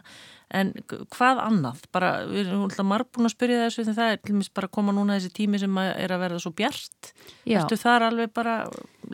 en 0.53 0.71
hvað 1.11 1.41
annað? 1.43 1.81
Bara, 1.95 2.11
við 2.29 2.45
erum 2.45 2.65
alltaf 2.67 2.87
marg 2.87 3.09
búin 3.11 3.27
að 3.27 3.35
spyrja 3.35 3.65
þessu 3.65 3.83
þegar 3.89 3.99
það 3.99 4.13
er 4.13 4.21
til 4.21 4.35
og 4.35 4.39
meins 4.39 4.53
bara 4.55 4.69
að 4.69 4.75
koma 4.77 4.95
núna 4.95 5.17
þessi 5.17 5.33
tími 5.39 5.61
sem 5.61 5.81
er 5.83 6.15
að 6.15 6.23
verða 6.23 6.43
svo 6.43 6.53
bjart 6.55 7.11
Ertu 7.43 7.79
þar 7.81 8.07
alveg 8.07 8.33
bara, 8.35 8.57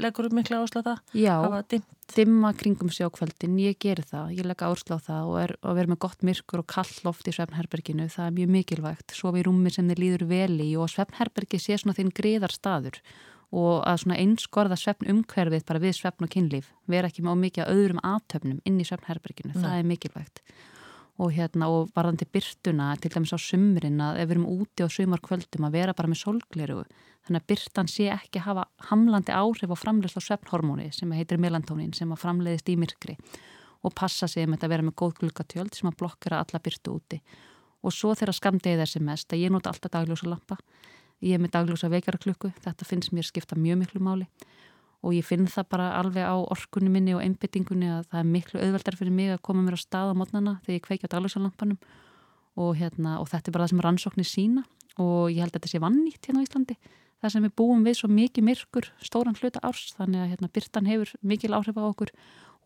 leggur 0.02 0.28
upp 0.30 0.36
mikla 0.38 0.62
áslá 0.64 0.84
það? 0.86 1.02
Já, 1.18 1.36
dimma 2.16 2.52
kringum 2.58 2.90
sjókvöldin, 2.94 3.58
ég 3.62 3.78
ger 3.82 4.02
það 4.08 4.34
ég 4.38 4.48
legg 4.48 4.64
áslá 4.66 4.98
það 5.06 5.30
og, 5.30 5.38
er, 5.44 5.56
og 5.62 5.78
verður 5.78 5.94
með 5.94 6.02
gott 6.06 6.24
myrkur 6.26 6.64
og 6.64 6.70
kall 6.72 6.94
loft 7.06 7.30
í 7.30 7.34
svefnherberginu 7.36 8.08
það 8.10 8.30
er 8.30 8.38
mjög 8.38 8.54
mikilvægt, 8.56 9.14
svo 9.18 9.34
við 9.36 9.46
rúmi 9.50 9.74
sem 9.74 9.90
þið 9.92 10.02
líður 10.04 10.26
vel 10.32 10.56
í 10.66 10.72
og 10.80 10.90
svefnherbergi 10.94 11.62
sé 11.62 11.78
svona 11.78 11.98
þinn 12.00 12.14
greiðar 12.16 12.56
staður 12.56 13.02
og 13.50 13.86
að 13.90 14.02
svona 14.04 14.18
einskorða 14.22 14.78
svefn 14.78 15.10
umhverfið 15.14 15.66
bara 15.70 15.82
við 15.82 15.96
svefn 15.98 16.26
og 16.26 16.34
kynlíf 16.34 16.74
vera 16.90 17.10
ekki 17.10 17.26
með 17.26 17.38
ómikið 17.38 17.72
öðrum 17.74 18.04
aðtöfnum 18.06 18.60
inn 18.66 18.82
í 18.82 18.86
svefnherberginu, 18.90 19.56
það 19.58 19.78
er 19.78 19.90
mikilvægt 19.90 20.44
og 21.20 21.34
hérna 21.36 21.68
og 21.68 21.92
varðandi 21.96 22.26
byrtuna 22.32 22.94
til 23.02 23.12
dæmis 23.12 23.36
á 23.36 23.40
sumrin 23.44 24.00
að 24.04 24.22
ef 24.22 24.30
við 24.30 24.36
erum 24.38 24.50
úti 24.50 24.86
á 24.86 24.88
sumarkvöldum 24.88 25.68
að 25.68 25.76
vera 25.76 25.96
bara 25.98 26.12
með 26.12 26.22
solgleru 26.24 26.84
þannig 27.28 27.42
að 27.42 27.48
byrtan 27.52 27.92
sé 27.92 28.08
ekki 28.14 28.44
hafa 28.46 28.66
hamlandi 28.90 29.36
áhrif 29.36 29.74
á 29.76 29.78
framleysla 29.78 30.24
svefnhormóni 30.24 30.90
sem 30.96 31.12
heitir 31.12 31.42
melantónin 31.42 31.92
sem 31.94 32.12
að 32.16 32.24
framleiðist 32.24 32.72
í 32.72 32.78
myrkri 32.80 33.18
og 33.84 33.96
passa 33.96 34.28
sig 34.28 34.48
með 34.48 34.66
að 34.66 34.74
vera 34.74 34.88
með 34.88 34.96
góð 35.02 35.18
glukatjöld 35.22 35.76
sem 35.76 35.92
að 35.92 36.00
blokkera 36.02 36.42
alla 36.44 36.60
byrtu 36.64 36.96
úti. 36.98 37.20
Og 37.80 37.96
svo 37.96 38.12
þegar 38.12 38.36
skamdegið 38.36 38.84
er 38.84 38.92
sem 38.92 39.06
mest 39.06 39.32
að 39.32 39.46
ég 39.46 39.54
nota 39.54 39.72
alltaf 39.72 39.94
dagljósa 39.94 40.28
lampa. 40.28 40.58
Ég 41.24 41.38
er 41.38 41.40
með 41.40 41.54
dagljósa 41.56 41.88
veikaraklukku, 41.92 42.52
þetta 42.60 42.88
finnst 42.88 43.14
mér 43.16 43.28
skipta 43.28 43.56
mjög 43.56 43.80
miklu 43.84 44.04
máli 44.04 44.28
og 45.00 45.16
ég 45.16 45.26
finn 45.26 45.48
það 45.48 45.70
bara 45.72 45.90
alveg 46.00 46.28
á 46.28 46.36
orkunni 46.36 46.92
minni 46.92 47.16
og 47.16 47.24
einbyttingunni 47.24 47.88
að 47.94 48.10
það 48.12 48.22
er 48.22 48.30
miklu 48.34 48.60
auðveldar 48.60 48.98
fyrir 49.00 49.16
mig 49.16 49.32
að 49.32 49.44
koma 49.48 49.64
mér 49.64 49.80
á 49.80 49.86
stað 49.86 50.12
á 50.12 50.20
mótnana 50.20 50.56
þegar 50.66 50.76
ég 50.76 50.86
kveikja 50.88 51.08
á 51.08 51.14
dagljósalampanum 51.16 51.80
og, 52.60 52.74
hérna, 52.76 53.20
og 53.22 53.30
þetta 53.32 53.50
er 53.50 53.56
bara 53.56 53.68
það 53.68 53.74
sem 53.74 53.84
rannsóknir 53.86 54.28
sína 54.28 54.66
og 55.00 55.32
ég 55.32 55.40
held 55.40 55.54
að 55.54 55.62
þetta 55.62 55.72
sé 55.72 55.82
vannýtt 55.84 56.28
hérna 56.28 56.44
á 56.44 56.46
Íslandi. 56.48 56.76
Það 57.20 57.34
sem 57.34 57.46
við 57.46 57.56
búum 57.60 57.82
við 57.84 57.98
svo 58.00 58.10
mikið 58.12 58.46
myrkur 58.48 58.92
stóran 59.04 59.36
hluta 59.40 59.62
árs 59.64 59.94
þannig 59.96 60.24
að 60.24 60.30
hérna, 60.34 60.52
byrtan 60.56 60.88
hefur 60.88 61.12
mikil 61.24 61.56
áhrif 61.56 61.80
á 61.80 61.84
okkur. 61.84 62.14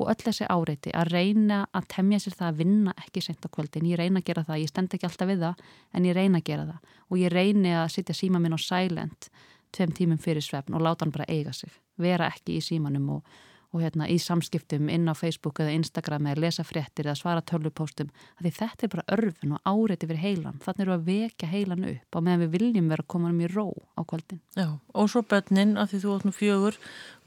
Og 0.01 0.09
öll 0.09 0.25
þessi 0.25 0.47
áreiti 0.49 0.93
að 0.97 1.11
reyna 1.13 1.59
að 1.69 1.87
temja 1.93 2.19
sér 2.21 2.37
það 2.39 2.47
að 2.47 2.59
vinna 2.63 2.95
ekki 2.97 3.21
sent 3.21 3.45
á 3.45 3.49
kvöldin, 3.53 3.85
ég 3.85 3.99
reyna 4.01 4.23
að 4.23 4.29
gera 4.29 4.45
það, 4.47 4.61
ég 4.63 4.71
stend 4.71 4.95
ekki 4.97 5.05
alltaf 5.05 5.29
við 5.29 5.45
það 5.45 5.61
en 5.93 6.07
ég 6.09 6.17
reyna 6.17 6.41
að 6.41 6.47
gera 6.49 6.65
það. 6.71 6.97
Og 7.09 7.21
ég 7.21 7.33
reyni 7.33 7.75
að 7.77 7.91
sitja 7.93 8.17
síma 8.17 8.41
minn 8.41 8.57
á 8.57 8.59
silent 8.61 9.29
tveim 9.73 9.93
tímum 9.93 10.21
fyrir 10.21 10.45
svefn 10.45 10.73
og 10.73 10.85
láta 10.85 11.05
hann 11.05 11.13
bara 11.13 11.29
eiga 11.29 11.53
sig 11.53 11.82
vera 11.99 12.29
ekki 12.33 12.57
í 12.57 12.63
símanum 12.63 13.09
og, 13.17 13.33
og 13.73 13.81
hérna, 13.81 14.07
í 14.07 14.19
samskiptum 14.21 14.89
inn 14.93 15.09
á 15.09 15.17
Facebook 15.17 15.59
eða 15.63 15.73
Instagram 15.79 16.29
eða 16.29 16.45
lesa 16.45 16.65
fréttir 16.67 17.07
eða 17.07 17.17
svara 17.17 17.41
tölvupóstum 17.41 18.11
því 18.41 18.51
þetta 18.59 18.85
er 18.85 18.93
bara 18.93 19.07
örfin 19.17 19.55
og 19.57 19.65
áreiti 19.65 20.09
fyrir 20.09 20.21
heilan 20.21 20.61
þannig 20.63 20.85
eru 20.85 20.95
að 20.95 21.07
vekja 21.09 21.49
heilan 21.49 21.87
upp 21.89 22.19
og 22.19 22.25
meðan 22.27 22.43
við 22.45 22.53
viljum 22.57 22.91
vera 22.93 23.05
að 23.05 23.11
koma 23.15 23.31
um 23.33 23.41
í 23.41 23.49
ró 23.49 23.67
á 23.97 24.01
kvöldin 24.05 24.41
Já, 24.57 24.67
og 24.93 25.09
svo 25.09 25.23
bönnin 25.25 25.75
að 25.81 25.93
því 25.93 26.01
þú 26.03 26.17
nú 26.27 26.35
fjögur 26.37 26.79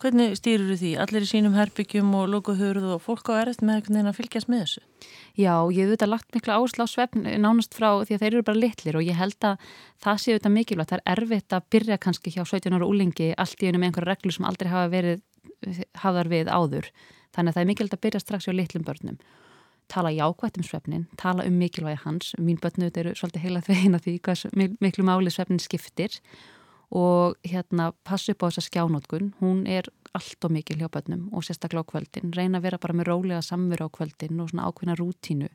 hvernig 0.03 0.37
stýrur 0.37 0.71
þú 0.71 0.79
því? 0.81 0.93
Allir 1.03 1.25
í 1.25 1.31
sínum 1.31 1.57
herbyggjum 1.57 2.15
og 2.19 2.29
lokuhurð 2.31 2.89
og 2.97 3.03
fólk 3.05 3.31
á 3.33 3.43
erðt 3.43 3.65
með 3.65 3.87
veginn 3.89 4.11
að 4.11 4.19
fylgjast 4.21 4.51
með 4.53 4.65
þessu? 4.65 4.83
Já, 5.37 5.53
ég 5.73 5.83
hef 5.83 5.91
auðvitað 5.91 6.13
lagt 6.13 6.37
miklu 6.37 6.55
áherslu 6.57 6.85
á 6.85 6.89
svefn 6.89 7.27
nánast 7.43 7.77
frá 7.77 7.89
því 8.03 8.17
að 8.17 8.23
þeir 8.23 8.33
eru 8.33 8.47
bara 8.47 8.63
litlir 8.63 8.99
og 8.99 9.07
ég 9.07 9.19
held 9.19 9.49
að 9.49 9.71
það 10.05 10.21
sé 10.23 10.35
auðvitað 10.35 10.57
mikilvægt 10.57 10.93
það 10.93 11.01
er 11.01 11.13
erfitt 11.17 11.57
að 11.57 11.67
byrja 11.75 11.99
kannski 12.07 12.33
hjá 12.35 12.43
17 12.45 12.77
ára 12.77 12.89
úlingi 12.89 13.33
allt 13.37 13.63
í 13.63 13.71
unum 13.71 13.85
með 13.85 13.91
einhverja 13.91 14.15
reglu 14.15 14.37
sem 14.37 14.49
aldrei 14.49 14.73
hafa 14.73 14.93
verið 14.93 15.25
hafðar 16.03 16.31
við 16.33 16.51
áður. 16.51 16.91
Þannig 17.37 17.53
að 17.53 17.57
það 17.57 17.63
er 17.63 17.71
mikilvægt 17.71 17.97
að 17.97 18.05
byrja 18.07 18.23
strax 18.23 18.49
hjá 18.49 18.55
litlum 18.57 18.87
börnum. 18.87 19.19
Tala 19.93 20.11
jákvægt 20.11 20.59
um 20.59 20.67
svefnin 20.67 21.07
tala 21.21 21.47
um 21.47 21.59
mikilvægi 21.61 22.03
hans. 22.03 22.35
Mín 22.43 22.59
börnu 22.63 22.91
eru 22.91 23.15
svolítið 23.15 23.45
heila 23.45 23.63
þveina 23.63 24.03
því 24.03 24.19
hvað 24.27 24.77
miklu 24.83 25.07
máli 25.07 25.31
svefnin 25.31 25.63
skiptir. 25.63 26.21
Og 26.91 27.35
hérna 27.43 27.91
passu 28.07 28.33
upp 28.33 28.47
á 28.47 28.49
þessa 28.49 28.67
skjánótkun 28.69 29.33
hún 29.43 29.65
er 29.67 29.89
allt 30.15 30.45
og 30.47 30.53
mikil 30.55 30.79
hjá 30.79 30.89
börnum 30.89 31.29
og 31.35 31.45
sérstaklega 31.47 31.83
á 31.83 31.91
kvöldin. 31.91 32.35
Reyna 32.35 32.59
að 32.59 32.69
vera 32.69 32.83
bara 32.83 32.95
með 32.95 33.11
rólega 33.11 33.43
samveru 33.43 33.91
á 33.91 33.95
kvöldin 33.95 34.41
og 34.41 34.51
svona 34.51 34.69
ákveðna 34.71 34.99
rútínu. 34.99 35.51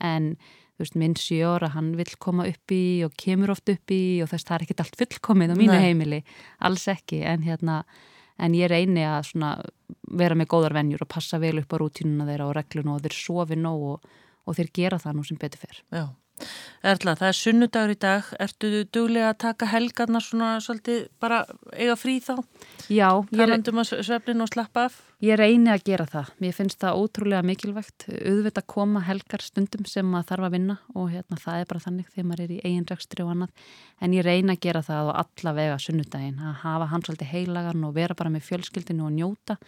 En 0.00 0.32
þú 0.76 0.84
veist, 0.84 0.96
minn 0.98 1.16
sjóra, 1.20 1.68
hann 1.74 1.92
vil 1.98 2.08
koma 2.18 2.46
upp 2.48 2.72
í 2.72 3.04
og 3.06 3.12
kemur 3.20 3.52
oft 3.54 3.68
upp 3.68 3.92
í 3.92 4.22
og 4.24 4.30
þess 4.32 4.48
það 4.48 4.56
er 4.56 4.64
ekkert 4.66 4.84
allt 4.84 4.98
fullkomið 5.00 5.52
á 5.52 5.56
mínu 5.60 5.76
Nei. 5.76 5.84
heimili, 5.84 6.20
alls 6.64 6.88
ekki. 6.88 7.20
En 7.28 7.44
hérna 7.44 7.82
en 8.38 8.56
ég 8.56 8.70
reyni 8.72 9.04
að 9.06 9.28
svona 9.32 9.52
vera 10.12 10.36
með 10.38 10.50
góðar 10.54 10.76
vennjur 10.78 11.04
og 11.04 11.12
passa 11.12 11.40
vel 11.42 11.58
upp 11.60 11.72
á 11.72 11.76
rútínuna 11.80 12.28
þeirra 12.28 12.48
og 12.48 12.56
regluna 12.58 12.96
og 12.96 13.04
þeir 13.04 13.16
sofi 13.18 13.58
nóg 13.58 13.86
og, 13.92 14.10
og 14.46 14.58
þeir 14.58 14.72
gera 14.80 15.00
það 15.02 15.18
nú 15.18 15.24
sem 15.28 15.40
betur 15.40 15.64
fer. 15.66 15.82
Já. 15.92 16.04
Erla, 16.82 17.12
það 17.14 17.28
er 17.28 17.36
sunnudagur 17.38 17.92
í 17.92 17.96
dag. 18.02 18.28
Ertu 18.42 18.68
duglega 18.90 19.28
að 19.30 19.38
taka 19.44 19.68
helgarnar 19.70 20.24
svona 20.26 20.48
svolítið 20.64 21.04
bara 21.22 21.44
eiga 21.76 21.94
frí 21.94 22.16
þá? 22.24 22.40
Já. 22.90 23.06
Talandum 23.30 23.78
að 23.78 23.92
sveflin 24.02 24.42
og 24.42 24.50
slappa 24.50 24.88
af? 24.88 24.96
Ég 25.22 25.38
reyni 25.38 25.70
að 25.70 25.84
gera 25.86 26.08
það. 26.10 26.32
Mér 26.42 26.56
finnst 26.56 26.80
það 26.82 26.98
ótrúlega 26.98 27.46
mikilvægt. 27.46 28.08
Auðvitað 28.10 28.62
að 28.64 28.66
koma 28.74 29.02
helgar 29.06 29.44
stundum 29.46 29.86
sem 29.86 30.08
maður 30.10 30.32
þarf 30.32 30.48
að 30.48 30.56
vinna 30.56 30.76
og 30.96 31.12
hérna, 31.12 31.38
það 31.44 31.60
er 31.60 31.68
bara 31.70 31.84
þannig 31.84 32.08
þegar 32.10 32.26
maður 32.32 32.42
er 32.42 32.54
í 32.56 32.60
eigin 32.66 32.88
rekstri 32.90 33.22
og 33.22 33.30
annað. 33.36 33.68
En 34.02 34.16
ég 34.16 34.26
reyni 34.26 34.56
að 34.56 34.64
gera 34.66 34.82
það 34.88 35.12
og 35.12 35.20
allavega 35.22 35.76
sunnudaginn 35.86 36.42
að 36.42 36.56
hafa 36.64 36.90
hans 36.90 37.06
svolítið 37.06 37.30
heilagan 37.36 37.86
og 37.86 37.94
vera 37.94 38.18
bara 38.18 38.34
með 38.34 38.48
fjölskyldinu 38.48 39.06
og 39.06 39.14
njóta 39.14 39.60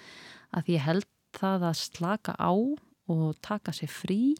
að 0.50 0.74
ég 0.74 0.82
held 0.82 1.06
það 1.38 1.68
að 1.70 1.78
slaka 1.78 2.34
á 2.34 2.50
og 2.50 3.38
taka 3.44 3.70
sér 3.74 3.90
frí 3.92 4.34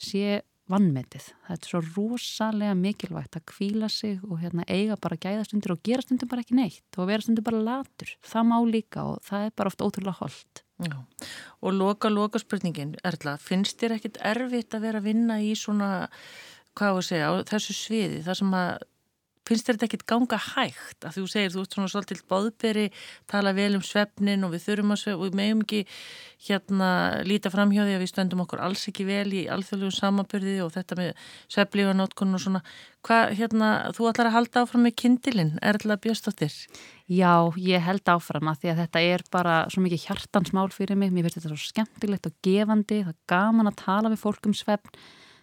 sé 0.00 0.40
vannmetið. 0.70 1.26
Það 1.46 1.56
er 1.56 1.68
svo 1.68 1.80
rosalega 1.86 2.76
mikilvægt 2.78 3.38
að 3.38 3.46
kvíla 3.50 3.90
sig 3.92 4.20
og 4.26 4.40
hérna, 4.42 4.66
eiga 4.70 4.96
bara 5.00 5.18
gæðastundir 5.20 5.74
og 5.74 5.82
gera 5.86 6.04
stundir 6.04 6.30
bara 6.30 6.44
ekki 6.44 6.58
neitt 6.58 6.98
og 6.98 7.10
vera 7.10 7.24
stundir 7.24 7.46
bara 7.46 7.62
latur. 7.66 8.12
Það 8.26 8.50
má 8.50 8.56
líka 8.68 9.06
og 9.12 9.24
það 9.26 9.46
er 9.46 9.56
bara 9.58 9.72
oft 9.72 9.84
ótrúlega 9.86 10.18
holdt. 10.20 10.62
Já. 10.80 10.96
Og 11.60 11.74
loka, 11.76 12.08
loka 12.08 12.40
spurningin, 12.40 12.94
Erla, 13.04 13.36
finnst 13.36 13.80
þér 13.82 13.98
ekkit 13.98 14.22
erfitt 14.30 14.76
að 14.76 14.86
vera 14.86 15.02
að 15.02 15.10
vinna 15.10 15.36
í 15.44 15.52
svona, 15.58 16.08
hvað 16.78 17.00
að 17.02 17.06
segja, 17.10 17.28
á 17.28 17.32
þessu 17.50 17.76
sviði, 17.76 18.22
það 18.24 18.38
sem 18.40 18.56
að 18.56 18.86
finnst 19.48 19.66
þér 19.66 19.76
þetta 19.76 19.86
ekkit 19.88 20.06
ganga 20.10 20.38
hægt? 20.40 21.04
Að 21.04 21.16
þú 21.16 21.24
segir, 21.32 21.52
þú 21.54 21.64
ert 21.64 21.76
svona 21.76 21.90
svolítið 21.92 22.20
báðberi 22.30 22.86
tala 23.30 23.54
vel 23.56 23.74
um 23.78 23.84
svefnin 23.84 24.46
og 24.46 24.54
við 24.54 24.64
þurfum 24.66 24.94
að 24.94 25.00
svef 25.02 25.16
og 25.16 25.24
við 25.26 25.38
meðum 25.40 25.64
ekki 25.64 25.80
hérna 26.46 26.90
líta 27.26 27.52
fram 27.52 27.72
hjá 27.74 27.82
því 27.82 27.94
að 27.96 28.04
við 28.04 28.12
stöndum 28.12 28.44
okkur 28.44 28.62
alls 28.64 28.86
ekki 28.88 29.04
vel 29.08 29.28
í 29.32 29.46
alþjóðlegu 29.52 29.92
samabörði 29.96 30.56
og 30.64 30.72
þetta 30.76 31.00
með 31.00 31.10
sveflífanótkunn 31.52 32.36
og 32.36 32.44
svona. 32.44 32.62
Hvað 33.06 33.24
hérna, 33.38 33.68
þú 33.96 34.08
ætlar 34.10 34.28
að 34.28 34.36
halda 34.36 34.64
áfram 34.64 34.84
með 34.84 34.98
kindilinn, 35.00 35.54
Erla 35.64 35.96
Björnstóttir 35.96 36.52
Já, 37.10 37.50
ég 37.58 37.82
held 37.82 38.06
áfram 38.06 38.46
að 38.52 38.60
því 38.60 38.68
að 38.70 38.80
þetta 38.84 39.00
er 39.02 39.22
bara 39.32 39.54
svo 39.72 39.80
mikið 39.82 40.04
hjartansmál 40.04 40.68
fyrir 40.70 40.94
mig, 41.00 41.10
mér 41.10 41.26
finnst 41.26 41.40
þetta 41.40 41.50
svo 41.56 41.58
skemmtilegt 41.72 42.28
og 42.28 42.34
gefandi, 42.44 43.02
það 43.08 43.16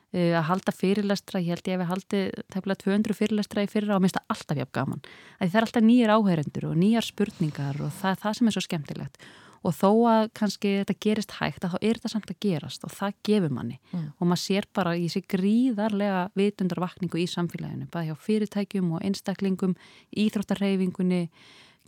að 0.08 0.16
Eh, 0.16 0.32
að 0.32 0.45
halda 0.47 0.72
fyrirlestra, 0.72 1.41
ég 1.43 1.51
held 1.51 1.66
ég 1.68 1.76
að 1.76 1.82
við 1.82 1.89
haldi 1.91 2.20
tefnilega 2.53 2.80
200 2.86 3.16
fyrirlestra 3.18 3.66
í 3.66 3.68
fyrra 3.68 3.97
og 3.97 4.05
minnst 4.05 4.16
það 4.16 4.32
alltaf 4.32 4.60
hjá 4.62 4.68
gaman. 4.78 5.01
Það 5.41 5.58
er 5.60 5.66
alltaf 5.68 5.84
nýjar 5.84 6.14
áhærendur 6.16 6.68
og 6.70 6.78
nýjar 6.80 7.03
spurningar 7.03 7.82
og 7.84 7.91
það 7.97 8.14
er 8.14 8.22
það 8.22 8.38
sem 8.38 8.47
er 8.47 8.55
svo 8.55 8.64
skemmtilegt 8.64 9.28
og 9.68 9.76
þó 9.76 9.91
að 10.08 10.30
kannski 10.38 10.72
þetta 10.78 10.95
gerist 11.03 11.36
hægt 11.41 11.68
að 11.68 11.76
þá 11.76 11.78
er 11.82 11.99
þetta 11.99 12.14
samt 12.14 12.32
að 12.32 12.39
gerast 12.45 12.88
og 12.88 12.93
það 12.93 13.20
gefur 13.28 13.55
manni 13.58 13.80
mm. 13.91 14.08
og 14.16 14.30
maður 14.30 14.43
sér 14.45 14.68
bara 14.80 14.95
í 14.95 15.10
sig 15.12 15.28
gríðarlega 15.28 16.24
vitundarvakningu 16.39 17.20
í 17.20 17.28
samfélaginu, 17.28 17.89
bara 17.91 18.08
hjá 18.08 18.16
fyrirtækjum 18.30 18.93
og 18.95 19.03
einstaklingum, 19.03 19.76
íþróttarhefingunni 20.16 21.24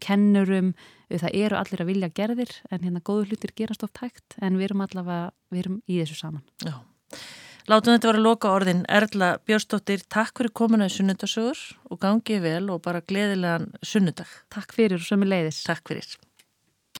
kennurum, 0.03 0.73
það 1.07 1.37
eru 1.45 1.59
allir 1.61 1.85
að 1.85 1.93
vilja 1.93 2.15
gerðir 2.19 2.57
en 2.67 2.83
hérna 2.83 3.05
góðu 3.05 3.29
hlutir 3.29 3.55
gerast 3.55 3.85
oft 3.85 4.01
hægt 4.03 4.35
en 4.41 4.59
við 4.59 4.71
erum 4.73 4.83
allavega, 4.83 5.29
við 5.53 5.63
erum 5.63 5.83
í 5.87 6.01
þessu 6.01 6.19
saman. 6.19 6.43
Já. 6.65 6.81
Látum 7.69 7.93
þetta 7.93 8.07
vera 8.09 8.17
að 8.17 8.25
loka 8.25 8.49
orðin. 8.49 8.79
Erla 8.89 9.27
Björnsdóttir, 9.45 10.01
takk 10.09 10.39
fyrir 10.39 10.49
komuna 10.57 10.87
í 10.89 10.93
sunnundasögur 10.95 11.59
og 11.93 11.99
gangið 12.01 12.41
vel 12.47 12.63
og 12.73 12.81
bara 12.87 13.03
gleðilegan 13.05 13.67
sunnundag. 13.85 14.31
Takk 14.49 14.73
fyrir 14.73 14.97
og 14.97 15.05
sömu 15.05 15.29
leiðis. 15.29 15.61
Takk 15.67 15.85
fyrir. 15.91 16.07